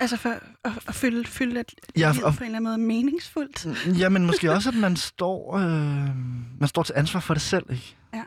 Altså 0.00 0.16
for 0.16 0.28
at, 0.64 0.72
at 0.88 0.94
fylde, 0.94 1.24
fylde 1.28 1.60
et 1.60 1.74
Ja, 1.96 2.08
og- 2.24 2.34
på 2.34 2.44
en 2.44 2.44
eller 2.44 2.44
anden 2.58 2.62
måde 2.64 2.78
meningsfuldt. 2.78 3.66
Ja, 3.98 4.08
men 4.08 4.26
måske 4.26 4.52
også, 4.52 4.68
at 4.68 4.74
man 4.74 4.96
står, 4.96 5.56
øh, 5.56 6.08
man 6.60 6.68
står 6.68 6.82
til 6.82 6.92
ansvar 6.96 7.20
for 7.20 7.34
det 7.34 7.42
selv, 7.42 7.64
ikke? 7.70 7.96
Ja. 8.14 8.22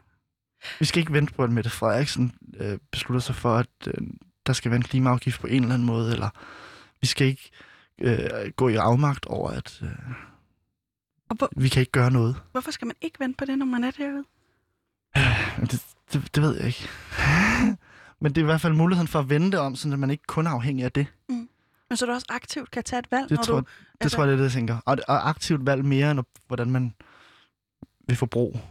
Vi 0.79 0.85
skal 0.85 0.99
ikke 0.99 1.13
vente 1.13 1.33
på, 1.33 1.43
at 1.43 1.49
Mette 1.51 1.69
Frederiksen 1.69 2.31
øh, 2.59 2.77
beslutter 2.91 3.19
sig 3.21 3.35
for, 3.35 3.55
at 3.55 3.67
øh, 3.87 3.93
der 4.47 4.53
skal 4.53 4.71
være 4.71 4.75
en 4.77 4.83
klimaafgift 4.83 5.41
på 5.41 5.47
en 5.47 5.61
eller 5.61 5.73
anden 5.73 5.85
måde, 5.85 6.13
eller 6.13 6.29
vi 7.01 7.07
skal 7.07 7.27
ikke 7.27 7.51
øh, 8.01 8.51
gå 8.55 8.67
i 8.69 8.75
afmagt 8.75 9.25
over, 9.25 9.49
at 9.49 9.79
øh, 9.83 9.89
Og 11.29 11.35
hvor, 11.35 11.49
vi 11.57 11.69
kan 11.69 11.79
ikke 11.79 11.91
gøre 11.91 12.11
noget. 12.11 12.35
hvorfor 12.51 12.71
skal 12.71 12.85
man 12.87 12.95
ikke 13.01 13.19
vente 13.19 13.37
på 13.37 13.45
det, 13.45 13.57
når 13.57 13.65
man 13.65 13.83
er 13.83 13.91
derude? 13.91 14.23
Men 15.57 15.67
Det, 15.67 15.85
det, 16.13 16.35
det 16.35 16.43
ved 16.43 16.55
jeg 16.57 16.65
ikke. 16.67 16.87
men 18.21 18.31
det 18.35 18.37
er 18.37 18.45
i 18.45 18.45
hvert 18.45 18.61
fald 18.61 18.73
muligheden 18.73 19.07
for 19.07 19.19
at 19.19 19.29
vende 19.29 19.51
det 19.51 19.59
om, 19.59 19.75
så 19.75 19.89
at 19.91 19.99
man 19.99 20.09
ikke 20.09 20.23
kun 20.27 20.47
er 20.47 20.51
afhængig 20.51 20.85
af 20.85 20.91
det. 20.91 21.07
Men 21.89 21.97
så 21.97 22.05
du 22.05 22.11
også 22.11 22.25
aktivt 22.29 22.71
kan 22.71 22.83
tage 22.83 22.99
et 22.99 23.11
valg, 23.11 23.29
Det, 23.29 23.37
når 23.37 23.43
tror, 23.43 23.59
du... 23.59 23.65
det 23.65 23.67
altså- 24.01 24.15
tror 24.15 24.23
jeg, 24.23 24.27
det 24.27 24.33
er 24.33 24.37
det, 24.37 24.43
jeg 24.43 24.51
tænker. 24.51 24.77
Og, 24.85 24.97
og 25.07 25.29
aktivt 25.29 25.65
valg 25.65 25.85
mere, 25.85 26.11
end 26.11 26.19
hvordan 26.47 26.71
man 26.71 26.93
vil 28.07 28.15
forbruge. 28.17 28.61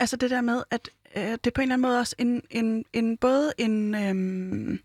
Altså 0.00 0.16
det 0.16 0.30
der 0.30 0.40
med, 0.40 0.62
at 0.70 0.90
øh, 1.16 1.22
det 1.22 1.46
er 1.46 1.50
på 1.54 1.60
en 1.60 1.62
eller 1.62 1.74
anden 1.74 1.80
måde 1.80 1.98
også 1.98 2.14
en, 2.18 2.42
en, 2.50 2.84
en 2.92 3.16
både 3.16 3.52
en, 3.58 3.94
øhm, 3.94 4.80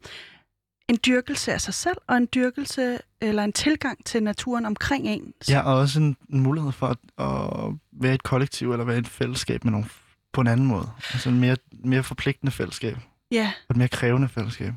en 0.90 0.98
dyrkelse 1.06 1.54
af 1.54 1.62
sig 1.62 1.74
selv, 1.74 1.98
og 2.08 2.18
en 2.18 2.28
dyrkelse 2.36 3.00
eller 3.22 3.44
en 3.44 3.54
tilgang 3.54 4.06
til 4.06 4.24
naturen 4.24 4.66
omkring 4.66 5.08
en. 5.08 5.34
Ja, 5.50 5.62
og 5.62 5.76
også 5.76 6.00
en, 6.00 6.18
en 6.30 6.40
mulighed 6.40 6.72
for 6.72 6.88
at, 6.88 6.98
at 7.20 7.74
være 7.92 8.14
et 8.14 8.24
kollektiv, 8.24 8.72
eller 8.72 8.86
være 8.86 8.98
et 8.98 9.08
fællesskab 9.08 9.64
med 9.64 9.72
nogle, 9.72 9.88
på 10.34 10.42
en 10.42 10.48
anden 10.48 10.66
måde. 10.66 10.90
Altså 11.14 11.30
en 11.30 11.40
mere, 11.40 11.58
mere 11.84 12.04
forpligtende 12.04 12.52
fællesskab, 12.52 12.98
ja 13.32 13.52
og 13.70 13.74
et 13.74 13.78
mere 13.78 13.88
krævende 13.88 14.30
fællesskab. 14.30 14.74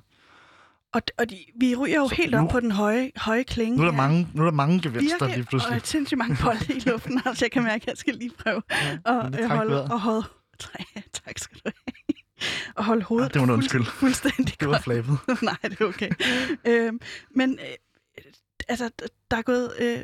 og, 0.94 1.02
og 1.18 1.30
de, 1.30 1.38
vi 1.60 1.74
ryger 1.74 1.96
jo 1.96 2.08
Så 2.08 2.14
helt 2.14 2.30
nu- 2.34 2.38
op 2.42 2.48
på 2.50 2.60
den 2.60 2.70
høje, 2.70 3.10
høje 3.16 3.42
klinge. 3.42 3.76
Nu 3.76 3.82
er 3.82 3.86
der 3.86 3.92
her. 3.92 3.96
mange, 4.02 4.28
nu 4.34 4.42
er 4.42 4.46
der 4.46 4.52
mange 4.52 4.82
gevinster 4.82 5.16
Virkelig, 5.18 5.36
lige 5.36 5.46
pludselig. 5.46 5.70
og 5.70 5.76
et 5.76 5.86
sindssygt 5.86 6.18
mange 6.18 6.36
bolde 6.44 6.74
i 6.74 6.78
luften, 6.88 7.20
altså 7.26 7.44
jeg 7.44 7.50
kan 7.52 7.62
mærke, 7.62 7.82
at 7.82 7.86
jeg 7.86 7.96
skal 7.96 8.14
lige 8.14 8.30
prøve 8.38 8.62
Ja, 8.70 9.26
at 9.26 9.40
øh, 9.40 9.50
holde, 9.50 9.82
og 9.84 10.00
holde, 10.00 10.26
tak 11.24 11.38
skal 11.38 11.56
du 11.56 11.60
have, 11.64 11.72
og 12.76 12.84
holde 12.84 13.02
hovedet 13.02 13.26
Ah, 13.28 13.32
det 13.34 13.40
må 13.42 13.46
du 13.46 13.52
undskylde. 13.52 13.84
fuldstændig 13.84 14.54
Det 14.60 14.68
var 14.68 14.80
flabet. 14.80 15.18
Nej, 15.42 15.56
det 15.62 15.80
er 15.80 15.84
okay. 15.84 16.10
øhm, 16.66 17.00
men 17.36 17.58
øh, 17.60 18.24
altså, 18.68 18.90
der 19.30 19.36
er 19.36 19.42
gået 19.42 19.72
øh, 19.80 19.98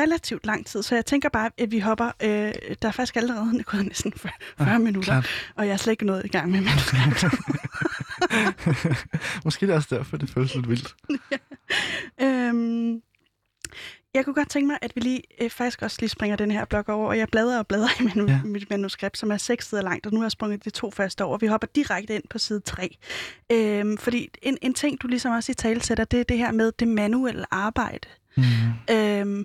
relativt 0.00 0.46
lang 0.46 0.66
tid, 0.66 0.82
så 0.82 0.94
jeg 0.94 1.06
tænker 1.06 1.28
bare, 1.28 1.50
at 1.58 1.70
vi 1.70 1.78
hopper. 1.78 2.06
Øh, 2.22 2.52
der 2.82 2.88
er 2.88 2.92
faktisk 2.92 3.16
allerede 3.16 3.62
gået 3.62 3.86
næsten 3.86 4.12
40, 4.16 4.32
40 4.58 4.70
Ja, 4.70 4.78
minutter, 4.78 5.12
klart. 5.12 5.28
og 5.56 5.66
jeg 5.66 5.72
er 5.72 5.76
slet 5.76 5.90
ikke 5.92 6.06
nået 6.06 6.24
i 6.24 6.28
gang 6.28 6.50
med 6.50 6.60
manuskriptet. 6.60 7.32
Måske 9.44 9.66
det 9.66 9.72
er 9.72 9.76
også 9.76 9.96
derfor, 9.96 10.16
det 10.16 10.30
føles 10.30 10.54
lidt 10.54 10.68
vildt. 10.68 10.94
øhm, 12.20 13.00
jeg 14.14 14.24
kunne 14.24 14.34
godt 14.34 14.48
tænke 14.50 14.66
mig, 14.66 14.78
at 14.82 14.92
vi 14.96 15.00
lige 15.00 15.22
øh, 15.40 15.50
faktisk 15.50 15.82
også 15.82 15.96
lige 16.00 16.08
springer 16.08 16.36
den 16.36 16.50
her 16.50 16.64
blok 16.64 16.88
over, 16.88 17.08
og 17.08 17.18
jeg 17.18 17.28
bladrer 17.28 17.58
og 17.58 17.66
bladrer 17.66 18.02
i 18.02 18.04
Ja. 18.28 18.32
ja. 18.32 18.40
mit 18.44 18.70
manuskript, 18.70 19.18
som 19.18 19.30
er 19.30 19.36
seks 19.36 19.68
sider 19.68 19.82
langt, 19.82 20.06
og 20.06 20.12
nu 20.12 20.18
har 20.20 20.24
jeg 20.24 20.30
sprunget 20.32 20.64
de 20.64 20.70
to 20.70 20.90
første 20.90 21.24
over. 21.24 21.38
Vi 21.38 21.46
hopper 21.46 21.66
direkte 21.74 22.14
ind 22.14 22.22
på 22.30 22.38
side 22.38 22.60
3. 22.60 22.96
Øhm, 23.52 23.98
fordi 23.98 24.28
en, 24.42 24.58
en 24.62 24.74
ting, 24.74 25.02
du 25.02 25.06
ligesom 25.08 25.32
også 25.32 25.52
i 25.52 25.54
tale 25.54 25.82
sætter, 25.82 26.04
det 26.04 26.20
er 26.20 26.24
det 26.24 26.38
her 26.38 26.52
med 26.52 26.72
det 26.78 26.88
manuelle 26.88 27.44
arbejde. 27.54 28.08
Mm. 28.36 28.42
Øhm, 28.90 29.44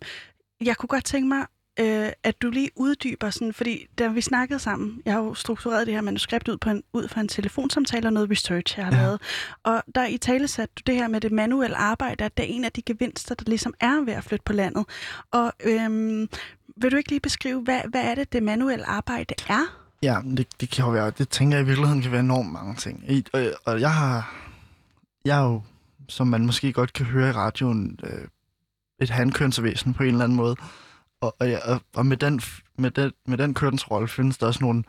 jeg 0.61 0.77
kunne 0.77 0.87
godt 0.87 1.05
tænke 1.05 1.27
mig, 1.27 1.45
øh, 1.79 2.09
at 2.23 2.41
du 2.41 2.49
lige 2.49 2.69
uddyber 2.75 3.29
sådan, 3.29 3.53
fordi 3.53 3.87
da 3.99 4.07
vi 4.07 4.21
snakkede 4.21 4.59
sammen, 4.59 5.01
jeg 5.05 5.13
har 5.13 5.19
jo 5.21 5.33
struktureret 5.33 5.87
det 5.87 5.93
her 5.93 6.01
manuskript 6.01 6.47
ud, 6.47 6.57
på 6.57 6.69
en, 6.69 6.83
ud 6.93 7.07
fra 7.07 7.21
en 7.21 7.27
telefonsamtale 7.27 8.07
og 8.07 8.13
noget 8.13 8.31
research, 8.31 8.77
jeg 8.77 8.85
har 8.85 8.95
Ja. 8.95 9.01
lavet. 9.01 9.21
Og 9.63 9.83
der 9.95 10.05
i 10.07 10.17
tale 10.17 10.47
satte 10.47 10.73
du 10.77 10.81
det 10.91 10.95
her 10.95 11.07
med 11.07 11.21
det 11.21 11.31
manuelle 11.31 11.75
arbejde, 11.77 12.23
at 12.23 12.37
det 12.37 12.43
er 12.43 12.49
en 12.55 12.65
af 12.65 12.71
de 12.71 12.81
gevinster, 12.81 13.35
der 13.35 13.43
ligesom 13.47 13.73
er 13.79 14.05
ved 14.05 14.13
at 14.13 14.23
flytte 14.23 14.43
på 14.45 14.53
landet. 14.53 14.85
Og 15.31 15.53
øhm, 15.63 16.29
vil 16.77 16.91
du 16.91 16.97
ikke 16.97 17.09
lige 17.09 17.19
beskrive, 17.19 17.61
hvad, 17.61 17.81
hvad 17.89 18.01
er 18.03 18.15
det, 18.15 18.33
det 18.33 18.43
manuelle 18.43 18.85
arbejde 18.85 19.35
er? 19.49 19.79
Ja, 20.03 20.19
det, 20.37 20.47
det 20.61 20.69
kan 20.69 20.85
jo 20.85 20.91
være, 20.91 21.11
det 21.11 21.29
tænker 21.29 21.57
jeg 21.57 21.63
i 21.63 21.67
virkeligheden 21.67 22.01
kan 22.01 22.11
være 22.11 22.19
enormt 22.19 22.51
mange 22.51 22.75
ting. 22.75 23.03
I, 23.11 23.25
og, 23.33 23.43
og 23.65 23.81
jeg 23.81 23.93
har, 23.93 24.35
jeg 25.25 25.39
er 25.39 25.43
jo, 25.43 25.61
som 26.09 26.27
man 26.27 26.45
måske 26.45 26.73
godt 26.73 26.93
kan 26.93 27.05
høre 27.05 27.29
i 27.29 27.31
radioen, 27.31 27.99
øh, 28.03 28.27
et 28.99 29.09
handkønsvæsen 29.09 29.93
på 29.93 30.03
en 30.03 30.09
eller 30.09 30.23
anden 30.23 30.35
måde. 30.35 30.55
Og, 31.23 31.35
og, 31.39 31.47
og, 31.65 31.81
og 31.95 32.05
med, 32.05 32.17
den, 32.17 32.41
med, 32.77 32.91
den, 32.91 33.11
med 33.27 33.37
den 33.37 33.53
kønsrolle 33.53 34.07
findes 34.07 34.37
der 34.37 34.47
også 34.47 34.59
nogle, 34.61 34.83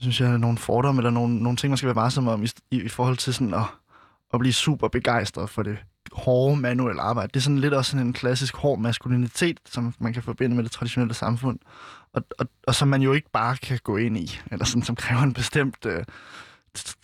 synes 0.00 0.20
jeg, 0.20 0.38
nogle 0.38 0.58
fordomme, 0.58 1.00
eller 1.00 1.10
nogle, 1.10 1.42
nogle 1.42 1.56
ting, 1.56 1.70
man 1.70 1.76
skal 1.76 1.86
være 1.86 1.96
varsom 1.96 2.28
om 2.28 2.42
i, 2.42 2.48
i, 2.70 2.82
i 2.82 2.88
forhold 2.88 3.16
til 3.16 3.34
sådan 3.34 3.54
at, 3.54 3.64
at 4.34 4.40
blive 4.40 4.52
super 4.52 4.88
begejstret 4.88 5.50
for 5.50 5.62
det 5.62 5.78
hårde 6.12 6.56
manuelle 6.56 7.02
arbejde. 7.02 7.28
Det 7.28 7.36
er 7.36 7.42
sådan 7.42 7.58
lidt 7.58 7.74
også 7.74 7.90
sådan 7.90 8.06
en 8.06 8.12
klassisk 8.12 8.56
hård 8.56 8.78
maskulinitet, 8.78 9.60
som 9.66 9.94
man 9.98 10.12
kan 10.12 10.22
forbinde 10.22 10.56
med 10.56 10.64
det 10.64 10.72
traditionelle 10.72 11.14
samfund 11.14 11.58
og, 12.12 12.22
og, 12.38 12.46
og 12.66 12.74
som 12.74 12.88
man 12.88 13.02
jo 13.02 13.12
ikke 13.12 13.30
bare 13.32 13.56
kan 13.56 13.78
gå 13.84 13.96
ind 13.96 14.16
i, 14.16 14.40
eller 14.50 14.64
sådan, 14.64 14.82
som 14.82 14.96
kræver 14.96 15.22
en 15.22 15.34
bestemt 15.34 15.86
øh, 15.86 16.04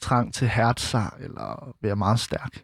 trang 0.00 0.34
til 0.34 0.48
hertser, 0.48 1.10
eller 1.20 1.74
være 1.80 1.96
meget 1.96 2.20
stærk. 2.20 2.62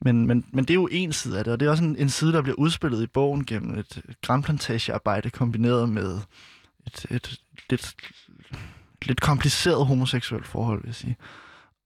Men, 0.00 0.26
men, 0.26 0.44
men 0.52 0.64
det 0.64 0.70
er 0.70 0.74
jo 0.74 0.88
en 0.92 1.12
side 1.12 1.38
af 1.38 1.44
det, 1.44 1.52
og 1.52 1.60
det 1.60 1.66
er 1.66 1.70
også 1.70 1.84
en, 1.84 1.96
en 1.96 2.08
side, 2.08 2.32
der 2.32 2.42
bliver 2.42 2.56
udspillet 2.56 3.02
i 3.02 3.06
bogen 3.06 3.44
gennem 3.44 3.78
et 3.78 4.02
grænplantagearbejde 4.22 5.30
kombineret 5.30 5.88
med 5.88 6.20
et, 6.86 7.06
et 7.10 7.40
lidt, 7.70 7.94
lidt 9.02 9.20
kompliceret 9.20 9.86
homoseksuelt 9.86 10.46
forhold, 10.46 10.80
vil 10.80 10.88
jeg 10.88 10.94
sige. 10.94 11.16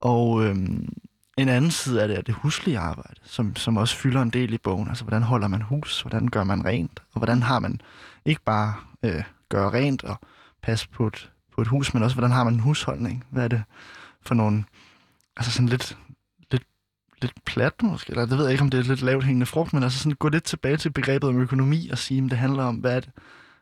Og 0.01 0.45
øhm, 0.45 0.89
en 1.37 1.49
anden 1.49 1.71
side 1.71 2.03
af 2.03 2.09
det 2.09 2.17
er 2.19 2.23
det 2.23 2.35
huslige 2.35 2.79
arbejde, 2.79 3.21
som, 3.25 3.57
som 3.57 3.77
også 3.77 3.97
fylder 3.97 4.23
en 4.23 4.31
del 4.31 4.53
i 4.53 4.59
bogen. 4.59 4.89
Altså, 4.89 5.05
hvordan 5.05 5.23
holder 5.23 5.49
man 5.49 5.63
hus? 5.63 6.01
Hvordan 6.01 6.29
gør 6.29 6.45
man 6.45 6.65
rent? 6.65 7.03
Og 7.13 7.19
hvordan 7.19 7.43
har 7.43 7.59
man 7.59 7.81
ikke 8.25 8.41
bare 8.43 8.75
øh, 9.03 9.23
gøre 9.49 9.71
rent 9.71 10.05
og 10.05 10.17
passe 10.63 10.89
på 10.89 11.07
et, 11.07 11.31
på 11.55 11.61
et 11.61 11.69
hus, 11.69 11.95
men 11.95 12.03
også, 12.03 12.17
hvordan 12.17 12.31
har 12.31 12.45
man 12.45 12.55
en 12.55 12.61
husholdning? 12.61 13.25
Hvad 13.31 13.45
er 13.45 13.49
det 13.49 13.63
for 14.23 14.35
nogle, 14.35 14.65
altså 15.37 15.53
sådan 15.53 15.69
lidt, 15.69 15.99
lidt, 16.51 16.63
lidt 17.23 17.45
plat 17.45 17.83
måske, 17.83 18.11
eller 18.11 18.27
det 18.27 18.39
ved 18.39 18.45
jeg 18.45 18.53
ikke, 18.53 18.63
om 18.63 18.71
det 18.71 18.81
er 18.81 18.85
lidt 18.85 19.03
lavt 19.03 19.25
hængende 19.25 19.47
frugt, 19.47 19.73
men 19.73 19.83
altså 19.83 19.99
sådan 19.99 20.17
gå 20.17 20.29
lidt 20.29 20.45
tilbage 20.45 20.77
til 20.77 20.91
begrebet 20.91 21.29
om 21.29 21.41
økonomi 21.41 21.89
og 21.89 21.99
sige, 21.99 22.25
at 22.25 22.31
det 22.31 22.39
handler 22.39 22.65
om, 22.65 22.77
hvad 22.77 22.97
er 22.97 23.01
det, 23.01 23.11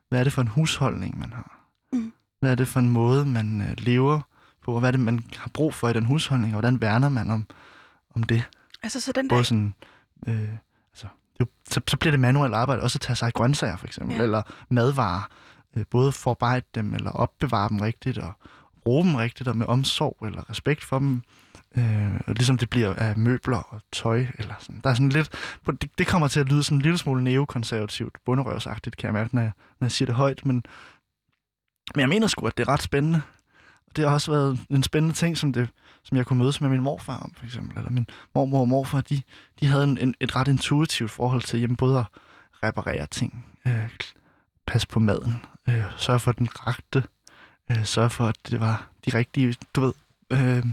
hvad 0.09 0.20
er 0.20 0.24
det 0.24 0.32
for 0.32 0.42
en 0.42 0.48
husholdning, 0.48 1.18
man 1.18 1.32
har? 1.32 1.61
Mm. 1.92 2.12
Hvad 2.40 2.50
er 2.50 2.54
det 2.54 2.68
for 2.68 2.80
en 2.80 2.90
måde, 2.90 3.26
man 3.26 3.62
øh, 3.62 3.74
lever 3.78 4.20
på, 4.62 4.72
og 4.72 4.80
hvad 4.80 4.88
er 4.88 4.92
det, 4.92 5.00
man 5.00 5.24
har 5.36 5.50
brug 5.54 5.74
for 5.74 5.88
i 5.88 5.92
den 5.92 6.04
husholdning, 6.04 6.54
og 6.54 6.61
hvordan 6.61 6.80
værner 6.80 7.09
man 7.09 7.30
om, 7.30 7.46
om 8.14 8.22
det? 8.22 8.44
Altså 8.82 9.00
så 9.00 9.12
den 9.12 9.30
der... 9.30 9.36
Både 9.36 9.44
sådan, 9.44 9.74
øh, 10.26 10.48
altså, 10.92 11.07
jo, 11.40 11.46
så, 11.70 11.80
så 11.88 11.96
bliver 11.96 12.11
det 12.11 12.20
manuelt 12.20 12.54
arbejde 12.54 12.82
også 12.82 12.96
at 12.96 13.00
tage 13.00 13.16
sig 13.16 13.26
af 13.26 13.32
grøntsager, 13.32 13.76
for 13.76 13.86
eksempel, 13.86 14.16
ja. 14.16 14.22
eller 14.22 14.42
madvarer. 14.70 15.28
Øh, 15.76 15.84
både 15.90 16.12
forarbejde 16.12 16.66
dem, 16.74 16.94
eller 16.94 17.11
opbevare 17.11 17.68
dem 17.68 17.80
rigtigt, 17.80 18.18
og 18.18 18.32
bruge 18.87 19.05
dem 19.05 19.14
rigtigt, 19.14 19.49
og 19.49 19.57
med 19.57 19.66
omsorg 19.66 20.26
eller 20.26 20.51
respekt 20.51 20.84
for 20.84 20.99
dem. 20.99 21.22
Øh, 21.76 22.20
og 22.26 22.34
ligesom 22.34 22.59
det 22.59 22.70
bliver 22.70 22.95
af 22.95 23.16
møbler 23.16 23.59
og 23.59 23.80
tøj, 23.93 24.26
eller 24.39 24.55
sådan. 24.61 24.80
Der 24.84 24.91
er 24.91 24.95
sådan 24.95 25.09
lidt, 25.09 25.32
det, 25.66 25.99
det 25.99 26.07
kommer 26.07 26.28
til 26.28 26.41
at 26.41 26.49
lyde 26.49 26.62
sådan 26.62 26.78
en 26.78 26.82
lille 26.82 26.99
smule 26.99 27.24
neokonservativt, 27.24 28.16
bunderøvsagtigt, 28.24 28.97
kan 28.97 29.07
jeg 29.07 29.14
mærke, 29.14 29.34
når 29.34 29.43
jeg, 29.43 29.53
når 29.80 29.84
jeg 29.84 29.93
siger 29.93 30.07
det 30.07 30.14
højt, 30.14 30.47
men, 30.47 30.62
men 31.95 32.01
jeg 32.01 32.09
mener 32.09 32.26
sgu, 32.26 32.47
at 32.47 32.57
det 32.59 32.68
er 32.68 32.72
ret 32.72 32.82
spændende. 32.82 33.22
Og 33.87 33.97
det 33.97 34.05
har 34.05 34.12
også 34.12 34.30
været 34.30 34.59
en 34.70 34.82
spændende 34.82 35.14
ting, 35.14 35.39
som, 35.39 35.53
det, 35.53 35.68
som 36.05 36.16
jeg 36.16 36.26
kunne 36.26 36.39
mødes 36.39 36.61
med 36.61 36.70
min 36.70 36.80
morfar 36.80 37.18
om, 37.18 37.32
for 37.37 37.45
eksempel. 37.45 37.78
Eller 37.78 37.91
min 37.91 38.07
mormor 38.34 38.61
og 38.61 38.68
morfar, 38.68 39.01
de, 39.01 39.22
de 39.61 39.66
havde 39.66 39.84
en, 39.84 39.99
en, 39.99 40.14
et 40.20 40.37
ret 40.37 40.49
intuitivt 40.49 41.11
forhold 41.11 41.43
til 41.43 41.61
jamen, 41.61 41.76
både 41.76 41.99
at 41.99 42.07
reparere 42.62 43.07
ting, 43.07 43.47
øh, 43.66 43.91
passe 44.66 44.89
på 44.89 45.01
maden, 45.01 45.34
øh, 45.68 45.84
sørge 45.97 46.18
for, 46.18 46.32
den 46.32 46.49
rakte, 46.66 47.03
øh, 47.70 47.84
sørge 47.84 48.10
for, 48.10 48.26
at 48.26 48.36
det 48.50 48.60
var 48.60 48.88
de 49.06 49.18
rigtige, 49.18 49.54
du 49.74 49.80
ved, 49.80 49.92
øh, 50.32 50.64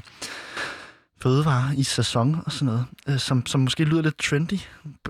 fødevarer 1.22 1.72
i 1.78 1.84
sæson 1.84 2.42
og 2.46 2.52
sådan 2.52 2.66
noget, 2.66 2.86
øh, 3.08 3.20
som, 3.20 3.46
som 3.46 3.62
måske 3.62 3.84
lyder 3.84 4.02
lidt 4.02 4.18
trendy 4.18 4.60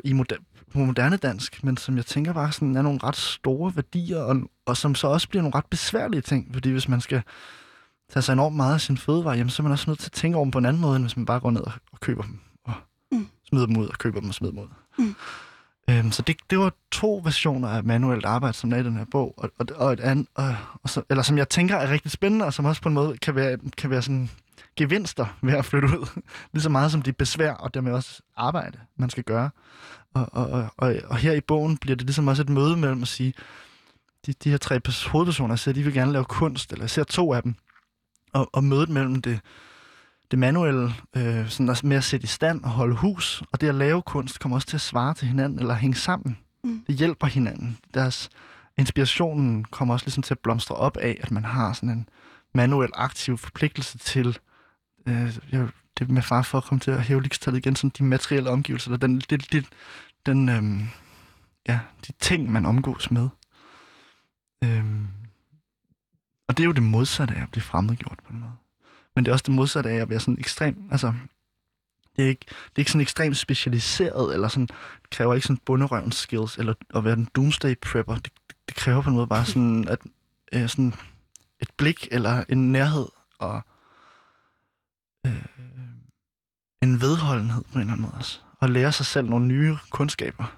i 0.04 0.14
moder- 0.14 0.38
på 0.74 0.80
moderne 0.80 1.18
dansk, 1.18 1.64
men 1.64 1.78
som 1.78 1.98
jeg 1.98 2.06
tænker 2.06 2.34
bare 2.34 2.52
sådan 2.52 2.76
er 2.76 2.82
nogle 2.82 3.00
ret 3.04 3.16
store 3.16 3.76
værdier, 3.76 4.18
og, 4.18 4.38
og 4.66 4.78
som 4.78 4.96
så 4.96 5.08
også 5.08 5.30
bliver 5.30 5.42
nogle 5.42 5.56
ret 5.58 5.66
besværlige 5.66 6.22
ting, 6.22 6.50
fordi 6.54 6.72
hvis 6.72 6.90
man 6.90 7.02
skal 7.02 7.22
tage 8.12 8.24
sig 8.24 8.34
enormt 8.34 8.56
meget 8.56 8.74
af 8.74 8.82
sin 8.82 8.98
fødevarer, 8.98 9.36
jamen, 9.36 9.50
så 9.50 9.62
er 9.62 9.64
man 9.64 9.72
også 9.72 9.90
nødt 9.90 10.00
til 10.00 10.08
at 10.08 10.12
tænke 10.12 10.38
over 10.38 10.46
dem 10.46 10.52
på 10.52 10.58
en 10.58 10.66
anden 10.66 10.82
måde, 10.82 10.96
end 10.96 11.04
hvis 11.04 11.18
man 11.18 11.26
bare 11.26 11.40
går 11.40 11.52
ned 11.52 11.62
og, 11.62 11.72
og 11.92 12.00
køber 12.00 12.24
dem, 12.24 12.40
og 12.66 12.74
mm. 13.12 13.28
smider 13.50 13.66
dem 13.66 13.78
ud, 13.78 13.88
og 13.88 13.98
køber 13.98 14.20
dem 14.20 14.30
og 14.30 14.36
smider 14.36 14.54
dem 14.54 14.62
ud. 14.62 14.68
Mm. 14.98 15.16
Øhm, 15.90 16.12
så 16.12 16.22
det, 16.22 16.36
det 16.50 16.60
var 16.60 16.74
to 16.92 17.22
versioner 17.24 17.70
af 17.70 17.84
manuelt 17.84 18.26
arbejde, 18.26 18.58
som 18.58 18.74
er 18.74 18.78
i 18.78 18.84
den 18.84 18.98
her 18.98 19.06
bog, 19.12 19.34
og, 19.38 19.52
og, 19.60 19.66
og 19.76 19.94
et 19.94 20.00
andet, 20.00 20.28
og, 20.36 20.56
og 20.84 20.90
så, 20.90 21.02
eller 21.10 21.24
som 21.24 21.38
jeg 21.38 21.50
tænker 21.50 21.76
er 21.76 21.92
rigtig 21.92 22.12
spændende, 22.12 22.46
og 22.46 22.54
som 22.54 22.66
også 22.66 22.82
på 22.82 22.90
en 22.90 22.96
måde 22.96 23.18
kan 23.18 23.36
være, 23.36 23.58
kan 23.78 23.90
være 23.90 24.02
sådan 24.02 24.30
gevinster 24.76 25.38
ved 25.42 25.54
at 25.54 25.66
flytte 25.66 25.88
ud. 25.88 26.22
Lige 26.54 26.64
så 26.64 26.70
meget 26.70 26.92
som 26.92 27.02
det 27.02 27.18
besvær, 27.18 27.54
og 27.54 27.74
dermed 27.74 27.94
også 27.94 28.22
arbejde, 28.36 28.78
man 28.98 29.10
skal 29.10 29.24
gøre. 29.24 29.50
Og, 30.14 30.30
og, 30.32 30.70
og, 30.78 30.96
og 31.06 31.18
her 31.18 31.34
i 31.34 31.42
bogen 31.42 31.78
bliver 31.78 31.96
det 31.96 32.06
ligesom 32.06 32.28
også 32.28 32.42
et 32.42 32.50
møde 32.50 32.78
mellem 32.78 33.02
at 33.02 33.08
sige, 33.08 33.34
de, 34.26 34.34
de 34.34 34.50
her 34.50 34.58
tre 34.58 34.80
hovedpersoner, 35.08 35.56
så 35.56 35.74
de 35.74 35.84
vil 35.84 35.94
gerne 35.94 36.12
lave 36.12 36.26
kunst, 36.26 36.72
eller 36.72 36.84
jeg 36.84 36.90
ser 36.90 37.04
to 37.04 37.34
af 37.34 37.44
dem, 37.44 37.56
og, 38.34 38.50
og 38.54 38.64
mødet 38.64 38.90
mellem 38.90 39.22
det, 39.22 39.40
det 40.34 40.40
manuelle, 40.40 40.94
øh, 41.16 41.50
sådan 41.50 41.76
med 41.84 41.98
at 41.98 42.04
sætte 42.04 42.24
i 42.24 42.28
stand 42.28 42.64
og 42.64 42.70
holde 42.70 42.96
hus, 42.96 43.44
og 43.52 43.62
det 43.62 43.70
at 43.70 43.76
lave 43.76 44.02
kunst 44.02 44.40
kommer 44.40 44.56
også 44.56 44.68
til 44.68 44.78
at 44.78 44.82
svare 44.82 45.14
til 45.14 45.28
hinanden, 45.28 45.60
eller 45.60 45.74
hænge 45.74 45.96
sammen. 45.96 46.38
Mm. 46.64 46.84
Det 46.88 46.96
hjælper 46.96 47.28
hinanden. 47.28 47.78
Deres 47.94 48.30
inspirationen 48.78 49.66
kommer 49.66 49.94
også 49.94 50.06
ligesom 50.06 50.24
til 50.24 50.34
at 50.34 50.40
blomstre 50.40 50.76
op 50.76 50.98
af, 50.98 51.18
at 51.22 51.32
man 51.32 51.46
har 51.46 51.74
sådan 51.74 51.90
en 51.90 52.10
manuel 52.54 52.90
aktiv 52.94 53.38
forpligtelse 53.38 53.98
til 53.98 54.38
øh, 55.08 55.40
jeg, 55.52 55.68
det 56.00 56.10
med 56.10 56.22
far 56.22 56.42
for 56.42 56.58
at 56.58 56.64
komme 56.64 56.80
til 56.80 56.92
at 56.92 57.04
hæve 57.04 57.22
ligestallet 57.22 57.60
igen, 57.60 57.76
sådan 57.76 57.92
de 57.98 58.04
materielle 58.04 58.50
omgivelser, 58.50 58.90
eller 58.90 59.08
den, 59.08 59.20
det, 59.20 59.52
det, 59.52 59.66
den, 60.26 60.50
øh, 60.50 60.88
ja, 61.68 61.80
de 62.08 62.12
ting, 62.20 62.52
man 62.52 62.66
omgås 62.66 63.12
med. 63.12 63.30
Øh, 64.64 64.86
og 66.48 66.58
det 66.58 66.64
er 66.64 66.68
jo 66.68 66.72
det 66.72 66.84
modsatte 66.84 67.36
af 67.36 67.42
at 67.42 67.52
blive 67.52 67.64
fremmedgjort 67.64 68.20
på 68.28 68.34
en 68.34 68.40
måde. 68.40 68.63
Men 69.16 69.26
det 69.26 69.32
er 69.32 69.34
også 69.34 69.44
det 69.44 69.54
modsatte 69.54 69.90
af 69.90 69.96
at 69.96 70.10
være 70.10 70.20
sådan 70.20 70.40
ekstrem, 70.40 70.76
altså, 70.92 71.14
det 72.16 72.26
er 72.26 72.30
ikke, 72.30 72.46
det 72.48 72.76
er 72.76 72.80
ikke 72.80 72.92
sådan 72.92 73.02
ekstremt 73.02 73.38
specialiseret, 73.38 74.34
eller 74.34 74.48
sådan, 74.48 74.68
det 75.02 75.10
kræver 75.12 75.34
ikke 75.34 75.48
sådan 75.48 75.62
bunderøvens 75.66 76.16
skills, 76.16 76.58
eller 76.58 76.74
at 76.96 77.04
være 77.04 77.14
en 77.14 77.28
doomsday 77.36 77.76
prepper. 77.82 78.16
Det, 78.16 78.34
det 78.68 78.76
kræver 78.76 79.02
på 79.02 79.10
en 79.10 79.16
måde 79.16 79.28
bare 79.28 79.46
sådan, 79.46 79.88
at, 79.88 80.00
øh, 80.54 80.70
sådan 80.70 80.94
et 81.60 81.70
blik, 81.78 82.08
eller 82.12 82.44
en 82.50 82.72
nærhed, 82.72 83.08
og 83.40 83.62
øh, 85.26 85.46
en 86.82 87.02
vedholdenhed 87.02 87.64
på 87.64 87.74
en 87.76 87.80
eller 87.80 87.94
anden 87.94 88.02
måde 88.02 88.14
også. 88.14 88.40
Og 88.60 88.70
lære 88.70 88.92
sig 88.92 89.06
selv 89.06 89.30
nogle 89.30 89.46
nye 89.46 89.78
kundskaber. 89.90 90.58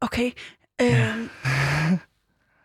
Okay. 0.00 0.32
Øh, 0.80 0.86
ja. 0.86 1.28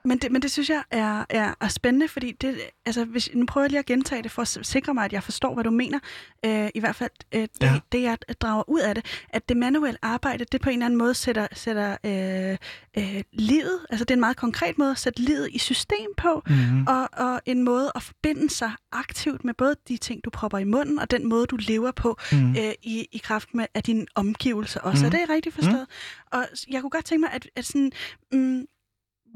Men 0.07 0.17
det, 0.17 0.31
men 0.31 0.41
det 0.41 0.51
synes 0.51 0.69
jeg 0.69 0.83
er, 0.91 1.25
er, 1.29 1.53
er 1.61 1.67
spændende, 1.67 2.07
fordi 2.07 2.31
det, 2.31 2.59
altså, 2.85 3.05
hvis, 3.05 3.29
nu 3.33 3.45
prøver 3.45 3.65
jeg 3.65 3.71
lige 3.71 3.79
at 3.79 3.85
gentage 3.85 4.23
det 4.23 4.31
for 4.31 4.41
at 4.41 4.47
sikre 4.47 4.93
mig, 4.93 5.05
at 5.05 5.13
jeg 5.13 5.23
forstår, 5.23 5.53
hvad 5.53 5.63
du 5.63 5.71
mener. 5.71 5.99
Øh, 6.45 6.69
I 6.75 6.79
hvert 6.79 6.95
fald 6.95 7.11
øh, 7.35 7.41
det, 7.41 7.49
ja. 7.61 7.79
det, 7.91 8.01
jeg 8.01 8.17
drager 8.41 8.69
ud 8.69 8.79
af 8.79 8.95
det, 8.95 9.05
at 9.29 9.49
det 9.49 9.57
manuelle 9.57 9.97
arbejde, 10.01 10.45
det 10.51 10.61
på 10.61 10.69
en 10.69 10.73
eller 10.73 10.85
anden 10.85 10.97
måde 10.97 11.13
sætter, 11.13 11.47
sætter 11.53 11.97
øh, 12.03 12.57
øh, 12.97 13.23
livet, 13.33 13.79
altså 13.89 14.05
det 14.05 14.11
er 14.11 14.15
en 14.15 14.19
meget 14.19 14.37
konkret 14.37 14.77
måde 14.77 14.91
at 14.91 14.97
sætte 14.97 15.21
livet 15.21 15.49
i 15.51 15.57
system 15.57 16.07
på, 16.17 16.43
mm-hmm. 16.47 16.87
og, 16.87 17.09
og 17.13 17.41
en 17.45 17.63
måde 17.63 17.91
at 17.95 18.03
forbinde 18.03 18.49
sig 18.49 18.71
aktivt 18.91 19.45
med 19.45 19.53
både 19.53 19.75
de 19.87 19.97
ting, 19.97 20.25
du 20.25 20.29
propper 20.29 20.57
i 20.57 20.63
munden, 20.63 20.99
og 20.99 21.11
den 21.11 21.29
måde, 21.29 21.45
du 21.45 21.55
lever 21.55 21.91
på 21.91 22.17
mm-hmm. 22.31 22.55
øh, 22.57 22.73
i, 22.83 23.07
i 23.11 23.17
kraft 23.17 23.53
med, 23.53 23.65
af 23.73 23.83
dine 23.83 24.05
omgivelser 24.15 24.79
også. 24.79 25.05
Mm-hmm. 25.05 25.15
Er 25.15 25.25
det 25.25 25.29
rigtigt 25.35 25.55
forstået? 25.55 25.87
Mm-hmm. 26.31 26.39
Og 26.41 26.45
jeg 26.69 26.81
kunne 26.81 26.89
godt 26.89 27.05
tænke 27.05 27.21
mig, 27.21 27.29
at, 27.33 27.49
at 27.55 27.65
sådan... 27.65 27.91
Mm, 28.31 28.65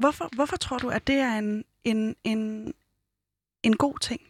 Hvorfor, 0.02 0.28
hvorfor 0.32 0.56
tror 0.56 0.78
du, 0.78 0.88
at 0.88 1.06
det 1.06 1.16
er 1.16 1.38
en, 1.38 1.64
en, 1.84 2.16
en, 2.24 2.72
en 3.62 3.76
god 3.76 3.98
ting? 3.98 4.20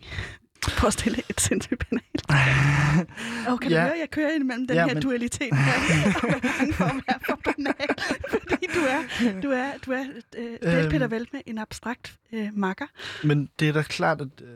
på 0.79 0.87
at 0.87 0.93
stille 0.93 1.23
et 1.31 1.41
sindssygt 1.41 1.85
banalt. 1.89 2.23
Og 3.49 3.61
kan 3.61 3.71
ja. 3.71 3.77
du 3.77 3.83
høre, 3.83 3.97
jeg 4.01 4.11
kører 4.11 4.31
ind 4.31 4.43
imellem 4.43 4.67
den 4.67 4.77
ja, 4.77 4.87
her 4.87 4.95
men... 4.95 5.03
dualitet 5.03 5.55
her, 5.55 5.73
og 6.23 6.29
er 6.29 6.73
for 6.73 6.85
at 6.85 7.03
være 7.07 7.19
for 7.27 7.41
banal, 7.45 7.89
fordi 8.31 8.67
du 8.75 8.81
er, 8.81 9.01
du 9.43 9.51
er, 9.51 9.71
du 9.87 9.93
er 9.93 10.05
øh, 10.39 10.59
det 10.63 10.85
er 10.85 10.91
Peter 10.91 11.07
Velt 11.07 11.33
med 11.33 11.41
en 11.47 11.59
abstrakt 11.59 12.17
øh, 12.33 12.49
makker. 12.55 12.87
Men 13.25 13.49
det 13.59 13.69
er 13.69 13.73
da 13.73 13.83
klart, 13.83 14.21
at... 14.21 14.29
Øh, 14.43 14.49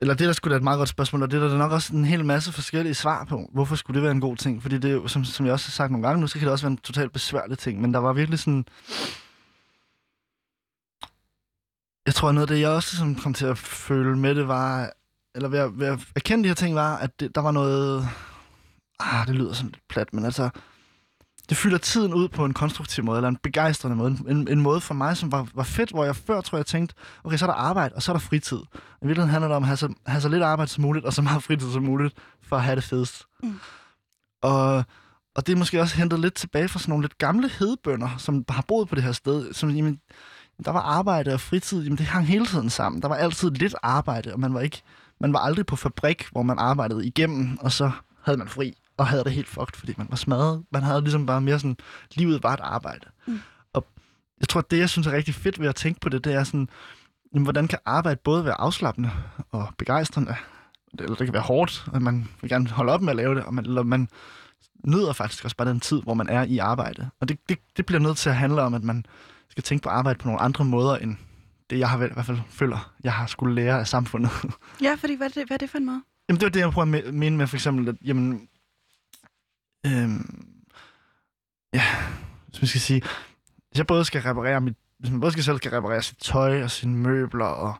eller 0.00 0.14
det 0.14 0.26
der 0.26 0.32
skulle 0.32 0.52
da 0.52 0.56
et 0.56 0.62
meget 0.62 0.78
godt 0.78 0.88
spørgsmål, 0.88 1.22
og 1.22 1.30
det 1.30 1.42
er 1.42 1.48
der 1.48 1.58
nok 1.58 1.72
også 1.72 1.94
en 1.94 2.04
hel 2.04 2.24
masse 2.24 2.52
forskellige 2.52 2.94
svar 2.94 3.24
på. 3.24 3.50
Hvorfor 3.52 3.76
skulle 3.76 3.94
det 3.94 4.02
være 4.02 4.12
en 4.12 4.20
god 4.20 4.36
ting? 4.36 4.62
Fordi 4.62 4.78
det 4.78 4.90
er 4.90 4.94
jo, 4.94 5.08
som, 5.08 5.24
som 5.24 5.46
jeg 5.46 5.52
også 5.52 5.66
har 5.66 5.70
sagt 5.70 5.90
nogle 5.90 6.06
gange 6.06 6.20
nu, 6.20 6.26
så 6.26 6.38
kan 6.38 6.42
det 6.42 6.52
også 6.52 6.64
være 6.64 6.70
en 6.72 6.78
totalt 6.78 7.12
besværlig 7.12 7.58
ting. 7.58 7.80
Men 7.80 7.94
der 7.94 8.00
var 8.00 8.12
virkelig 8.12 8.38
sådan 8.38 8.64
jeg 12.06 12.14
tror, 12.14 12.32
noget 12.32 12.50
af 12.50 12.54
det, 12.54 12.60
jeg 12.60 12.70
også 12.70 12.96
som 12.96 13.14
kom 13.14 13.34
til 13.34 13.46
at 13.46 13.58
føle 13.58 14.18
med 14.18 14.34
det, 14.34 14.48
var, 14.48 14.92
eller 15.34 15.48
ved 15.48 15.58
at, 15.58 15.78
ved 15.78 15.86
at 15.86 15.98
erkende 16.16 16.44
de 16.44 16.48
her 16.48 16.54
ting, 16.54 16.74
var, 16.74 16.96
at 16.96 17.20
det, 17.20 17.34
der 17.34 17.40
var 17.40 17.50
noget... 17.50 18.08
Ah, 19.00 19.26
det 19.26 19.34
lyder 19.34 19.52
sådan 19.52 19.70
lidt 19.70 19.88
plat, 19.88 20.14
men 20.14 20.24
altså... 20.24 20.50
Det 21.48 21.56
fylder 21.56 21.78
tiden 21.78 22.14
ud 22.14 22.28
på 22.28 22.44
en 22.44 22.54
konstruktiv 22.54 23.04
måde, 23.04 23.18
eller 23.18 23.28
en 23.28 23.36
begejstrende 23.42 23.96
måde. 23.96 24.18
En, 24.28 24.48
en 24.48 24.60
måde 24.60 24.80
for 24.80 24.94
mig, 24.94 25.16
som 25.16 25.32
var, 25.32 25.48
var 25.54 25.62
fedt, 25.62 25.90
hvor 25.90 26.04
jeg 26.04 26.16
før, 26.16 26.40
tror 26.40 26.58
jeg, 26.58 26.66
tænkte, 26.66 26.94
okay, 27.24 27.36
så 27.36 27.44
er 27.44 27.50
der 27.50 27.54
arbejde, 27.54 27.94
og 27.94 28.02
så 28.02 28.12
er 28.12 28.14
der 28.14 28.20
fritid. 28.20 28.56
I 28.56 29.06
virkeligheden 29.06 29.30
handler 29.30 29.48
det 29.48 29.56
om 29.56 29.62
at 29.62 29.66
have 29.66 29.76
så, 29.76 29.94
have 30.06 30.20
så 30.20 30.28
lidt 30.28 30.42
arbejde 30.42 30.70
som 30.70 30.82
muligt, 30.82 31.04
og 31.04 31.12
så 31.12 31.22
meget 31.22 31.42
fritid 31.42 31.72
som 31.72 31.82
muligt, 31.82 32.14
for 32.42 32.56
at 32.56 32.62
have 32.62 32.76
det 32.76 32.84
fedest. 32.84 33.24
Mm. 33.42 33.60
Og, 34.42 34.84
og 35.34 35.46
det 35.46 35.52
er 35.52 35.56
måske 35.56 35.80
også 35.80 35.96
hentet 35.96 36.20
lidt 36.20 36.34
tilbage 36.34 36.68
fra 36.68 36.78
sådan 36.78 36.90
nogle 36.90 37.02
lidt 37.02 37.18
gamle 37.18 37.48
hedebønder, 37.48 38.16
som 38.18 38.44
har 38.48 38.64
boet 38.68 38.88
på 38.88 38.94
det 38.94 39.02
her 39.02 39.12
sted, 39.12 39.54
som 39.54 39.70
jamen, 39.70 40.00
der 40.64 40.70
var 40.70 40.80
arbejde 40.80 41.32
og 41.32 41.40
fritid, 41.40 41.82
jamen 41.82 41.98
det 41.98 42.06
hang 42.06 42.26
hele 42.26 42.46
tiden 42.46 42.70
sammen. 42.70 43.02
Der 43.02 43.08
var 43.08 43.16
altid 43.16 43.50
lidt 43.50 43.74
arbejde, 43.82 44.32
og 44.32 44.40
man 44.40 44.54
var 44.54 44.60
ikke 44.60 44.82
man 45.20 45.32
var 45.32 45.38
aldrig 45.38 45.66
på 45.66 45.76
fabrik, 45.76 46.26
hvor 46.32 46.42
man 46.42 46.58
arbejdede 46.58 47.06
igennem, 47.06 47.58
og 47.60 47.72
så 47.72 47.90
havde 48.22 48.38
man 48.38 48.48
fri, 48.48 48.74
og 48.96 49.06
havde 49.06 49.24
det 49.24 49.32
helt 49.32 49.48
fucked, 49.48 49.78
fordi 49.78 49.94
man 49.96 50.06
var 50.10 50.16
smadret. 50.16 50.64
Man 50.70 50.82
havde 50.82 51.00
ligesom 51.00 51.26
bare 51.26 51.40
mere 51.40 51.58
sådan, 51.58 51.76
livet 52.14 52.42
var 52.42 52.52
et 52.54 52.60
arbejde. 52.62 53.06
Mm. 53.26 53.40
Og 53.72 53.86
jeg 54.40 54.48
tror, 54.48 54.60
at 54.60 54.70
det, 54.70 54.78
jeg 54.78 54.90
synes 54.90 55.06
er 55.06 55.12
rigtig 55.12 55.34
fedt 55.34 55.60
ved 55.60 55.68
at 55.68 55.74
tænke 55.74 56.00
på 56.00 56.08
det, 56.08 56.24
det 56.24 56.34
er 56.34 56.44
sådan, 56.44 56.68
jamen, 57.34 57.44
hvordan 57.44 57.68
kan 57.68 57.78
arbejde 57.84 58.20
både 58.24 58.44
være 58.44 58.60
afslappende 58.60 59.10
og 59.50 59.68
begejstrende, 59.78 60.34
eller 60.98 61.14
det 61.14 61.26
kan 61.26 61.34
være 61.34 61.42
hårdt, 61.42 61.88
og 61.92 62.02
man 62.02 62.28
vil 62.40 62.50
gerne 62.50 62.68
holde 62.68 62.92
op 62.92 63.02
med 63.02 63.10
at 63.10 63.16
lave 63.16 63.34
det, 63.34 63.44
og 63.44 63.54
man, 63.54 63.64
eller 63.64 63.82
man 63.82 64.08
nyder 64.84 65.12
faktisk 65.12 65.44
også 65.44 65.56
bare 65.56 65.68
den 65.68 65.80
tid, 65.80 66.02
hvor 66.02 66.14
man 66.14 66.28
er 66.28 66.42
i 66.42 66.58
arbejde. 66.58 67.10
Og 67.20 67.28
det, 67.28 67.38
det, 67.48 67.58
det 67.76 67.86
bliver 67.86 68.00
nødt 68.00 68.16
til 68.16 68.30
at 68.30 68.36
handle 68.36 68.62
om, 68.62 68.74
at 68.74 68.82
man 68.82 69.06
skal 69.50 69.62
tænke 69.62 69.82
på 69.82 69.88
at 69.88 69.94
arbejde 69.94 70.18
på 70.18 70.28
nogle 70.28 70.40
andre 70.40 70.64
måder, 70.64 70.96
end 70.96 71.16
det, 71.70 71.78
jeg 71.78 71.88
har 71.88 72.04
i 72.04 72.08
hvert 72.12 72.26
fald 72.26 72.38
føler, 72.48 72.92
jeg 73.04 73.12
har 73.12 73.26
skulle 73.26 73.54
lære 73.54 73.80
af 73.80 73.86
samfundet. 73.86 74.30
Ja, 74.82 74.94
fordi 74.94 75.16
hvad 75.16 75.26
er 75.26 75.30
det, 75.30 75.46
hvad 75.46 75.56
er 75.56 75.58
det 75.58 75.70
for 75.70 75.78
en 75.78 75.86
måde? 75.86 76.02
Jamen, 76.28 76.40
det 76.40 76.46
var 76.46 76.50
det, 76.50 76.60
jeg 76.60 76.70
prøver 76.70 77.06
at 77.06 77.14
mene 77.14 77.36
med, 77.36 77.46
for 77.46 77.56
eksempel, 77.56 77.88
at, 77.88 77.96
jamen, 78.04 78.48
øhm, 79.86 80.46
ja, 81.74 81.84
hvis 82.48 82.62
man 82.62 82.68
skal 82.68 82.80
sige, 82.80 83.02
hvis 83.68 83.78
jeg 83.78 83.86
både 83.86 84.04
skal 84.04 84.22
reparere 84.22 84.60
mit, 84.60 84.76
hvis 84.98 85.10
man 85.10 85.20
både 85.20 85.32
skal 85.32 85.44
selv 85.44 85.56
skal 85.56 85.70
reparere 85.70 86.02
sit 86.02 86.18
tøj 86.18 86.62
og 86.62 86.70
sine 86.70 86.96
møbler 86.96 87.44
og 87.44 87.74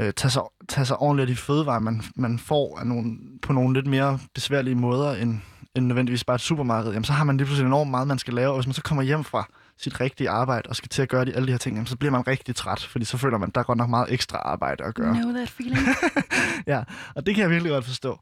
øh, 0.00 0.12
tage, 0.12 0.30
sig, 0.30 0.42
tage 0.68 0.84
sig 0.84 0.96
ordentligt 0.96 1.30
af 1.30 1.36
de 1.36 1.40
fødevarer, 1.40 1.80
man, 1.80 2.02
man 2.16 2.38
får 2.38 2.78
af 2.78 2.86
nogle, 2.86 3.18
på 3.42 3.52
nogle 3.52 3.74
lidt 3.74 3.86
mere 3.86 4.18
besværlige 4.34 4.74
måder, 4.74 5.12
end, 5.12 5.40
end 5.74 5.86
nødvendigvis 5.86 6.24
bare 6.24 6.34
et 6.34 6.40
supermarked, 6.40 6.90
jamen, 6.92 7.04
så 7.04 7.12
har 7.12 7.24
man 7.24 7.36
lige 7.36 7.46
pludselig 7.46 7.66
enormt 7.66 7.90
meget, 7.90 8.08
man 8.08 8.18
skal 8.18 8.34
lave, 8.34 8.48
og 8.48 8.54
hvis 8.56 8.66
man 8.66 8.74
så 8.74 8.82
kommer 8.82 9.02
hjem 9.02 9.24
fra 9.24 9.48
sit 9.78 10.00
rigtige 10.00 10.30
arbejde 10.30 10.68
og 10.68 10.76
skal 10.76 10.88
til 10.88 11.02
at 11.02 11.08
gøre 11.08 11.24
de, 11.24 11.32
alle 11.32 11.46
de 11.46 11.52
her 11.52 11.58
ting, 11.58 11.76
jamen, 11.76 11.86
så 11.86 11.96
bliver 11.96 12.12
man 12.12 12.26
rigtig 12.26 12.56
træt, 12.56 12.82
fordi 12.90 13.04
så 13.04 13.18
føler 13.18 13.38
man, 13.38 13.48
at 13.48 13.54
der 13.54 13.60
er 13.60 13.64
godt 13.64 13.78
nok 13.78 13.90
meget 13.90 14.12
ekstra 14.12 14.38
arbejde 14.38 14.84
at 14.84 14.94
gøre. 14.94 15.14
Know 15.14 15.32
that 15.32 15.48
feeling. 15.48 15.86
ja, 16.66 16.84
og 17.14 17.26
det 17.26 17.34
kan 17.34 17.42
jeg 17.42 17.50
virkelig 17.50 17.70
godt 17.72 17.84
forstå. 17.84 18.20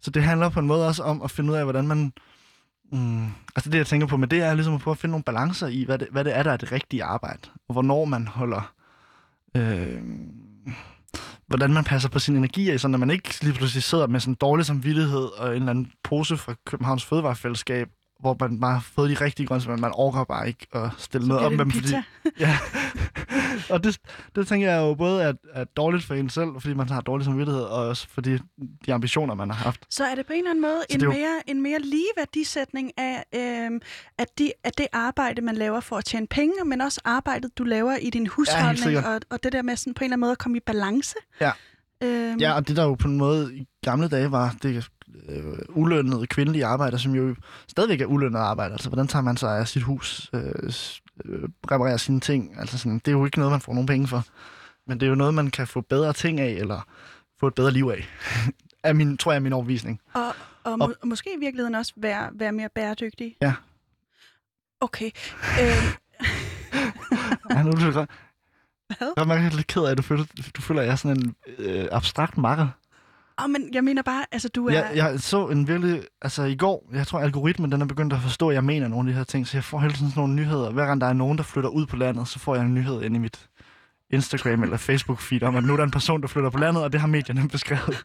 Så 0.00 0.10
det 0.10 0.22
handler 0.22 0.48
på 0.48 0.60
en 0.60 0.66
måde 0.66 0.86
også 0.86 1.02
om 1.02 1.22
at 1.22 1.30
finde 1.30 1.52
ud 1.52 1.56
af, 1.56 1.64
hvordan 1.64 1.88
man... 1.88 2.12
Mm, 2.92 3.26
altså 3.56 3.70
det, 3.70 3.78
jeg 3.78 3.86
tænker 3.86 4.06
på 4.06 4.16
med 4.16 4.28
det, 4.28 4.42
er 4.42 4.54
ligesom 4.54 4.74
at 4.74 4.80
prøve 4.80 4.92
at 4.92 4.98
finde 4.98 5.10
nogle 5.10 5.24
balancer 5.24 5.66
i, 5.66 5.84
hvad 5.84 5.98
det, 5.98 6.08
hvad 6.10 6.24
det 6.24 6.36
er, 6.36 6.42
der 6.42 6.52
er 6.52 6.56
det 6.56 6.72
rigtige 6.72 7.04
arbejde, 7.04 7.48
og 7.68 7.72
hvornår 7.72 8.04
man 8.04 8.26
holder... 8.26 8.72
Øh, 9.56 10.02
hvordan 11.46 11.72
man 11.72 11.84
passer 11.84 12.08
på 12.08 12.18
sin 12.18 12.36
energi 12.36 12.70
af, 12.70 12.80
så 12.80 12.88
når 12.88 12.98
man 12.98 13.10
ikke 13.10 13.44
lige 13.44 13.54
pludselig 13.54 13.82
sidder 13.82 14.06
med 14.06 14.20
sådan 14.20 14.32
en 14.32 14.38
dårlig 14.40 14.66
samvittighed 14.66 15.24
og 15.38 15.48
en 15.48 15.54
eller 15.54 15.70
anden 15.70 15.92
pose 16.04 16.36
fra 16.36 16.54
Københavns 16.66 17.04
Fødevarefællesskab 17.04 17.88
hvor 18.20 18.36
man 18.40 18.60
bare 18.60 18.72
har 18.72 18.80
fået 18.80 19.10
de 19.10 19.24
rigtige 19.24 19.46
grøntsager, 19.46 19.76
men 19.76 19.80
man 19.80 19.92
overgår 19.92 20.24
bare 20.24 20.48
ikke 20.48 20.66
at 20.72 20.90
stille 20.98 21.28
noget 21.28 21.44
op 21.44 21.52
med 21.52 21.58
dem. 21.58 21.70
Fordi, 21.70 21.94
ja. 22.40 22.58
og 23.70 23.84
det, 23.84 23.98
det 24.36 24.46
tænker 24.46 24.70
jeg 24.72 24.80
jo 24.80 24.94
både 24.94 25.22
er, 25.22 25.32
er 25.52 25.64
dårligt 25.64 26.04
for 26.04 26.14
en 26.14 26.30
selv, 26.30 26.48
fordi 26.60 26.74
man 26.74 26.88
har 26.88 27.00
dårlig 27.00 27.24
samvittighed, 27.24 27.62
og 27.62 27.88
også 27.88 28.08
fordi 28.08 28.38
de 28.86 28.94
ambitioner, 28.94 29.34
man 29.34 29.50
har 29.50 29.56
haft. 29.56 29.80
Så 29.90 30.04
er 30.04 30.14
det 30.14 30.26
på 30.26 30.32
en 30.32 30.38
eller 30.38 30.50
anden 30.50 30.62
måde 30.62 30.80
en, 30.90 31.00
jo... 31.00 31.12
mere, 31.12 31.40
en 31.46 31.62
mere 31.62 31.78
lige 31.78 32.08
værdisætning 32.16 32.90
af, 32.98 33.24
øhm, 33.34 33.80
at, 34.18 34.38
de, 34.38 34.52
at 34.64 34.78
det 34.78 34.86
arbejde, 34.92 35.42
man 35.42 35.54
laver 35.54 35.80
for 35.80 35.96
at 35.96 36.04
tjene 36.04 36.26
penge, 36.26 36.54
men 36.66 36.80
også 36.80 37.00
arbejdet, 37.04 37.58
du 37.58 37.64
laver 37.64 37.96
i 37.96 38.10
din 38.10 38.26
husholdning, 38.26 38.92
ja, 38.92 39.08
og, 39.08 39.20
og 39.30 39.42
det 39.42 39.52
der 39.52 39.62
med 39.62 39.76
sådan 39.76 39.94
på 39.94 40.04
en 40.04 40.04
eller 40.04 40.14
anden 40.14 40.20
måde 40.20 40.32
at 40.32 40.38
komme 40.38 40.56
i 40.56 40.60
balance? 40.66 41.14
Ja. 41.40 41.50
Øh, 42.02 42.40
Ja, 42.40 42.52
og 42.52 42.68
det 42.68 42.76
der 42.76 42.84
jo 42.84 42.94
på 42.94 43.08
en 43.08 43.16
måde 43.16 43.56
i 43.56 43.66
gamle 43.84 44.08
dage 44.08 44.30
var 44.30 44.56
det 44.62 44.90
øh, 45.28 45.58
ulønnede 45.68 46.26
kvindelige 46.26 46.66
arbejder, 46.66 46.98
som 46.98 47.14
jo 47.14 47.34
stadigvæk 47.68 48.00
er 48.00 48.06
ulønnet 48.06 48.38
arbejde. 48.38 48.72
Altså, 48.72 48.88
hvordan 48.88 49.06
tager 49.06 49.22
man 49.22 49.36
sig 49.36 49.58
af 49.58 49.68
sit 49.68 49.82
hus, 49.82 50.30
øh, 50.32 50.42
øh, 51.24 51.48
reparerer 51.70 51.96
sine 51.96 52.20
ting? 52.20 52.54
Altså, 52.58 52.78
sådan, 52.78 52.98
det 52.98 53.08
er 53.08 53.12
jo 53.12 53.24
ikke 53.24 53.38
noget, 53.38 53.52
man 53.52 53.60
får 53.60 53.72
nogen 53.72 53.86
penge 53.86 54.06
for. 54.08 54.24
Men 54.86 55.00
det 55.00 55.06
er 55.06 55.10
jo 55.10 55.14
noget, 55.14 55.34
man 55.34 55.50
kan 55.50 55.66
få 55.66 55.80
bedre 55.80 56.12
ting 56.12 56.40
af, 56.40 56.50
eller 56.50 56.86
få 57.40 57.46
et 57.46 57.54
bedre 57.54 57.70
liv 57.70 57.86
af. 57.86 58.08
er 58.84 58.92
min, 58.92 59.16
tror 59.16 59.32
jeg 59.32 59.36
er 59.36 59.42
min 59.42 59.52
overbevisning. 59.52 60.00
Og, 60.14 60.34
og, 60.64 60.78
må, 60.78 60.92
og 61.02 61.08
måske 61.08 61.30
i 61.36 61.40
virkeligheden 61.40 61.74
også 61.74 61.92
være, 61.96 62.30
være 62.34 62.52
mere 62.52 62.68
bæredygtig. 62.74 63.36
Ja. 63.42 63.54
Okay. 64.80 65.10
Øh, 65.60 65.94
Ja, 67.50 67.62
nu 67.62 67.70
er 67.70 67.74
du 67.74 67.92
godt. 67.92 68.10
Hvad? 68.98 69.12
Jeg 69.16 69.46
er 69.46 69.56
lidt 69.56 69.66
ked 69.66 69.82
af, 69.82 69.90
at 69.90 69.96
du 69.96 70.02
føler, 70.02 70.24
du 70.56 70.62
føler, 70.62 70.80
at 70.80 70.86
jeg 70.86 70.92
er 70.92 70.96
sådan 70.96 71.16
en 71.20 71.34
øh, 71.58 71.88
abstrakt 71.92 72.38
makker. 72.38 72.68
Oh, 73.38 73.50
men 73.50 73.74
jeg 73.74 73.84
mener 73.84 74.02
bare, 74.02 74.24
altså 74.32 74.48
du 74.48 74.66
er... 74.66 74.72
Jeg, 74.72 74.90
jeg 74.94 75.20
så 75.20 75.46
en 75.46 75.68
virkelig... 75.68 76.02
Altså 76.22 76.42
i 76.42 76.56
går, 76.56 76.90
jeg 76.92 77.06
tror, 77.06 77.20
algoritmen 77.20 77.72
den 77.72 77.82
er 77.82 77.86
begyndt 77.86 78.12
at 78.12 78.20
forstå, 78.20 78.48
at 78.48 78.54
jeg 78.54 78.64
mener 78.64 78.88
nogle 78.88 79.08
af 79.08 79.12
de 79.12 79.18
her 79.18 79.24
ting, 79.24 79.46
så 79.46 79.56
jeg 79.56 79.64
får 79.64 79.78
hele 79.78 79.94
tiden 79.94 80.10
sådan 80.10 80.20
nogle 80.20 80.34
nyheder. 80.34 80.70
Hver 80.70 80.86
gang 80.86 81.00
der 81.00 81.06
er 81.06 81.12
nogen, 81.12 81.38
der 81.38 81.44
flytter 81.44 81.70
ud 81.70 81.86
på 81.86 81.96
landet, 81.96 82.28
så 82.28 82.38
får 82.38 82.54
jeg 82.54 82.64
en 82.64 82.74
nyhed 82.74 83.02
ind 83.02 83.16
i 83.16 83.18
mit 83.18 83.48
Instagram 84.10 84.62
eller 84.62 84.76
Facebook-feed 84.76 85.46
om, 85.46 85.56
at 85.56 85.64
nu 85.64 85.72
er 85.72 85.76
der 85.76 85.84
en 85.84 85.90
person, 85.90 86.22
der 86.22 86.28
flytter 86.28 86.50
på 86.50 86.58
landet, 86.58 86.82
og 86.82 86.92
det 86.92 87.00
har 87.00 87.08
medierne 87.08 87.48
beskrevet. 87.58 88.04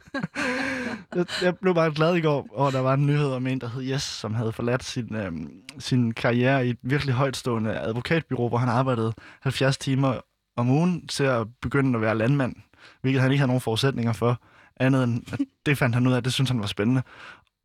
jeg, 1.15 1.25
jeg 1.41 1.57
blev 1.57 1.75
bare 1.75 1.91
glad 1.91 2.15
i 2.15 2.21
går, 2.21 2.47
og 2.51 2.71
der 2.71 2.79
var 2.79 2.93
en 2.93 3.05
nyhed 3.05 3.31
om 3.31 3.47
en, 3.47 3.61
der 3.61 3.69
hed 3.69 3.83
Yes, 3.83 4.01
som 4.01 4.33
havde 4.33 4.51
forladt 4.51 4.83
sin, 4.83 5.15
øh, 5.15 5.31
sin 5.79 6.13
karriere 6.13 6.67
i 6.67 6.69
et 6.69 6.77
virkelig 6.83 7.15
højtstående 7.15 7.79
advokatbyrå, 7.79 8.47
hvor 8.47 8.57
han 8.57 8.69
arbejdede 8.69 9.13
70 9.41 9.77
timer 9.77 10.19
om 10.57 10.69
ugen 10.69 11.07
til 11.07 11.23
at 11.23 11.47
begynde 11.61 11.97
at 11.97 12.01
være 12.01 12.17
landmand, 12.17 12.55
hvilket 13.01 13.21
han 13.21 13.31
ikke 13.31 13.39
havde 13.39 13.47
nogen 13.47 13.61
forudsætninger 13.61 14.13
for, 14.13 14.41
andet 14.79 15.03
end, 15.03 15.33
at 15.33 15.39
det 15.65 15.77
fandt 15.77 15.95
han 15.95 16.07
ud 16.07 16.13
af, 16.13 16.23
det 16.23 16.33
synes 16.33 16.49
han 16.49 16.59
var 16.59 16.67
spændende. 16.67 17.01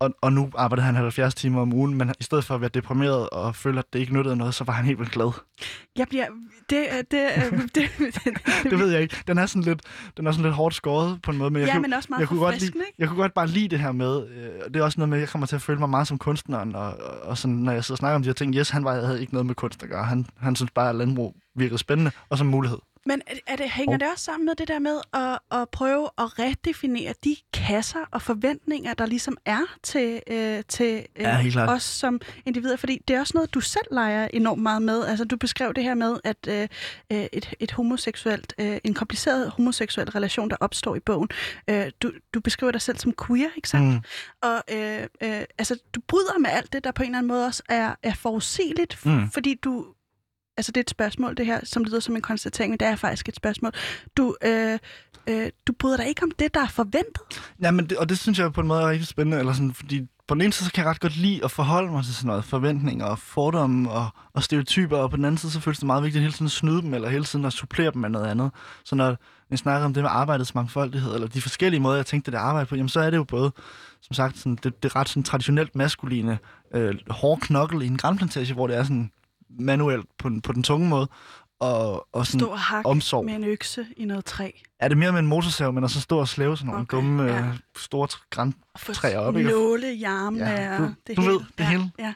Og, 0.01 0.15
og 0.23 0.33
nu 0.33 0.51
arbejder 0.57 0.83
han 0.83 0.95
70 0.95 1.35
timer 1.35 1.63
om 1.63 1.73
ugen, 1.73 1.95
men 1.95 2.13
i 2.21 2.23
stedet 2.23 2.45
for 2.45 2.55
at 2.55 2.61
være 2.61 2.71
deprimeret 2.75 3.31
og 3.31 3.57
føle, 3.57 3.79
at 3.79 3.85
det 3.93 3.99
ikke 3.99 4.15
nyttede 4.15 4.37
noget, 4.37 4.55
så 4.55 4.65
var 4.65 4.73
han 4.73 4.85
helt 4.85 4.99
vildt 4.99 5.13
glad. 5.13 5.31
Jeg 5.97 6.09
bliver... 6.09 6.27
Det, 6.71 6.87
øh, 6.93 7.05
det, 7.11 7.31
øh, 7.37 7.61
det, 7.75 7.91
det, 7.99 8.71
Det 8.71 8.79
ved 8.79 8.93
jeg 8.93 9.03
ikke. 9.03 9.17
Den 9.27 9.39
er 9.39 9.47
sådan 9.47 9.63
lidt, 9.63 9.83
den 10.17 10.27
er 10.27 10.33
sådan 10.33 10.45
lidt 10.45 10.55
hårdt 10.55 10.75
skåret 10.75 11.23
på 11.23 11.31
en 11.31 11.39
måde, 11.39 11.51
men 11.51 11.61
jeg, 11.61 11.67
ja, 11.67 11.73
kunne, 11.73 11.83
men 11.83 11.93
også 11.93 12.07
meget 12.11 12.21
jeg, 12.21 12.29
kunne 12.29 12.41
godt 12.41 12.61
lide, 12.61 12.67
ikke? 12.67 12.93
jeg 12.99 13.09
kunne 13.09 13.21
godt 13.21 13.35
bare 13.35 13.47
lide 13.47 13.69
det 13.69 13.79
her 13.79 13.93
med, 13.93 14.29
øh, 14.29 14.51
og 14.67 14.75
det 14.75 14.81
er 14.81 14.85
også 14.85 15.01
noget 15.01 15.09
med, 15.09 15.19
at 15.19 15.21
jeg 15.21 15.29
kommer 15.29 15.47
til 15.47 15.57
at 15.57 15.63
føle 15.63 15.79
mig 15.79 15.91
meget 15.91 16.09
som 16.09 16.19
kunstneren, 16.19 16.75
og, 16.75 16.97
og, 17.23 17.39
sådan, 17.39 17.57
når 17.57 17.73
jeg 17.73 17.85
sidder 17.85 17.95
og 17.95 17.99
snakker 17.99 18.15
om 18.15 18.23
de 18.23 18.29
her 18.29 18.35
ting, 18.35 18.55
yes, 18.55 18.71
han 18.71 18.85
var, 18.85 19.01
havde 19.01 19.21
ikke 19.21 19.33
noget 19.35 19.47
med 19.47 19.55
kunst 19.55 19.83
at 19.83 19.89
gøre. 19.89 20.05
Han, 20.05 20.27
han 20.39 20.57
synes 20.57 20.71
bare, 20.71 20.89
at 20.89 20.97
landbrug 20.97 21.37
virkede 21.57 21.79
spændende, 21.79 22.11
og 22.29 22.39
som 22.39 22.47
mulighed. 22.47 22.79
Men 23.07 23.23
er, 23.47 23.57
det, 23.57 23.71
hænger 23.71 23.95
Og- 23.95 24.01
det 24.01 24.09
også 24.13 24.25
sammen 24.25 24.47
med 24.47 24.55
det 24.55 24.69
der 24.69 24.79
med 24.79 25.01
at, 25.15 25.39
at 25.61 25.69
prøve 25.69 26.09
at 26.19 26.39
redefinere 26.39 27.15
de 27.25 27.37
kasser 27.53 28.05
og 28.11 28.23
forventninger, 28.23 28.95
der 28.95 29.07
ligesom 29.07 29.37
er 29.45 29.61
til, 29.83 30.21
øh, 30.27 30.63
til 30.69 31.07
øh, 31.17 31.23
Ja, 31.23 31.67
os 31.69 31.83
som 31.83 32.21
individer? 32.47 32.77
Fordi 32.77 33.03
det 33.09 33.17
er 33.17 33.21
også 33.21 33.33
noget, 33.35 33.55
du 33.55 33.61
selv 33.61 33.85
leger 33.91 34.29
enormt 34.33 34.63
meget 34.63 34.83
med. 34.83 35.05
Altså, 35.07 35.25
du 35.25 35.37
beskrev 35.37 35.75
det 35.75 35.85
her 35.85 35.95
med, 35.95 36.17
at 36.25 36.37
øh, 36.49 36.69
øh, 37.13 37.27
et, 37.33 37.55
et 37.61 37.71
homoseksuelt, 37.71 38.55
øh, 38.59 38.79
en 38.85 38.95
kompliceret 38.95 39.51
homoseksuel 39.51 40.11
relation, 40.11 40.51
der 40.51 40.57
opstår 40.61 40.97
i 40.97 41.01
bogen. 41.01 41.29
Øh, 41.71 41.87
du, 42.03 42.13
du 42.35 42.41
beskriver 42.41 42.71
dig 42.73 42.81
selv 42.81 42.99
som 42.99 43.13
queer, 43.27 43.49
ikke 43.57 43.69
sandt? 43.69 43.95
Mm. 43.95 44.01
Og 44.43 44.63
øh, 44.73 45.03
øh, 45.23 45.43
altså, 45.59 45.79
du 45.95 46.01
bryder 46.09 46.39
med 46.39 46.51
alt 46.51 46.73
det, 46.73 46.85
der 46.85 46.93
på 46.93 47.03
en 47.03 47.09
eller 47.09 47.19
anden 47.19 47.29
måde 47.29 47.47
også 47.47 47.63
er, 47.69 47.95
er 48.03 48.15
forudsigeligt, 48.15 49.07
Mm. 49.07 49.31
fordi 49.31 49.55
du... 49.65 49.87
Altså, 50.57 50.73
det 50.73 50.77
er 50.77 50.85
et 50.85 50.91
spørgsmål, 50.91 51.37
det 51.37 51.47
her, 51.47 51.61
som 51.65 51.85
lyder 51.85 52.01
som 52.01 52.17
en 52.17 52.23
konstatering, 52.23 52.71
men 52.71 52.79
det 52.79 52.89
er 52.89 52.97
faktisk 52.97 53.29
et 53.29 53.37
spørgsmål. 53.37 53.73
Du, 54.17 54.37
øh, 54.45 54.79
øh, 55.27 55.51
du 55.67 55.73
bryder 55.79 55.97
dig 55.97 56.09
ikke 56.09 56.23
om 56.23 56.31
det, 56.39 56.55
der 56.55 56.61
er 56.61 56.69
forventet. 56.69 57.43
Ja, 57.63 57.71
men 57.71 57.87
det, 57.87 57.99
og 57.99 58.09
det 58.09 58.19
synes 58.19 58.39
jeg 58.39 58.53
på 58.53 58.61
en 58.61 58.67
måde 58.67 58.83
er 58.83 58.89
rigtig 58.89 59.07
spændende, 59.07 59.39
eller 59.39 59.53
sådan, 59.53 59.75
fordi 59.75 60.07
på 60.29 60.35
den 60.35 60.43
ene 60.43 60.53
side, 60.53 60.67
så 60.67 60.73
kan 60.73 60.85
jeg 60.85 60.91
ret 60.91 61.01
godt 61.01 61.17
lide 61.17 61.45
at 61.45 61.51
forholde 61.51 61.93
mig 61.93 62.05
til 62.05 62.15
sådan 62.15 62.27
noget 62.27 62.45
forventninger 62.45 63.07
og 63.07 63.19
fordomme 63.19 63.91
og, 63.91 64.09
og 64.33 64.43
stereotyper, 64.43 64.97
og 64.97 65.11
på 65.11 65.17
den 65.17 65.25
anden 65.25 65.39
side, 65.39 65.53
så 65.53 65.61
føles 65.61 65.79
det 65.79 65.87
meget 65.87 66.03
vigtigt 66.03 66.21
at 66.21 66.23
hele 66.23 66.33
tiden 66.33 66.47
at 66.47 66.53
snyde 66.53 66.83
dem, 66.83 66.95
eller 66.95 67.09
hele 67.09 67.25
tiden 67.25 67.45
at 67.45 67.53
supplere 67.53 67.91
dem 67.91 68.01
med 68.01 68.11
noget 68.11 68.27
andet. 68.27 68.51
Så 68.85 68.95
når 68.95 69.17
jeg 69.51 69.59
snakker 69.59 69.85
om 69.85 69.95
det 69.95 70.03
med 70.03 70.11
arbejdets 70.13 70.55
mangfoldighed, 70.55 71.15
eller 71.15 71.29
de 71.29 71.43
forskellige 71.43 71.81
måder, 71.81 71.97
jeg 71.97 72.07
tænkte 72.07 72.31
det 72.31 72.37
arbejde 72.37 72.67
på, 72.67 72.75
jamen 72.75 72.89
så 72.89 73.01
er 73.01 73.11
det 73.11 73.17
jo 73.17 73.25
både, 73.25 73.53
som 74.01 74.15
sagt, 74.15 74.39
sådan, 74.39 74.59
det, 74.63 74.83
det 74.83 74.97
ret 74.97 75.09
sådan 75.09 75.23
traditionelt 75.23 75.77
maskuline, 75.77 76.39
øh, 76.75 76.95
hårde 77.11 77.41
knokkel 77.41 77.83
i 77.83 77.87
en 77.87 77.97
grænplantage, 77.97 78.55
hvor 78.55 78.67
det 78.67 78.77
er 78.77 78.83
sådan 78.83 79.11
manuelt 79.51 80.07
på, 80.19 80.29
den- 80.29 80.41
på 80.43 80.53
den 80.53 80.63
tunge 80.63 80.89
måde, 80.89 81.09
og, 81.61 82.09
og 82.13 82.27
sådan 82.27 82.41
Stor 82.41 82.55
hak 82.57 82.83
omsorg. 82.87 83.25
med 83.25 83.35
en 83.35 83.45
økse 83.45 83.87
i 83.97 84.05
noget 84.05 84.25
træ. 84.25 84.51
Er 84.81 84.89
det 84.89 84.99
mere 84.99 85.13
med 85.13 85.21
en 85.21 85.27
motorsav, 85.27 85.73
men 85.73 85.85
at 85.85 85.91
så 85.91 86.01
stå 86.01 86.19
og 86.19 86.29
slæve 86.29 86.57
sådan 86.57 86.67
nogle 86.67 86.83
Okay, 86.83 86.97
dumme, 86.97 87.23
ja. 87.23 87.39
øh, 87.39 87.55
store 87.77 88.09
tr- 88.13 88.27
græn, 88.31 88.55
Og 88.75 88.81
få 88.81 88.93
Træer 88.93 89.19
op, 89.19 89.37
ikke? 89.37 89.51
nåle 89.51 89.95
i 89.95 90.03
armene. 90.05 90.47
Ja, 90.51 90.79
du- 90.79 90.95
det 91.07 91.17
du 91.17 91.21
hele. 91.23 91.33
ved, 91.33 91.41
det 91.41 91.47
ja, 91.65 91.69
hele. 91.69 91.91
Ja, 91.99 92.15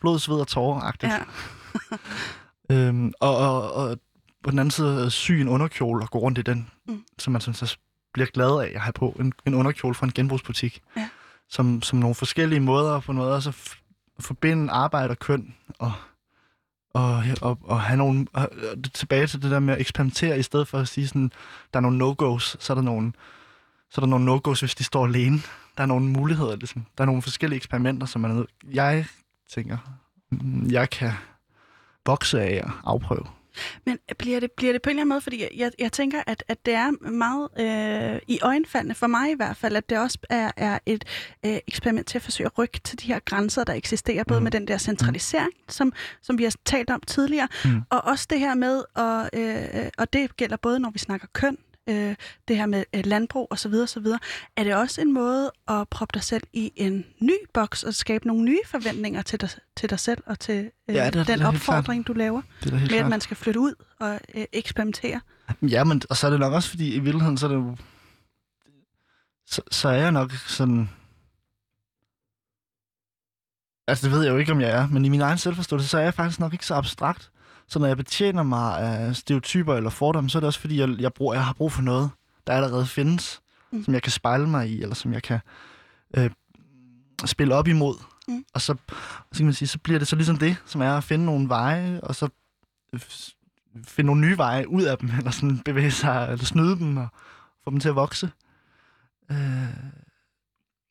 blod, 0.00 0.18
sved 0.18 0.36
og 0.40 0.48
tårer-agtigt. 0.48 1.12
ja. 1.12 1.18
Øhm, 2.70 3.12
og, 3.20 3.36
og, 3.36 3.72
og 3.72 3.98
på 4.44 4.50
den 4.50 4.58
anden 4.58 4.70
side 4.70 5.10
sy 5.10 5.30
en 5.32 5.48
underkjole 5.48 6.02
og 6.04 6.10
gå 6.10 6.18
rundt 6.18 6.38
i 6.38 6.42
den, 6.42 6.70
Mm. 6.88 7.04
som 7.18 7.32
man 7.32 7.40
synes, 7.40 7.58
så 7.58 7.76
bliver 8.12 8.26
glad 8.26 8.60
af 8.60 8.72
at 8.74 8.80
have 8.80 8.92
på. 8.92 9.16
En, 9.20 9.32
en 9.46 9.54
underkjole 9.54 9.94
fra 9.94 10.06
en 10.06 10.12
genbrugsbutik. 10.12 10.80
Ja. 10.96 11.08
Som, 11.48 11.82
som 11.82 11.98
nogle 11.98 12.14
forskellige 12.14 12.60
måder 12.60 13.00
på 13.00 13.12
også 13.12 13.48
at 13.50 13.54
f- 13.54 13.80
forbinde 14.20 14.72
arbejde 14.72 15.10
og 15.10 15.18
køn 15.18 15.54
og, 15.78 15.92
og, 16.96 17.24
og, 17.42 17.58
og 17.64 17.80
have 17.80 17.96
nogle, 17.96 18.26
og, 18.32 18.48
og 18.72 18.92
tilbage 18.94 19.26
til 19.26 19.42
det 19.42 19.50
der 19.50 19.60
med 19.60 19.74
at 19.74 19.80
eksperimentere, 19.80 20.38
i 20.38 20.42
stedet 20.42 20.68
for 20.68 20.78
at 20.78 20.88
sige 20.88 21.08
sådan, 21.08 21.32
der 21.72 21.78
er 21.78 21.80
nogle 21.80 22.04
no-go's, 22.04 22.56
så 22.58 22.72
er 22.72 22.74
der 22.74 22.82
nogle, 22.82 23.12
så 23.90 24.00
er 24.00 24.00
der 24.00 24.10
nogle 24.10 24.34
no-go's, 24.34 24.60
hvis 24.60 24.74
de 24.74 24.84
står 24.84 25.06
alene. 25.06 25.38
Der 25.76 25.82
er 25.82 25.86
nogle 25.86 26.06
muligheder, 26.06 26.56
ligesom. 26.56 26.86
Der 26.98 27.04
er 27.04 27.06
nogle 27.06 27.22
forskellige 27.22 27.56
eksperimenter, 27.56 28.06
som 28.06 28.20
man. 28.20 28.46
Jeg 28.72 29.06
tænker, 29.54 29.78
mm, 30.30 30.70
jeg 30.70 30.90
kan 30.90 31.12
vokse 32.06 32.40
af 32.40 32.62
at 32.64 32.70
afprøve. 32.84 33.26
Men 33.86 33.98
bliver 34.18 34.40
det, 34.40 34.52
bliver 34.52 34.72
det 34.72 34.82
på 34.82 34.90
en 34.90 34.96
eller 34.96 35.00
anden 35.02 35.08
måde, 35.08 35.20
fordi 35.20 35.44
jeg, 35.56 35.70
jeg, 35.78 35.92
tænker, 35.92 36.22
at, 36.26 36.44
at 36.48 36.66
det 36.66 36.74
er 36.74 36.90
meget 37.10 37.48
øh, 38.14 38.20
i 38.28 38.38
øjenfaldene, 38.42 38.94
for 38.94 39.06
mig 39.06 39.30
i 39.30 39.34
hvert 39.34 39.56
fald, 39.56 39.76
at 39.76 39.90
det 39.90 39.98
også 39.98 40.18
er, 40.30 40.50
er 40.56 40.78
et 40.86 41.04
øh, 41.46 41.56
eksperiment 41.66 42.06
til 42.06 42.18
at 42.18 42.22
forsøge 42.22 42.46
at 42.46 42.58
rykke 42.58 42.80
til 42.84 43.00
de 43.00 43.06
her 43.06 43.18
grænser, 43.18 43.64
der 43.64 43.72
eksisterer, 43.72 44.24
både 44.24 44.40
Mhm. 44.40 44.44
med 44.44 44.50
den 44.52 44.68
der 44.68 44.78
centralisering, 44.78 45.50
som, 45.68 45.92
som 46.22 46.38
vi 46.38 46.42
har 46.44 46.54
talt 46.64 46.90
om 46.90 47.00
tidligere, 47.06 47.48
Mhm. 47.64 47.82
og 47.90 48.04
også 48.04 48.26
det 48.30 48.38
her 48.40 48.54
med, 48.54 48.82
og, 48.94 49.30
øh, 49.32 49.90
og 49.98 50.12
det 50.12 50.36
gælder 50.36 50.56
både, 50.56 50.80
når 50.80 50.90
vi 50.90 50.98
snakker 50.98 51.26
køn, 51.32 51.58
øh, 51.88 52.14
det 52.48 52.56
her 52.56 52.66
med 52.66 52.84
øh, 52.94 53.06
landbrug 53.06 53.48
osv., 53.50 53.74
osv., 53.74 54.06
er 54.56 54.64
det 54.64 54.74
også 54.74 55.00
en 55.00 55.12
måde 55.14 55.52
at 55.68 55.88
proppe 55.88 56.12
dig 56.14 56.22
selv 56.22 56.42
i 56.52 56.72
en 56.76 57.06
ny 57.20 57.32
boks 57.54 57.82
og 57.82 57.94
skabe 57.94 58.26
nogle 58.26 58.44
nye 58.44 58.60
forventninger 58.66 59.22
til 59.22 59.40
dig, 59.40 59.48
til 59.76 59.90
dig 59.90 60.00
selv 60.00 60.22
og 60.26 60.38
til 60.40 60.70
øh, 60.88 60.94
Ja, 60.96 61.06
det 61.10 61.20
er- 61.20 61.24
den 61.24 61.38
det 61.38 61.44
er 61.44 61.48
opfordring, 61.48 62.06
du 62.06 62.12
laver 62.12 62.42
Det 62.64 62.72
er 62.72 62.74
med, 62.74 62.82
at 62.82 62.88
klart. 62.88 63.10
man 63.10 63.20
skal 63.20 63.36
flytte 63.36 63.60
ud 63.60 63.74
og 64.00 64.20
øh, 64.34 64.44
eksperimentere. 64.52 65.20
Ja, 65.62 65.84
men 65.84 66.02
og 66.10 66.16
så 66.16 66.26
er 66.26 66.30
det 66.30 66.40
nok 66.40 66.52
også, 66.52 66.70
fordi 66.70 66.94
i 66.94 66.98
virkeligheden, 66.98 67.38
så 67.38 67.46
er 67.46 67.50
det 67.50 67.56
jo... 67.56 67.76
Så, 69.46 69.62
så 69.70 69.88
er 69.88 69.96
jeg 69.96 70.12
nok 70.12 70.32
sådan... 70.32 70.88
Altså, 73.88 74.06
det 74.06 74.14
ved 74.16 74.22
jeg 74.24 74.32
jo 74.32 74.36
ikke, 74.36 74.52
om 74.52 74.60
jeg 74.60 74.70
er, 74.70 74.88
men 74.88 75.04
i 75.04 75.08
min 75.08 75.20
egen 75.20 75.38
selvforståelse, 75.38 75.88
så 75.88 75.98
er 75.98 76.02
jeg 76.02 76.14
faktisk 76.14 76.40
nok 76.40 76.52
ikke 76.52 76.66
så 76.66 76.74
abstrakt. 76.74 77.30
Så 77.68 77.78
når 77.78 77.86
jeg 77.86 77.96
betjener 77.96 78.42
mig 78.42 78.78
af 78.80 79.16
stereotyper 79.16 79.74
eller 79.74 79.90
fordomme, 79.90 80.30
så 80.30 80.38
er 80.38 80.40
det 80.40 80.46
også, 80.46 80.60
fordi 80.60 80.80
jeg, 80.80 80.88
jeg, 80.98 81.12
bruger, 81.12 81.34
jeg 81.34 81.44
har 81.44 81.52
brug 81.52 81.72
for 81.72 81.82
noget, 81.82 82.10
der 82.46 82.52
allerede 82.52 82.86
findes, 82.86 83.40
Mm. 83.70 83.84
som 83.84 83.94
jeg 83.94 84.02
kan 84.02 84.12
spejle 84.12 84.48
mig 84.48 84.70
i, 84.70 84.82
eller 84.82 84.94
som 84.94 85.12
jeg 85.12 85.22
kan 85.22 85.38
øh, 86.16 86.30
spille 87.24 87.54
op 87.54 87.68
imod. 87.68 87.94
Mm. 88.28 88.44
Og 88.54 88.60
så, 88.60 88.74
så 89.32 89.36
kan 89.36 89.44
man 89.44 89.54
sige, 89.54 89.68
så 89.68 89.78
bliver 89.78 89.98
det 89.98 90.08
så 90.08 90.16
ligesom 90.16 90.36
det, 90.36 90.56
som 90.66 90.80
er 90.80 90.96
at 90.96 91.04
finde 91.04 91.24
nogle 91.24 91.48
veje, 91.48 92.00
og 92.00 92.14
så 92.14 92.28
øh, 92.92 93.00
finde 93.84 94.06
nogle 94.06 94.20
nye 94.20 94.38
veje 94.38 94.68
ud 94.68 94.82
af 94.82 94.98
dem, 94.98 95.10
eller 95.18 95.30
sådan 95.30 95.58
bevæge 95.58 95.90
sig, 95.90 96.28
eller 96.32 96.44
snyde 96.44 96.78
dem, 96.78 96.96
og 96.96 97.08
få 97.64 97.70
dem 97.70 97.80
til 97.80 97.88
at 97.88 97.94
vokse. 97.96 98.30
Øh, 99.30 99.36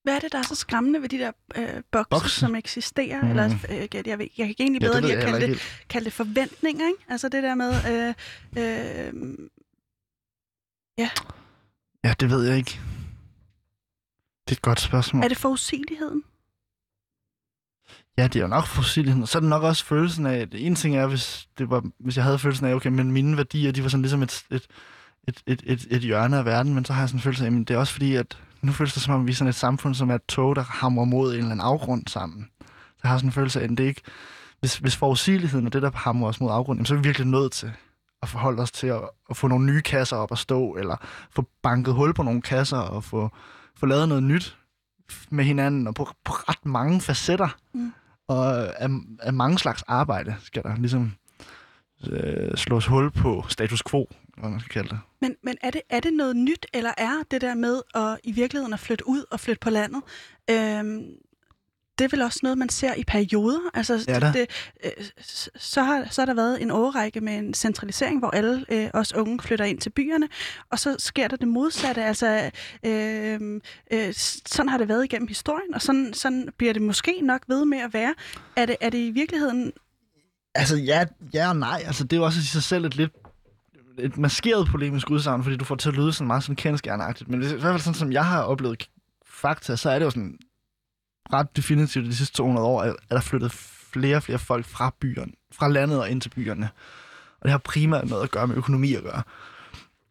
Hvad 0.05 0.15
er 0.15 0.19
det, 0.19 0.31
der 0.31 0.37
er 0.37 0.43
så 0.43 0.55
skræmmende 0.55 1.01
ved 1.01 1.09
de 1.09 1.17
der 1.17 1.31
øh, 1.55 1.81
bokse, 1.91 2.09
Bokse? 2.09 2.39
som 2.39 2.55
eksisterer? 2.55 3.21
Mm. 3.21 3.29
Eller, 3.29 3.45
øh, 3.69 3.77
jeg, 3.93 4.07
jeg, 4.07 4.19
ved, 4.19 4.27
jeg 4.37 4.47
kan 4.47 4.55
egentlig 4.59 4.81
ja, 4.81 4.87
bedre 4.87 5.01
ved 5.01 5.09
lide 5.09 5.17
at 5.17 5.23
kalde 5.23 5.39
det, 5.39 5.47
helt. 5.47 5.85
kalde 5.89 6.05
det 6.05 6.13
forventninger, 6.13 6.87
ikke? 6.87 7.03
Altså 7.09 7.29
det 7.29 7.43
der 7.43 7.55
med... 7.55 7.71
Øh, 7.91 8.13
øh, 8.63 9.13
Ja, 12.03 12.13
det 12.19 12.29
ved 12.29 12.47
jeg 12.47 12.57
ikke. 12.57 12.79
Det 14.47 14.51
er 14.51 14.55
et 14.55 14.61
godt 14.61 14.79
spørgsmål. 14.79 15.23
er 15.23 15.27
det 15.27 15.37
forudsigeligheden? 15.37 16.23
Ja, 18.17 18.23
det 18.23 18.35
er 18.35 18.41
jo 18.41 18.47
nok 18.47 18.65
fossiligheden. 18.65 19.27
Så 19.27 19.37
er 19.37 19.39
det 19.39 19.49
nok 19.49 19.63
også 19.63 19.85
følelsen 19.85 20.25
af, 20.25 20.37
at 20.37 20.49
en 20.53 20.75
ting 20.75 20.95
er, 20.95 21.07
hvis, 21.07 21.47
det 21.57 21.69
var, 21.69 21.83
hvis 21.99 22.15
jeg 22.15 22.23
havde 22.23 22.39
følelsen 22.39 22.65
af, 22.65 22.73
okay, 22.73 22.89
men 22.89 23.11
mine 23.11 23.37
værdier, 23.37 23.71
de 23.71 23.83
var 23.83 23.89
sådan 23.89 24.01
ligesom 24.01 24.23
et, 24.23 24.45
et, 24.51 24.67
et, 25.28 25.43
et, 25.47 25.63
et, 25.65 25.88
et 25.89 26.01
hjørne 26.01 26.38
af 26.38 26.45
verden, 26.45 26.73
men 26.73 26.86
så 26.86 26.93
har 26.93 27.01
jeg 27.01 27.09
sådan 27.09 27.17
en 27.17 27.21
følelse 27.21 27.45
af, 27.45 27.51
at 27.51 27.67
det 27.67 27.71
er 27.71 27.78
også 27.78 27.93
fordi, 27.93 28.15
at 28.15 28.38
nu 28.61 28.71
føles 28.71 28.93
det 28.93 29.03
som 29.03 29.13
om, 29.13 29.28
vi 29.28 29.32
er 29.32 29.36
sådan 29.36 29.49
et 29.49 29.55
samfund, 29.55 29.95
som 29.95 30.09
er 30.09 30.15
et 30.15 30.26
tog, 30.28 30.55
der 30.55 30.63
hamrer 30.63 31.05
mod 31.05 31.32
en 31.32 31.38
eller 31.38 31.51
anden 31.51 31.65
afgrund 31.65 32.03
sammen. 32.07 32.49
Så 32.61 32.99
jeg 33.03 33.11
har 33.11 33.17
sådan 33.17 33.28
en 33.28 33.34
følelse 33.34 33.59
af, 33.59 33.63
at 33.63 33.69
det 33.69 33.80
ikke, 33.80 34.01
hvis, 34.59 34.78
hvis 34.78 34.95
forudsigeligheden 34.95 35.65
er 35.65 35.69
det, 35.69 35.82
der 35.82 35.91
hamrer 35.93 36.30
os 36.30 36.41
mod 36.41 36.51
afgrunden, 36.51 36.86
så 36.86 36.93
er 36.93 36.97
vi 36.97 37.03
virkelig 37.03 37.28
nødt 37.28 37.51
til 37.51 37.71
at 38.21 38.30
forholde 38.30 38.61
os 38.61 38.71
til 38.71 38.88
at, 38.88 39.01
at 39.30 39.38
få 39.38 39.47
nogle 39.47 39.65
nye 39.65 39.82
kasser 39.82 40.17
op 40.17 40.32
at 40.32 40.38
stå, 40.38 40.76
eller 40.76 40.95
få 41.32 41.45
banket 41.63 41.93
hul 41.93 42.13
på 42.13 42.23
nogle 42.23 42.41
kasser 42.41 42.78
og 42.78 43.03
få, 43.03 43.32
få 43.76 43.86
lavet 43.86 44.09
noget 44.09 44.23
nyt 44.23 44.57
med 45.30 45.43
hinanden, 45.43 45.88
og 45.88 45.95
på, 45.95 46.09
på 46.23 46.34
ret 46.34 46.65
mange 46.65 47.01
facetter. 47.01 47.57
Mm. 47.73 47.93
Og 48.28 48.55
af, 48.82 48.89
af 49.19 49.34
mange 49.34 49.59
slags 49.59 49.84
arbejde 49.88 50.36
skal 50.43 50.63
der 50.63 50.76
ligesom 50.76 51.13
øh, 52.07 52.57
slås 52.57 52.86
hul 52.86 53.11
på 53.11 53.45
status 53.49 53.84
quo, 53.89 54.09
hvad 54.38 54.49
man 54.49 54.59
skal 54.59 54.69
kalde 54.73 54.89
det. 54.89 54.99
Men, 55.21 55.36
men 55.43 55.57
er, 55.63 55.71
det, 55.71 55.81
er 55.89 55.99
det 55.99 56.13
noget 56.13 56.36
nyt, 56.36 56.65
eller 56.73 56.91
er 56.97 57.13
det 57.31 57.41
der 57.41 57.53
med 57.55 57.81
at 57.95 58.19
i 58.23 58.31
virkeligheden 58.31 58.73
at 58.73 58.79
flytte 58.79 59.07
ud 59.07 59.23
og 59.31 59.39
flytte 59.39 59.59
på 59.59 59.69
landet, 59.69 60.01
øhm, 60.49 61.03
det 61.99 62.05
er 62.05 62.09
vel 62.09 62.21
også 62.21 62.39
noget, 62.43 62.57
man 62.57 62.69
ser 62.69 62.93
i 62.93 63.03
perioder. 63.03 63.59
Altså, 63.73 64.05
Ja 64.07 64.19
da. 64.19 64.31
det, 64.31 64.47
øh, 64.86 64.91
så, 65.55 65.83
har, 65.83 66.07
så 66.11 66.21
har 66.21 66.25
der 66.25 66.33
været 66.33 66.61
en 66.61 66.71
årrække 66.71 67.21
med 67.21 67.38
en 67.38 67.53
centralisering, 67.53 68.19
hvor 68.19 68.29
alle 68.29 68.65
øh, 68.69 68.89
os 68.93 69.13
unge 69.13 69.39
flytter 69.41 69.65
ind 69.65 69.79
til 69.79 69.89
byerne, 69.89 70.29
og 70.71 70.79
så 70.79 70.95
sker 70.99 71.27
der 71.27 71.38
det 71.38 71.47
modsatte. 71.47 72.03
Altså, 72.03 72.51
øh, 72.86 73.61
øh, 73.91 74.13
s- 74.13 74.41
sådan 74.45 74.69
har 74.69 74.77
det 74.77 74.88
været 74.88 75.03
igennem 75.05 75.27
historien, 75.27 75.73
og 75.73 75.81
sådan, 75.81 76.13
sådan 76.13 76.49
bliver 76.57 76.73
det 76.73 76.81
måske 76.81 77.19
nok 77.23 77.41
ved 77.47 77.65
med 77.65 77.77
at 77.77 77.93
være. 77.93 78.13
Er 78.55 78.65
det, 78.65 78.75
er 78.81 78.89
det 78.89 78.97
i 78.97 79.11
virkeligheden... 79.11 79.71
Altså, 80.55 80.75
ja, 80.75 81.05
ja 81.33 81.49
og 81.49 81.55
nej. 81.57 81.83
Altså, 81.86 82.03
det 82.03 82.13
er 82.13 82.17
jo 82.17 82.25
også 82.25 82.39
i 82.39 82.43
sig 82.43 82.63
selv 82.63 82.86
et 82.86 82.95
lidt 82.95 83.13
et 83.99 84.17
maskeret 84.17 84.67
polemisk 84.67 85.09
udsagn, 85.09 85.43
fordi 85.43 85.57
du 85.57 85.65
får 85.65 85.75
til 85.75 85.89
at 85.89 85.95
lyde 85.95 86.13
sådan 86.13 86.27
meget 86.27 86.43
sådan 86.43 86.55
kendskærnagtigt. 86.55 87.29
Men 87.29 87.43
i 87.43 87.45
hvert 87.45 87.61
fald 87.61 87.79
sådan, 87.79 87.93
som 87.93 88.11
jeg 88.11 88.25
har 88.25 88.41
oplevet 88.41 88.89
fakta, 89.25 89.75
så 89.75 89.89
er 89.89 89.99
det 89.99 90.05
jo 90.05 90.09
sådan 90.09 90.37
ret 91.33 91.55
definitivt 91.55 92.05
de 92.05 92.15
sidste 92.15 92.35
200 92.35 92.67
år, 92.67 92.81
at 92.81 92.95
der 93.09 93.15
er 93.15 93.21
flyttet 93.21 93.51
flere 93.51 94.15
og 94.15 94.23
flere 94.23 94.39
folk 94.39 94.65
fra 94.65 94.93
byerne, 94.99 95.31
fra 95.51 95.67
landet 95.67 95.99
og 95.99 96.09
ind 96.09 96.21
til 96.21 96.29
byerne. 96.29 96.69
Og 97.39 97.43
det 97.43 97.51
har 97.51 97.57
primært 97.57 98.09
noget 98.09 98.23
at 98.23 98.31
gøre 98.31 98.47
med 98.47 98.55
økonomi 98.55 98.93
at 98.93 99.03
gøre. 99.03 99.23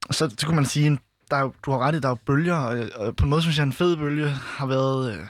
Og 0.08 0.14
så, 0.14 0.34
så 0.38 0.46
kunne 0.46 0.56
man 0.56 0.66
sige, 0.66 0.98
der 1.30 1.36
er, 1.36 1.50
du 1.64 1.70
har 1.70 1.78
ret 1.78 1.94
i, 1.94 2.00
der 2.00 2.10
er 2.10 2.14
bølger, 2.14 2.54
og, 2.54 2.78
og 2.94 3.16
på 3.16 3.24
en 3.24 3.30
måde 3.30 3.42
synes 3.42 3.56
jeg, 3.56 3.64
en 3.64 3.72
fed 3.72 3.96
bølge 3.96 4.28
har 4.28 4.66
været 4.66 5.14
øh, 5.14 5.26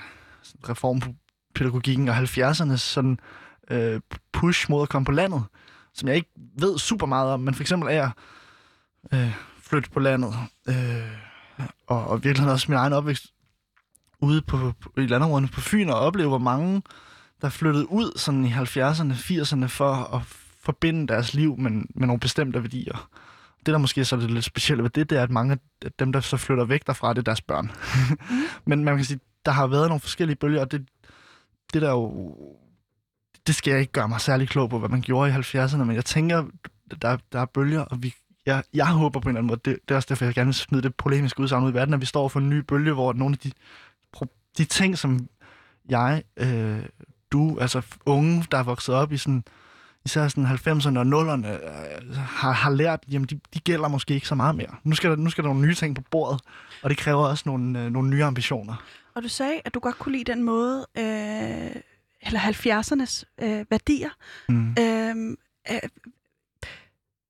reform 0.68 1.00
på 1.00 1.14
pædagogikken 1.55 2.09
og 2.09 2.16
70'ernes 2.16 2.76
sådan 2.76 3.18
øh, 3.70 4.00
push 4.32 4.70
mod 4.70 4.82
at 4.82 4.88
komme 4.88 5.07
på 5.07 5.12
landet, 5.12 5.44
som 5.94 6.09
jeg 6.09 6.16
ikke 6.16 6.30
ved 6.59 6.78
super 6.78 7.07
meget 7.07 7.30
om, 7.30 7.40
men 7.40 7.55
for 7.55 7.62
eksempel 7.62 7.88
er 7.88 7.94
jeg 7.94 8.11
øh, 9.12 9.34
flytte 9.62 9.90
på 9.90 10.00
landet, 10.00 10.34
øh, 10.68 10.74
og, 11.86 12.07
og 12.07 12.24
virkelig 12.24 12.50
også 12.50 12.66
min 12.70 12.78
egen 12.78 12.92
opvækst 12.92 13.26
ude 14.20 14.42
på, 14.42 14.72
på, 14.80 14.92
i 14.96 15.07
landområderne 15.07 15.48
på 15.48 15.61
Fyn, 15.61 15.88
og 15.88 15.96
opleve, 15.96 16.28
hvor 16.28 16.38
mange 16.38 16.82
der 17.42 17.48
flyttede 17.48 17.90
ud 17.90 18.18
sådan 18.18 18.44
i 18.44 18.52
70'erne, 18.52 19.12
80'erne 19.12 19.66
for 19.66 20.14
at 20.14 20.22
forbinde 20.61 21.09
deres 21.09 21.34
liv 21.34 21.59
med, 21.59 21.70
med 21.70 22.07
nogle 22.07 22.20
bestemte 22.20 22.62
værdier. 22.62 23.09
Det, 23.66 23.72
der 23.72 23.78
måske 23.78 24.05
så 24.05 24.16
er 24.16 24.20
det 24.20 24.30
lidt 24.30 24.44
specielle 24.44 24.82
ved 24.82 24.90
det, 24.90 25.11
det 25.11 25.18
er, 25.18 25.22
at 25.22 25.30
mange 25.30 25.59
af 25.84 25.92
dem, 25.98 26.12
der 26.12 26.20
så 26.20 26.36
flytter 26.36 26.64
væk 26.64 26.86
derfra, 26.86 27.12
det 27.12 27.18
er 27.18 27.22
deres 27.22 27.40
børn. 27.40 27.70
Men 28.68 28.84
man 28.84 28.96
kan 28.96 29.05
sige, 29.05 29.20
der 29.44 29.52
har 29.52 29.66
været 29.66 29.88
nogle 29.88 30.00
forskellige 30.00 30.36
bølger, 30.36 30.61
og 30.61 30.72
det, 30.72 30.86
det 31.72 31.82
der 31.82 31.90
jo... 31.90 32.34
Det 33.46 33.55
skal 33.55 33.70
jeg 33.70 33.80
ikke 33.80 33.92
gøre 33.92 34.09
mig 34.09 34.20
særlig 34.20 34.48
klog 34.48 34.70
på, 34.70 34.78
hvad 34.78 34.88
man 34.88 35.00
gjorde 35.00 35.30
i 35.30 35.34
70'erne, 35.34 35.84
men 35.84 35.96
jeg 35.96 36.05
tænker, 36.05 36.44
der, 37.02 37.18
der 37.32 37.40
er 37.40 37.44
bølger, 37.44 37.80
og 37.80 38.02
vi, 38.02 38.14
jeg, 38.47 38.62
jeg 38.74 38.86
håber 38.86 39.20
på 39.20 39.28
en 39.28 39.30
eller 39.30 39.38
anden 39.38 39.49
måde, 39.49 39.61
det, 39.64 39.78
det 39.88 39.95
er 39.95 39.97
også 39.97 40.07
derfor, 40.09 40.24
jeg 40.24 40.34
gerne 40.34 40.47
vil 40.47 40.55
smide 40.55 40.82
det 40.82 40.95
polemiske 40.95 41.40
udsagn 41.40 41.64
ud 41.64 41.70
i 41.70 41.74
verden, 41.74 41.95
at 41.95 42.01
vi 42.01 42.07
står 42.07 42.28
for 42.28 42.40
en 42.40 42.49
ny 42.49 42.59
bølge, 42.59 42.92
hvor 42.92 43.12
nogle 43.12 43.32
af 43.32 43.38
de, 43.38 43.53
de 44.59 44.64
ting, 44.64 44.99
som 44.99 45.28
jeg, 45.88 46.22
øh, 46.36 46.82
du, 47.32 47.59
altså 47.61 47.82
unge, 48.07 48.45
der 48.51 48.59
er 48.59 48.62
vokset 48.62 48.95
op 48.95 49.12
i 49.12 49.16
sådan, 49.16 49.45
især 50.05 50.28
sådan 50.28 50.47
90'erne 50.47 50.99
og 50.99 51.07
0'erne, 51.07 51.47
øh, 51.47 52.16
har, 52.16 52.53
har 52.53 52.70
lært, 52.70 53.01
jamen 53.11 53.28
de, 53.28 53.40
de 53.55 53.61
gælder 53.61 53.88
måske 53.88 54.14
ikke 54.14 54.28
så 54.28 54.34
meget 54.34 54.57
mere. 54.57 54.74
Nu 54.84 54.95
skal, 54.95 55.11
der, 55.11 55.16
nu 55.16 55.30
skal 55.30 55.45
der 55.45 55.49
nogle 55.49 55.66
nye 55.66 55.74
ting 55.74 55.97
på 55.97 56.03
bordet, 56.11 56.40
og 56.82 56.90
det 56.90 56.99
kræver 56.99 57.26
også 57.26 57.42
nogle, 57.47 57.84
øh, 57.84 57.90
nogle 57.90 58.11
nye 58.11 58.24
ambitioner. 58.24 58.84
Og 59.14 59.22
du 59.22 59.28
sagde, 59.28 59.61
at 59.64 59.74
du 59.74 59.80
godt 59.80 59.99
kunne 59.99 60.12
lide 60.12 60.32
den 60.32 60.42
måde, 60.42 60.86
øh, 60.99 61.82
eller 62.22 62.40
70'ernes 62.40 63.24
øh, 63.42 63.64
værdier. 63.70 64.11
Mm. 64.49 64.70
Øh, 64.78 65.36
øh, 65.70 65.78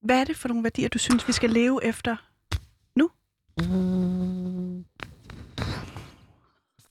hvad 0.04 0.20
er 0.20 0.24
det 0.24 0.36
for 0.36 0.48
nogle 0.48 0.62
værdier, 0.62 0.88
du 0.88 0.98
synes, 0.98 1.28
vi 1.28 1.32
skal 1.32 1.50
leve 1.50 1.84
efter? 1.84 2.16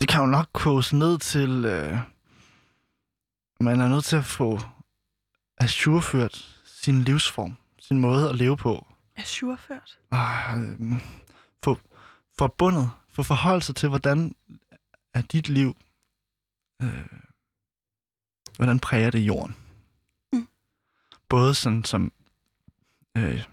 Det 0.03 0.09
kan 0.09 0.21
jo 0.21 0.25
nok 0.25 0.49
koges 0.53 0.93
ned 0.93 1.19
til, 1.19 1.65
øh, 1.65 1.97
man 3.59 3.81
er 3.81 3.87
nødt 3.87 4.05
til 4.05 4.15
at 4.15 4.25
få 4.25 4.59
ajourført 5.57 6.59
sin 6.65 7.01
livsform, 7.01 7.57
sin 7.79 7.99
måde 7.99 8.29
at 8.29 8.35
leve 8.35 8.57
på. 8.57 8.87
Ajourført? 9.15 9.99
Og, 10.11 10.19
øh, 10.57 11.01
få 11.63 11.77
forbundet, 12.37 12.91
få 13.09 13.23
forholdt 13.23 13.63
sig 13.63 13.75
til, 13.75 13.89
hvordan 13.89 14.35
er 15.13 15.21
dit 15.21 15.49
liv, 15.49 15.77
øh, 16.81 17.05
hvordan 18.55 18.79
præger 18.79 19.09
det 19.09 19.19
jorden. 19.19 19.55
Mm. 20.33 20.47
Både 21.29 21.55
sådan 21.55 21.83
som 21.83 22.11
øh, 23.17 23.43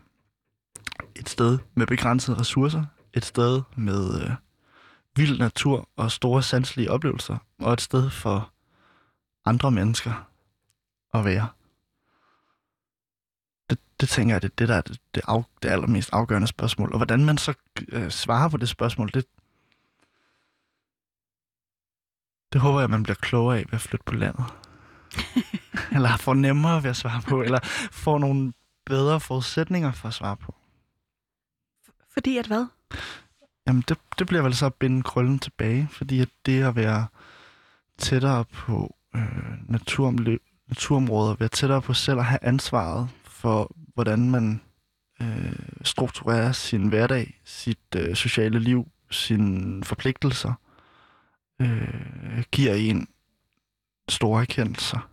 et 1.17 1.29
sted 1.29 1.59
med 1.75 1.87
begrænsede 1.87 2.39
ressourcer, 2.39 2.85
et 3.15 3.25
sted 3.25 3.63
med 3.77 4.23
øh, 4.23 4.31
vild 5.17 5.39
natur 5.39 5.89
og 5.97 6.11
store 6.11 6.43
sanselige 6.43 6.91
oplevelser, 6.91 7.37
og 7.59 7.73
et 7.73 7.81
sted 7.81 8.11
for 8.11 8.53
andre 9.45 9.71
mennesker 9.71 10.29
at 11.15 11.25
være. 11.25 11.49
Det, 13.71 13.79
det 14.01 14.09
tænker 14.09 14.35
jeg, 14.35 14.43
det 14.43 14.51
er 14.51 14.55
det, 14.59 14.69
der 14.69 14.75
er 14.75 14.81
det, 14.81 15.01
det, 15.15 15.23
af, 15.29 15.45
det 15.63 15.69
allermest 15.69 16.11
afgørende 16.13 16.49
spørgsmål. 16.49 16.93
Og 16.93 16.99
hvordan 16.99 17.25
man 17.25 17.39
så 17.39 17.55
øh, 17.89 18.11
svarer 18.11 18.49
på 18.49 18.57
det 18.57 18.69
spørgsmål, 18.69 19.11
det, 19.15 19.27
det 22.53 22.61
håber 22.61 22.81
jeg, 22.81 22.91
man 22.91 23.03
bliver 23.03 23.17
klogere 23.17 23.59
af 23.59 23.65
ved 23.67 23.75
at 23.75 23.81
flytte 23.81 24.05
på 24.05 24.15
landet. 24.15 24.45
eller 25.95 26.17
får 26.17 26.35
nemmere 26.35 26.83
ved 26.83 26.91
at 26.91 26.97
svare 26.97 27.23
på, 27.29 27.43
eller 27.43 27.59
får 27.93 28.19
nogle 28.19 28.53
bedre 28.91 29.21
forudsætninger 29.21 29.93
for 29.93 30.09
at 30.09 30.15
svare 30.15 30.37
på. 30.37 30.55
Fordi 32.13 32.37
at 32.39 32.47
hvad? 32.47 32.67
Jamen, 33.67 33.85
det, 33.89 33.99
det 34.19 34.27
bliver 34.27 34.43
vel 34.43 34.55
så 34.55 34.67
at 34.67 34.75
binde 34.75 35.03
krøllen 35.03 35.39
tilbage, 35.39 35.89
fordi 35.93 36.21
at 36.21 36.29
det 36.47 36.63
at 36.63 36.77
være 36.77 37.07
tættere 37.99 38.45
på 38.45 38.97
øh, 39.15 39.71
naturomløb, 39.71 40.43
naturområder, 40.69 41.35
være 41.35 41.49
tættere 41.49 41.83
på 41.83 41.95
selv 41.95 42.19
at 42.19 42.25
have 42.25 42.39
ansvaret 42.45 43.09
for, 43.25 43.77
hvordan 43.95 44.31
man 44.31 44.61
øh, 45.23 45.53
strukturerer 45.83 46.53
sin 46.53 46.89
hverdag, 46.89 47.41
sit 47.45 47.95
øh, 47.97 48.15
sociale 48.15 48.59
liv, 48.59 48.89
sine 49.11 49.85
forpligtelser, 49.85 50.53
øh, 51.61 52.45
giver 52.53 52.75
en 52.75 53.09
store 54.09 54.41
erkendelser, 54.41 55.11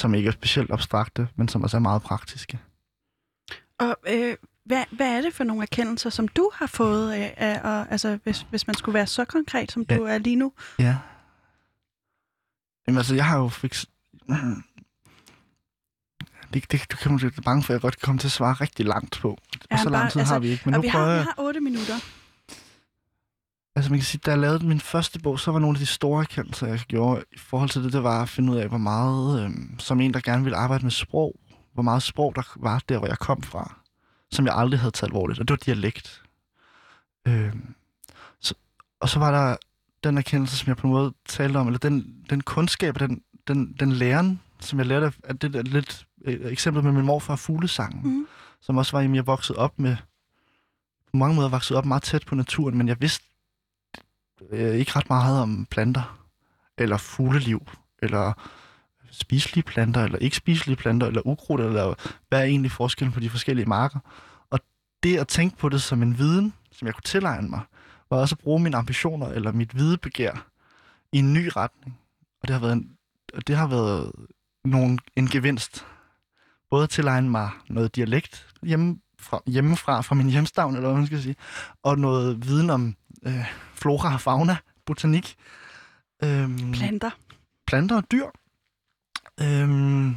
som 0.00 0.14
ikke 0.14 0.28
er 0.28 0.32
specielt 0.32 0.70
abstrakte, 0.70 1.28
men 1.36 1.48
som 1.48 1.62
også 1.62 1.76
er 1.76 1.80
meget 1.80 2.02
praktiske. 2.02 2.58
Og 3.78 3.96
øh, 4.08 4.36
hvad, 4.64 4.84
hvad 4.90 5.06
er 5.16 5.20
det 5.20 5.34
for 5.34 5.44
nogle 5.44 5.62
erkendelser, 5.62 6.10
som 6.10 6.28
du 6.28 6.50
har 6.54 6.66
fået 6.66 7.12
af, 7.12 7.34
af 7.36 7.60
og, 7.70 7.86
altså, 7.92 8.18
hvis, 8.24 8.46
hvis 8.50 8.66
man 8.66 8.74
skulle 8.76 8.94
være 8.94 9.06
så 9.06 9.24
konkret, 9.24 9.72
som 9.72 9.84
Ja. 9.90 9.96
du 9.96 10.04
er 10.04 10.18
lige 10.18 10.36
nu? 10.36 10.52
Ja. 10.78 10.96
Jamen 12.86 12.98
altså, 12.98 13.14
jeg 13.14 13.24
har 13.26 13.38
jo 13.38 13.48
fik... 13.48 13.74
Det, 16.54 16.72
det, 16.72 16.86
du 16.92 16.96
kan 16.96 17.10
man 17.10 17.18
blive 17.18 17.32
bange 17.44 17.62
for, 17.62 17.72
at 17.72 17.74
jeg 17.74 17.80
godt 17.80 17.96
kan 17.98 18.06
komme 18.06 18.18
til 18.18 18.28
at 18.28 18.32
svare 18.32 18.54
rigtig 18.54 18.86
langt 18.86 19.18
på. 19.22 19.38
Ja, 19.70 19.74
og 19.76 19.78
så 19.78 19.90
lang 19.90 20.02
bare- 20.02 20.10
tid 20.10 20.20
altså, 20.20 20.34
har 20.34 20.38
vi 20.40 20.48
ikke. 20.48 20.62
Men 20.64 20.74
og 20.74 20.78
nu 20.78 20.82
vi 20.82 20.90
prøver 20.90 21.06
har, 21.06 21.18
vi 21.18 21.22
har 21.24 21.34
otte 21.44 21.60
minutter. 21.60 21.94
Altså 23.80 23.90
man 23.92 23.98
kan 23.98 24.04
sige, 24.04 24.20
da 24.26 24.30
jeg 24.30 24.38
lavede 24.40 24.66
min 24.66 24.80
første 24.80 25.18
bog, 25.18 25.40
så 25.40 25.52
var 25.52 25.58
nogle 25.58 25.76
af 25.76 25.78
de 25.78 25.86
store 25.86 26.20
erkendelser, 26.22 26.66
jeg 26.66 26.78
gjorde 26.78 27.24
i 27.32 27.38
forhold 27.38 27.68
til 27.70 27.84
det, 27.84 27.92
det 27.92 28.02
var 28.02 28.22
at 28.22 28.28
finde 28.28 28.52
ud 28.52 28.56
af, 28.58 28.68
hvor 28.68 28.78
meget, 28.78 29.44
øhm, 29.44 29.78
som 29.78 30.00
en, 30.00 30.14
der 30.14 30.20
gerne 30.20 30.42
ville 30.44 30.56
arbejde 30.56 30.84
med 30.84 30.90
sprog, 30.90 31.36
hvor 31.74 31.82
meget 31.82 32.02
sprog 32.02 32.32
der 32.36 32.42
var 32.56 32.82
der, 32.88 32.98
hvor 32.98 33.06
jeg 33.06 33.18
kom 33.18 33.42
fra, 33.42 33.78
som 34.32 34.46
jeg 34.46 34.54
aldrig 34.56 34.80
havde 34.80 34.90
taget 34.90 35.10
alvorligt, 35.10 35.40
og 35.40 35.48
det 35.48 35.52
var 35.52 35.56
dialekt. 35.74 36.22
Øhm, 37.28 37.74
så, 38.40 38.54
og 39.00 39.08
så 39.08 39.18
var 39.18 39.30
der 39.30 39.56
den 40.04 40.18
erkendelse, 40.18 40.56
som 40.56 40.68
jeg 40.68 40.76
på 40.76 40.86
en 40.86 40.92
måde 40.92 41.12
talte 41.28 41.56
om, 41.56 41.66
eller 41.66 41.78
den, 41.78 42.14
den 42.30 42.40
kundskab, 42.40 42.98
den, 43.00 43.22
den, 43.48 43.72
den 43.80 43.92
læren, 43.92 44.40
som 44.60 44.78
jeg 44.78 44.86
lærte 44.86 45.12
af 45.24 45.38
det 45.38 45.52
der 45.52 45.62
lidt 45.62 46.06
øh, 46.24 46.52
eksempel 46.52 46.82
med 46.82 46.92
min 46.92 47.04
morfar 47.04 47.36
fuglesangen, 47.36 48.00
Mhm. 48.04 48.26
som 48.60 48.76
også 48.76 48.92
var, 48.96 49.04
at 49.04 49.14
jeg 49.14 49.26
voksede 49.26 49.58
op 49.58 49.78
med, 49.78 49.96
på 51.10 51.16
mange 51.16 51.34
måder 51.36 51.48
voksede 51.48 51.78
op 51.78 51.84
meget 51.86 52.02
tæt 52.02 52.26
på 52.26 52.34
naturen, 52.34 52.78
men 52.78 52.88
jeg 52.88 53.00
vidste 53.00 53.24
øh, 54.50 54.74
ikke 54.74 54.92
ret 54.96 55.08
meget 55.10 55.42
om 55.42 55.66
planter, 55.70 56.26
eller 56.78 56.96
fugleliv, 56.96 57.68
eller 58.02 58.32
spiselige 59.10 59.64
planter, 59.64 60.04
eller 60.04 60.18
ikke 60.18 60.36
spiselige 60.36 60.76
planter, 60.76 61.06
eller 61.06 61.26
ukrudt, 61.26 61.60
eller 61.60 61.94
hvad 62.28 62.40
er 62.40 62.44
egentlig 62.44 62.72
forskellen 62.72 63.12
på 63.12 63.20
de 63.20 63.30
forskellige 63.30 63.66
marker. 63.66 63.98
Og 64.50 64.60
det 65.02 65.18
at 65.18 65.28
tænke 65.28 65.56
på 65.56 65.68
det 65.68 65.82
som 65.82 66.02
en 66.02 66.18
viden, 66.18 66.54
som 66.72 66.86
jeg 66.86 66.94
kunne 66.94 67.02
tilegne 67.02 67.48
mig, 67.48 67.60
var 68.10 68.16
også 68.16 68.34
at 68.34 68.38
bruge 68.38 68.60
mine 68.60 68.76
ambitioner, 68.76 69.26
eller 69.26 69.52
mit 69.52 69.76
videbegær, 69.76 70.46
i 71.12 71.18
en 71.18 71.32
ny 71.32 71.50
retning. 71.56 71.98
Og 72.42 72.48
det 72.48 72.54
har 72.56 72.60
været, 72.60 72.72
en, 72.72 72.96
og 73.34 73.46
det 73.46 73.56
har 73.56 73.66
været 73.66 74.12
nogen, 74.64 74.98
en 75.16 75.28
gevinst 75.28 75.86
både 76.70 76.82
at 76.82 76.90
tilegne 76.90 77.30
mig 77.30 77.50
noget 77.68 77.96
dialekt 77.96 78.46
hjemme 78.62 78.98
fra, 79.18 79.42
hjemmefra, 79.46 80.00
fra 80.00 80.14
min 80.14 80.30
hjemstavn, 80.30 80.74
eller 80.74 80.88
hvad 80.88 80.98
man 80.98 81.06
skal 81.06 81.22
sige, 81.22 81.36
og 81.82 81.98
noget 81.98 82.48
viden 82.48 82.70
om 82.70 82.96
øh, 83.26 83.44
flora 83.74 84.14
og 84.14 84.20
fauna, 84.20 84.56
botanik. 84.86 85.36
Øhm, 86.22 86.72
Planter. 86.72 87.10
planter 87.66 87.96
og 87.96 88.04
dyr. 88.12 88.26
Øhm, 89.40 90.16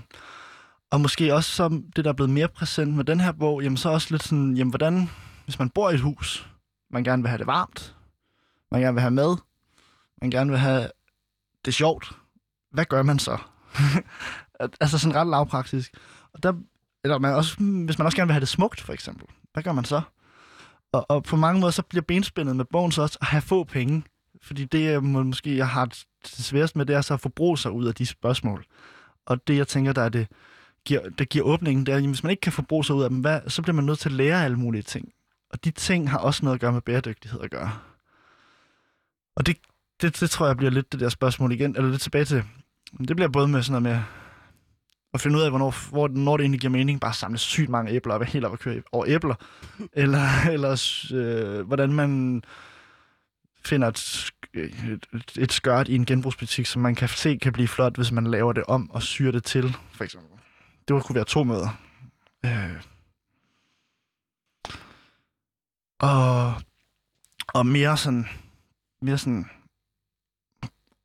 og 0.92 1.02
måske 1.02 1.34
også 1.34 1.52
som 1.52 1.84
det, 1.96 2.06
der 2.06 2.12
er 2.12 2.16
blevet 2.16 2.30
mere 2.30 2.48
præsent 2.48 2.96
med 2.96 3.04
den 3.04 3.20
her 3.20 3.32
bog, 3.32 3.64
jamen 3.64 3.78
så 3.78 3.90
også 3.90 4.08
lidt 4.12 4.24
sådan, 4.24 4.58
jamen 4.58 4.72
hvordan, 4.72 5.10
hvis 5.44 5.60
man 5.60 5.70
bor 5.70 5.90
i 5.90 5.94
et 5.94 6.02
hus, 6.02 6.50
man 6.92 7.04
gerne 7.04 7.24
vil 7.24 7.30
have 7.30 7.38
det 7.38 7.48
varmt, 7.48 7.96
man 8.72 8.82
gerne 8.82 8.94
vil 8.94 9.02
have 9.02 9.12
mad, 9.12 9.38
man 10.22 10.32
gerne 10.32 10.50
vil 10.50 10.60
have 10.60 10.90
det 11.66 11.74
sjovt, 11.74 12.12
hvad 12.72 12.86
gør 12.86 13.04
man 13.04 13.20
så? 13.20 13.38
altså 14.82 14.98
sådan 14.98 15.16
ret 15.16 15.28
lavpraktisk. 15.28 15.98
Og 16.34 16.44
der, 16.44 16.54
eller 17.04 17.20
man 17.20 17.36
også, 17.36 17.64
hvis 17.64 17.98
man 17.98 18.06
også 18.06 18.16
gerne 18.16 18.28
vil 18.28 18.34
have 18.34 18.40
det 18.40 18.48
smukt, 18.48 18.82
for 18.82 18.94
eksempel, 18.94 19.28
hvad 19.54 19.64
gør 19.64 19.72
man 19.72 19.86
så? 19.86 20.02
Og, 20.94 21.06
og 21.10 21.24
på 21.24 21.36
mange 21.36 21.60
måder, 21.60 21.72
så 21.72 21.82
bliver 21.82 22.04
benspændet 22.04 22.56
med 22.56 22.66
bogen 22.66 22.92
så 22.92 23.02
også 23.02 23.18
at 23.22 23.28
have 23.28 23.42
få 23.42 23.64
penge. 23.64 24.04
Fordi 24.42 24.66
det, 24.66 24.84
jeg 24.84 25.04
må, 25.04 25.24
måske 25.24 25.58
jeg 25.58 25.68
har 25.68 25.86
det 25.86 26.06
sværest 26.24 26.76
med, 26.76 26.86
det 26.86 26.96
er 26.96 27.02
så 27.02 27.14
at 27.14 27.20
forbruge 27.20 27.58
sig 27.58 27.72
ud 27.72 27.86
af 27.86 27.96
de 27.96 28.06
spørgsmål. 28.06 28.66
Og 29.26 29.48
det, 29.48 29.58
jeg 29.58 29.68
tænker, 29.68 29.94
der 29.94 30.02
er 30.02 30.10
det, 30.10 30.28
giver, 30.86 31.10
der 31.10 31.26
giver 31.26 31.46
åbningen, 31.46 31.86
det 31.86 31.92
er, 31.92 31.98
at 31.98 32.08
hvis 32.08 32.24
man 32.24 32.30
ikke 32.30 32.42
kan 32.42 32.52
forbruge 32.52 32.86
sig 32.86 32.96
ud 32.96 33.04
af 33.04 33.10
dem, 33.10 33.20
hvad, 33.20 33.42
så 33.48 33.62
bliver 33.62 33.76
man 33.76 33.86
nødt 33.86 34.00
til 34.00 34.10
at 34.10 34.16
lære 34.16 34.46
alle 34.46 34.58
mulige 34.58 34.82
ting. 34.82 35.10
Og 35.50 35.66
de 35.66 35.72
ting 35.72 36.10
har 36.10 36.18
også 36.18 36.46
noget 36.46 36.56
at 36.56 36.62
gøre 36.62 36.72
med 36.72 36.82
bæredygtighed 36.82 37.42
at 37.42 37.52
gøre. 37.52 37.72
Og 39.36 39.46
det, 39.46 39.58
det, 40.02 40.20
det 40.20 40.30
tror 40.30 40.48
jeg 40.48 40.58
bliver 40.58 40.72
lidt 40.72 40.92
det 40.92 41.00
der 41.00 41.10
spørgsmål 41.10 41.52
igen, 41.52 41.76
eller 41.76 41.90
lidt 41.90 42.02
tilbage 42.02 42.26
til. 42.26 42.44
Det 43.08 43.16
bliver 43.16 43.28
både 43.28 43.48
med 43.48 43.64
sådan 43.64 43.82
noget 43.82 43.98
med 43.98 44.04
at 45.14 45.22
finde 45.22 45.38
ud 45.38 45.44
af, 45.44 45.50
hvornår, 45.50 45.90
hvor, 45.90 46.08
når 46.08 46.38
det 46.38 46.44
egentlig 46.44 46.62
giver 46.62 46.72
mening, 46.72 47.02
bare 47.02 47.14
samle 47.14 47.38
sygt 47.38 47.70
mange 47.70 47.92
æbler, 47.92 48.14
og 48.14 48.26
helt 48.26 48.46
op 48.46 48.54
at 48.54 48.60
køre 48.60 48.82
over 48.92 49.06
æbler, 49.08 49.36
eller, 49.94 50.50
eller 50.52 51.06
øh, 51.14 51.68
hvordan 51.68 51.94
man 51.94 52.44
finder 53.66 53.88
et, 53.88 54.32
et, 54.54 55.08
et 55.40 55.52
skørt 55.52 55.88
i 55.88 55.96
en 55.96 56.06
genbrugsbutik, 56.06 56.66
som 56.66 56.82
man 56.82 56.96
kan 56.96 57.08
se 57.08 57.38
kan 57.38 57.54
blive 57.54 57.68
flot, 57.68 57.96
hvis 57.96 58.12
man 58.12 58.28
laver 58.28 58.54
det 58.54 58.64
om 58.64 58.92
og 58.92 59.04
syr 59.04 59.32
det 59.32 59.44
til, 59.44 59.76
for 59.92 60.04
eksempel. 60.04 60.30
Det 60.88 61.04
kunne 61.04 61.16
være 61.16 61.26
to 61.26 61.44
møder. 61.44 61.80
Øh. 62.46 62.82
Og, 66.00 66.54
og 67.54 67.66
mere 67.66 67.98
sådan, 67.98 68.28
mere 69.02 69.18
sådan 69.18 69.50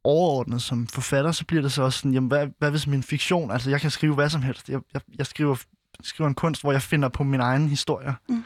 overordnet 0.09 0.63
som 0.63 0.87
forfatter, 0.87 1.33
så 1.33 1.45
bliver 1.45 1.63
det 1.63 1.73
så 1.73 1.83
også 1.83 1.99
sådan, 1.99 2.15
jamen, 2.15 2.29
hvad, 2.29 2.49
hvad 2.59 2.71
hvis 2.71 2.87
min 2.87 3.03
fiktion, 3.03 3.51
altså 3.51 3.71
jeg 3.71 3.81
kan 3.81 3.91
skrive 3.91 4.15
hvad 4.15 4.31
som 4.31 4.43
helst. 4.43 4.69
Jeg, 4.69 4.81
jeg, 4.95 5.01
jeg 5.19 5.27
skriver, 5.27 5.57
skriver 6.03 6.29
en 6.29 6.35
kunst, 6.35 6.63
hvor 6.63 6.73
jeg 6.73 6.83
finder 6.83 7.09
på 7.09 7.25
min 7.25 7.41
egen 7.41 7.69
historie. 7.69 8.15
Mm. 8.29 8.45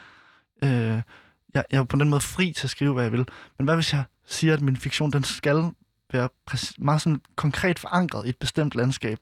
Øh, 0.63 1.01
jeg, 1.53 1.65
jeg 1.71 1.79
er 1.79 1.83
på 1.83 1.97
den 1.97 2.09
måde 2.09 2.21
fri 2.21 2.53
til 2.53 2.67
at 2.67 2.69
skrive, 2.69 2.93
hvad 2.93 3.03
jeg 3.03 3.11
vil. 3.11 3.27
Men 3.57 3.65
hvad 3.65 3.75
hvis 3.75 3.93
jeg 3.93 4.03
siger, 4.25 4.53
at 4.53 4.61
min 4.61 4.77
fiktion, 4.77 5.11
den 5.11 5.23
skal 5.23 5.71
være 6.13 6.29
meget 6.77 7.01
sådan 7.01 7.21
konkret 7.35 7.79
forankret 7.79 8.25
i 8.25 8.29
et 8.29 8.37
bestemt 8.37 8.75
landskab? 8.75 9.17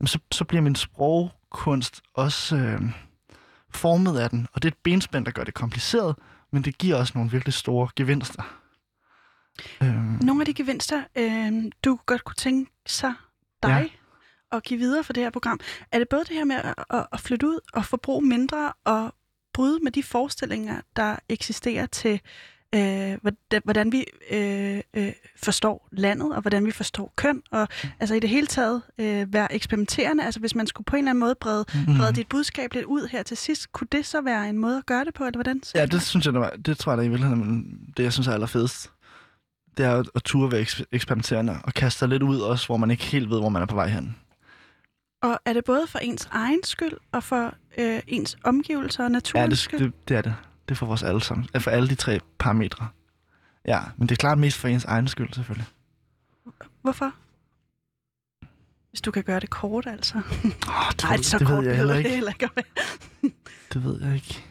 Jamen, 0.00 0.06
så, 0.06 0.18
så 0.32 0.44
bliver 0.44 0.62
min 0.62 0.74
sprogkunst 0.74 2.02
også 2.14 2.56
øh, 2.56 2.80
formet 3.70 4.18
af 4.18 4.30
den. 4.30 4.46
Og 4.52 4.62
det 4.62 4.68
er 4.68 4.72
et 4.72 4.82
benspænd, 4.82 5.24
der 5.24 5.30
gør 5.30 5.44
det 5.44 5.54
kompliceret, 5.54 6.16
men 6.52 6.64
det 6.64 6.78
giver 6.78 6.96
også 6.96 7.12
nogle 7.14 7.30
virkelig 7.30 7.54
store 7.54 7.88
gevinster. 7.96 8.42
Øh, 9.82 10.22
Nogle 10.22 10.42
af 10.42 10.46
de 10.46 10.54
gevinster, 10.54 11.02
øh, 11.16 11.52
du 11.84 11.98
godt 12.06 12.24
kunne 12.24 12.34
tænke 12.34 12.70
sig 12.86 13.14
dig 13.62 13.90
ja. 14.50 14.56
at 14.56 14.62
give 14.62 14.80
videre 14.80 15.04
for 15.04 15.12
det 15.12 15.22
her 15.22 15.30
program, 15.30 15.60
er 15.92 15.98
det 15.98 16.08
både 16.08 16.24
det 16.24 16.36
her 16.36 16.44
med 16.44 16.56
at, 16.90 17.06
at, 17.12 17.20
flytte 17.20 17.46
ud 17.46 17.58
og 17.72 17.84
forbruge 17.84 18.26
mindre 18.26 18.72
og 18.84 19.14
bryde 19.54 19.78
med 19.82 19.92
de 19.92 20.02
forestillinger, 20.02 20.80
der 20.96 21.16
eksisterer 21.28 21.86
til, 21.86 22.20
øh, 22.74 23.18
hvordan, 23.64 23.92
vi 23.92 24.04
øh, 24.30 24.80
øh, 24.94 25.12
forstår 25.36 25.88
landet, 25.92 26.34
og 26.34 26.40
hvordan 26.40 26.66
vi 26.66 26.70
forstår 26.70 27.12
køn, 27.16 27.42
og 27.50 27.68
mm. 27.84 27.88
altså 28.00 28.14
i 28.14 28.20
det 28.20 28.30
hele 28.30 28.46
taget 28.46 28.82
øh, 28.98 29.32
være 29.32 29.54
eksperimenterende. 29.54 30.24
Altså 30.24 30.40
hvis 30.40 30.54
man 30.54 30.66
skulle 30.66 30.84
på 30.84 30.96
en 30.96 31.00
eller 31.00 31.10
anden 31.10 31.20
måde 31.20 31.34
brede, 31.40 31.64
brede 31.98 32.12
dit 32.12 32.28
budskab 32.28 32.72
lidt 32.72 32.84
ud 32.84 33.08
her 33.08 33.22
til 33.22 33.36
sidst, 33.36 33.72
kunne 33.72 33.88
det 33.92 34.06
så 34.06 34.20
være 34.20 34.48
en 34.48 34.58
måde 34.58 34.78
at 34.78 34.86
gøre 34.86 35.04
det 35.04 35.14
på, 35.14 35.24
eller 35.24 35.36
hvordan? 35.36 35.62
Ja, 35.74 35.86
det 35.86 36.02
synes 36.02 36.26
jeg, 36.26 36.32
det, 36.32 36.40
var, 36.40 36.50
det 36.50 36.78
tror 36.78 36.92
jeg 36.92 36.98
da 36.98 37.02
i 37.02 37.08
virkeligheden, 37.08 37.78
det 37.96 38.02
jeg 38.02 38.12
synes 38.12 38.26
er 38.26 38.32
allerfedest. 38.32 38.90
Det 39.76 39.84
er 39.86 40.04
at, 40.14 40.22
turde 40.24 40.52
være 40.52 40.62
eks- 40.62 40.82
eksperimenterende 40.92 41.58
og 41.64 41.74
kaste 41.74 41.98
sig 41.98 42.08
lidt 42.08 42.22
ud 42.22 42.40
også, 42.40 42.66
hvor 42.66 42.76
man 42.76 42.90
ikke 42.90 43.04
helt 43.04 43.30
ved, 43.30 43.38
hvor 43.40 43.48
man 43.48 43.62
er 43.62 43.66
på 43.66 43.74
vej 43.74 43.88
hen. 43.88 44.16
Og 45.22 45.38
er 45.44 45.52
det 45.52 45.64
både 45.64 45.86
for 45.86 45.98
ens 45.98 46.28
egen 46.30 46.62
skyld, 46.64 46.92
og 47.12 47.22
for 47.22 47.54
øh, 47.78 48.00
ens 48.06 48.36
omgivelser 48.44 49.04
og 49.04 49.08
Ja, 49.10 49.12
naturens 49.12 49.50
det, 49.50 49.58
skyld? 49.58 49.80
det, 49.80 50.08
det 50.08 50.16
er 50.16 50.22
det. 50.22 50.34
Det 50.68 50.74
er 50.74 50.76
for 50.76 50.86
vores 50.86 51.02
alle 51.02 51.20
sammen. 51.20 51.48
Ja, 51.54 51.58
For 51.58 51.70
alle 51.70 51.88
de 51.88 51.94
tre 51.94 52.20
parametre. 52.38 52.88
Ja, 53.66 53.80
men 53.96 54.08
det 54.08 54.14
er 54.14 54.16
klart 54.16 54.38
mest 54.38 54.58
for 54.58 54.68
ens 54.68 54.84
egen 54.84 55.08
skyld, 55.08 55.32
selvfølgelig. 55.32 55.66
Hvorfor? 56.82 57.12
Hvis 58.90 59.00
du 59.00 59.10
kan 59.10 59.22
gøre 59.24 59.40
det 59.40 59.50
kort, 59.50 59.86
altså. 59.86 60.14
Oh, 60.18 60.22
det, 60.92 61.02
Nej, 61.02 61.16
ved- 61.16 61.22
så 61.24 61.38
det 61.38 61.46
kort 61.46 61.58
ved 61.64 61.68
jeg 61.68 61.76
heller 61.76 61.92
det 61.94 61.98
ikke. 61.98 62.10
heller 62.10 62.32
ikke. 62.32 62.48
Det 63.72 63.84
ved 63.84 64.02
jeg 64.02 64.14
ikke. 64.14 64.44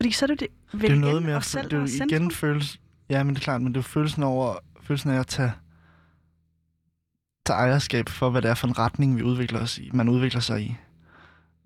Fordi 0.00 0.12
så 0.12 0.24
er 0.24 0.26
det 0.26 0.40
det 0.40 0.48
det 0.80 0.90
er 0.90 0.94
noget 0.96 1.22
med 1.22 1.32
at 1.34 1.44
selv, 1.44 1.70
det 1.70 2.00
er 2.00 2.04
igen 2.06 2.30
føles, 2.30 2.80
ja, 3.10 3.24
men 3.24 3.34
det 3.34 3.40
er 3.40 3.44
klart, 3.44 3.62
men 3.62 3.74
det 3.74 3.78
er 3.78 3.82
følelsen 3.82 4.22
over 4.22 4.58
følelsen 4.80 5.10
af 5.10 5.18
at 5.18 5.26
tage, 5.26 5.52
tage 7.46 7.58
ejerskab 7.58 8.08
for, 8.08 8.30
hvad 8.30 8.42
det 8.42 8.50
er 8.50 8.54
for 8.54 8.66
en 8.66 8.78
retning, 8.78 9.16
vi 9.16 9.22
udvikler 9.22 9.60
os 9.60 9.78
i, 9.78 9.90
man 9.92 10.08
udvikler 10.08 10.40
sig 10.40 10.62
i. 10.62 10.76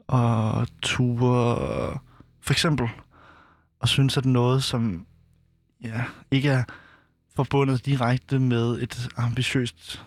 Og 0.07 0.67
ture, 0.83 2.01
for 2.41 2.53
eksempel, 2.53 2.89
og 3.81 3.89
synes, 3.89 4.17
at 4.17 4.25
noget, 4.25 4.65
som 4.65 5.07
ja, 5.83 6.05
ikke 6.31 6.49
er 6.49 6.65
forbundet 7.37 7.87
direkte 7.87 8.39
med 8.39 8.83
et 8.83 9.09
ambitiøst 9.17 10.07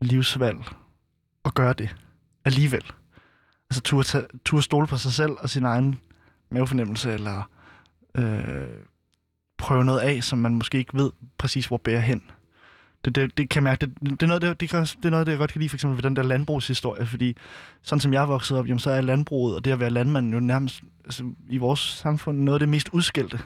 livsvalg, 0.00 0.58
og 1.42 1.54
gøre 1.54 1.72
det 1.72 1.96
alligevel. 2.44 2.84
Altså 3.70 3.82
turde, 3.82 4.08
tage, 4.08 4.26
turde 4.44 4.62
stole 4.62 4.86
på 4.86 4.96
sig 4.96 5.12
selv 5.12 5.32
og 5.38 5.50
sin 5.50 5.64
egen 5.64 6.00
mavefornemmelse, 6.50 7.12
eller 7.12 7.50
øh, 8.14 8.68
prøve 9.62 9.84
noget 9.84 10.00
af, 10.00 10.22
som 10.22 10.38
man 10.38 10.54
måske 10.54 10.78
ikke 10.78 10.94
ved 10.94 11.10
præcis, 11.38 11.66
hvor 11.66 11.76
bærer 11.76 12.00
hen. 12.00 12.22
Det, 13.04 13.14
det, 13.14 13.38
det 13.38 13.48
kan 13.48 13.56
jeg 13.56 13.70
mærke, 13.70 13.86
det, 13.86 14.10
det, 14.10 14.22
er 14.22 14.26
noget, 14.26 14.42
det, 14.42 14.60
det, 14.60 14.68
kan, 14.68 14.80
det 14.80 15.04
er 15.04 15.10
noget, 15.10 15.26
det 15.26 15.32
jeg 15.32 15.38
godt 15.38 15.52
kan 15.52 15.60
lide, 15.60 15.68
for 15.68 15.76
eksempel 15.76 15.96
ved 15.96 16.02
den 16.02 16.16
der 16.16 16.22
landbrugshistorie, 16.22 17.06
fordi 17.06 17.36
sådan 17.82 18.00
som 18.00 18.12
jeg 18.12 18.22
er 18.22 18.26
vokset 18.26 18.58
op, 18.58 18.66
jamen, 18.66 18.78
så 18.78 18.90
er 18.90 19.00
landbruget 19.00 19.56
og 19.56 19.64
det 19.64 19.70
at 19.70 19.80
være 19.80 19.90
landmand 19.90 20.34
jo 20.34 20.40
nærmest 20.40 20.82
altså, 21.04 21.24
i 21.48 21.58
vores 21.58 21.80
samfund 21.80 22.38
noget 22.38 22.54
af 22.54 22.60
det 22.60 22.68
mest 22.68 22.88
udskældte. 22.92 23.38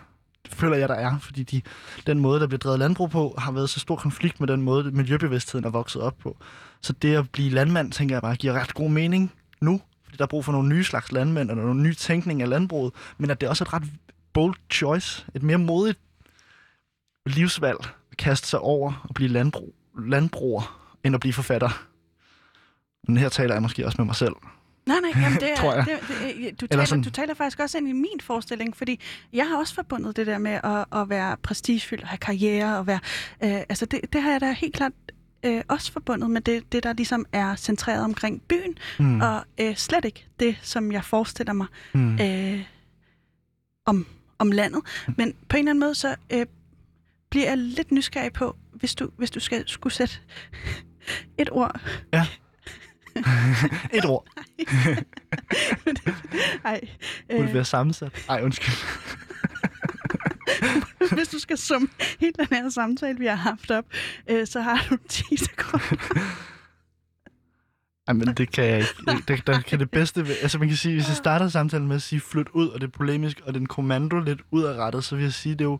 Det 0.45 0.55
føler 0.55 0.77
jeg, 0.77 0.89
der 0.89 0.95
er, 0.95 1.19
fordi 1.19 1.43
de, 1.43 1.63
den 2.07 2.19
måde, 2.19 2.41
der 2.41 2.47
bliver 2.47 2.59
drevet 2.59 2.79
landbrug 2.79 3.11
på, 3.11 3.35
har 3.39 3.53
været 3.53 3.71
så 3.71 3.81
stor 3.81 3.97
konflikt 3.97 4.41
med 4.41 4.49
den 4.49 4.63
måde, 4.63 4.91
miljøbevidstheden 4.91 5.65
er 5.65 5.71
vokset 5.71 6.03
op 6.03 6.19
på. 6.19 6.37
Så 6.81 6.93
det 6.93 7.17
at 7.17 7.31
blive 7.31 7.51
landmand, 7.51 7.93
tænker 7.93 8.15
jeg 8.15 8.23
bare, 8.23 8.37
giver 8.37 8.53
ret 8.53 8.75
god 8.75 8.91
mening 8.91 9.33
nu, 9.61 9.81
fordi 10.05 10.17
der 10.17 10.25
er 10.25 10.29
brug 10.29 10.45
for 10.45 10.53
nogle 10.53 10.69
nye 10.69 10.85
slags 10.85 11.13
landmænd, 11.13 11.51
og 11.51 11.57
nogle 11.57 11.83
nye 11.83 11.95
tænkning 11.95 12.43
af 12.43 12.49
landbruget, 12.49 12.93
men 13.19 13.31
at 13.31 13.41
det 13.41 13.47
er 13.47 13.51
også 13.51 13.65
et 13.65 13.73
ret 13.73 13.85
bold 14.33 14.55
choice, 14.71 15.27
et 15.35 15.43
mere 15.43 15.59
modigt 15.59 15.99
livsvalg 17.27 17.79
kaste 18.19 18.49
sig 18.49 18.59
over 18.61 19.07
og 19.09 19.15
blive 19.15 19.29
landbrug, 19.31 19.75
landbruger, 20.07 20.89
end 21.05 21.15
at 21.15 21.21
blive 21.21 21.33
forfatter. 21.33 21.87
Men 23.09 23.17
her 23.17 23.29
taler 23.29 23.55
jeg 23.55 23.63
måske 23.63 23.87
også 23.87 23.97
med 23.99 24.07
mig 24.07 24.17
selv. 24.17 24.33
Nej, 24.87 24.97
nej, 25.01 25.23
jamen 25.23 25.41
det 25.41 25.51
er, 25.53 25.57
Tror 25.57 25.75
jeg. 25.75 25.87
Det, 25.87 26.01
det, 26.39 26.61
du, 26.61 26.67
taler, 26.67 26.85
sådan- 26.85 27.03
du 27.05 27.11
taler 27.11 27.35
faktisk 27.35 27.61
også 27.61 27.79
ind 27.79 27.89
i 27.89 27.93
min 27.93 28.21
forestilling, 28.23 28.77
fordi 28.77 29.01
jeg 29.33 29.49
har 29.49 29.59
også 29.59 29.75
forbundet 29.75 30.17
det 30.17 30.27
der 30.27 30.39
med 30.39 30.61
at, 30.65 31.01
at 31.01 31.09
være 31.09 31.37
prestigefyldt 31.37 32.03
og 32.03 32.09
have 32.09 32.19
karriere 32.19 32.79
og 32.79 32.87
være... 32.87 33.01
Øh, 33.45 33.51
altså 33.69 33.87
det, 33.87 34.01
det 34.13 34.23
har 34.23 34.31
jeg 34.31 34.41
da 34.41 34.53
helt 34.53 34.75
klart 34.75 34.93
øh, 35.43 35.63
også 35.69 35.93
forbundet 35.93 36.31
med 36.31 36.41
det, 36.41 36.73
det, 36.73 36.83
der 36.83 36.93
ligesom 36.93 37.27
er 37.33 37.57
centreret 37.57 38.05
omkring 38.05 38.43
byen, 38.43 38.79
Mm. 38.99 39.21
og 39.21 39.45
øh, 39.61 39.77
slet 39.77 40.05
ikke 40.05 40.27
det, 40.41 40.57
som 40.63 40.93
jeg 40.93 41.05
forestiller 41.05 41.53
mig 41.53 41.67
Mm. 41.95 42.19
øh, 42.21 42.63
om, 43.87 44.07
om 44.39 44.53
landet. 44.53 44.81
Men 45.17 45.35
på 45.49 45.57
en 45.57 45.59
eller 45.59 45.71
anden 45.73 45.81
måde, 45.81 45.95
så 45.95 46.17
øh, 46.33 46.47
bliver 47.31 47.47
jeg 47.47 47.59
lidt 47.59 47.93
nysgerrig 47.93 48.33
på, 48.33 48.57
hvis 48.73 48.95
du, 48.95 49.11
hvis 49.17 49.31
du 49.31 49.41
skal, 49.41 49.69
skulle 49.69 49.93
sætte 49.93 50.15
et 51.39 51.49
ord 51.53 51.81
Et 53.99 54.05
ord. 54.05 54.27
Ej, 56.65 56.81
Kunne 57.31 57.39
det 57.43 57.49
øh, 57.49 57.55
være 57.55 57.65
sammensat? 57.65 58.25
Ej, 58.29 58.41
undskyld. 58.43 58.75
hvis 61.15 61.29
du 61.29 61.39
skal 61.39 61.59
summe 61.59 61.89
hele 62.21 62.33
den 62.39 62.47
her 62.51 62.69
samtale, 62.71 63.19
vi 63.19 63.27
har 63.27 63.35
haft 63.35 63.71
op, 63.71 63.85
øh, 64.31 64.47
så 64.47 64.61
har 64.61 64.87
du 64.91 64.97
10 65.09 65.37
sekunder. 65.37 65.97
Ej, 68.09 68.15
men 68.15 68.29
det 68.29 68.53
kan 68.53 68.65
jeg 68.65 68.79
ikke. 68.79 69.23
Det, 69.29 69.47
der 69.47 69.61
kan 69.61 69.79
det 69.79 69.91
bedste... 69.91 70.21
Altså, 70.43 70.59
man 70.59 70.69
kan 70.69 70.77
sige, 70.77 70.95
hvis 70.95 71.09
jeg 71.09 71.17
starter 71.17 71.49
samtalen 71.49 71.89
med 71.89 71.97
at 71.97 72.03
sige 72.03 72.21
flyt 72.21 72.49
ud, 72.53 72.69
og 72.69 72.81
det 72.81 72.87
er 72.87 72.91
polemisk, 72.91 73.41
og 73.45 73.55
den 73.55 73.67
kommando 73.67 74.21
lidt 74.21 74.41
udadrettet, 74.51 75.05
så 75.05 75.17
vil 75.17 75.23
jeg 75.23 75.33
sige, 75.33 75.53
det 75.53 75.61
er 75.61 75.65
jo 75.65 75.79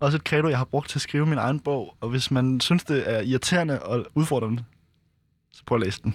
også 0.00 0.16
et 0.16 0.22
credo, 0.22 0.48
jeg 0.48 0.58
har 0.58 0.64
brugt 0.64 0.90
til 0.90 0.98
at 0.98 1.02
skrive 1.02 1.26
min 1.26 1.38
egen 1.38 1.60
bog. 1.60 1.96
Og 2.00 2.08
hvis 2.08 2.30
man 2.30 2.60
synes, 2.60 2.84
det 2.84 3.10
er 3.14 3.20
irriterende 3.20 3.82
og 3.82 4.06
udfordrende, 4.14 4.64
så 5.52 5.62
prøv 5.66 5.76
at 5.76 5.84
læse 5.84 6.02
den. 6.02 6.14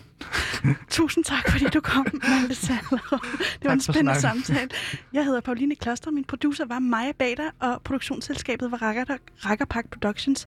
Tusind 0.89 1.23
tak, 1.23 1.51
fordi 1.51 1.65
du 1.65 1.81
kom, 1.81 2.07
Malte 2.13 2.55
Saller. 2.55 2.79
Det 3.59 3.63
var 3.63 3.73
en 3.73 3.81
spændende 3.81 4.21
samtale. 4.21 4.69
Jeg 5.13 5.25
hedder 5.25 5.41
Pauline 5.41 5.75
Kloster, 5.75 6.11
min 6.11 6.23
producer 6.23 6.65
var 6.65 6.79
Maja 6.79 7.11
Bader, 7.11 7.49
og 7.59 7.81
produktionsselskabet 7.83 8.71
var 8.71 8.77
Rakkerpak 8.81 9.19
Production 9.45 9.89
Productions. 9.89 10.39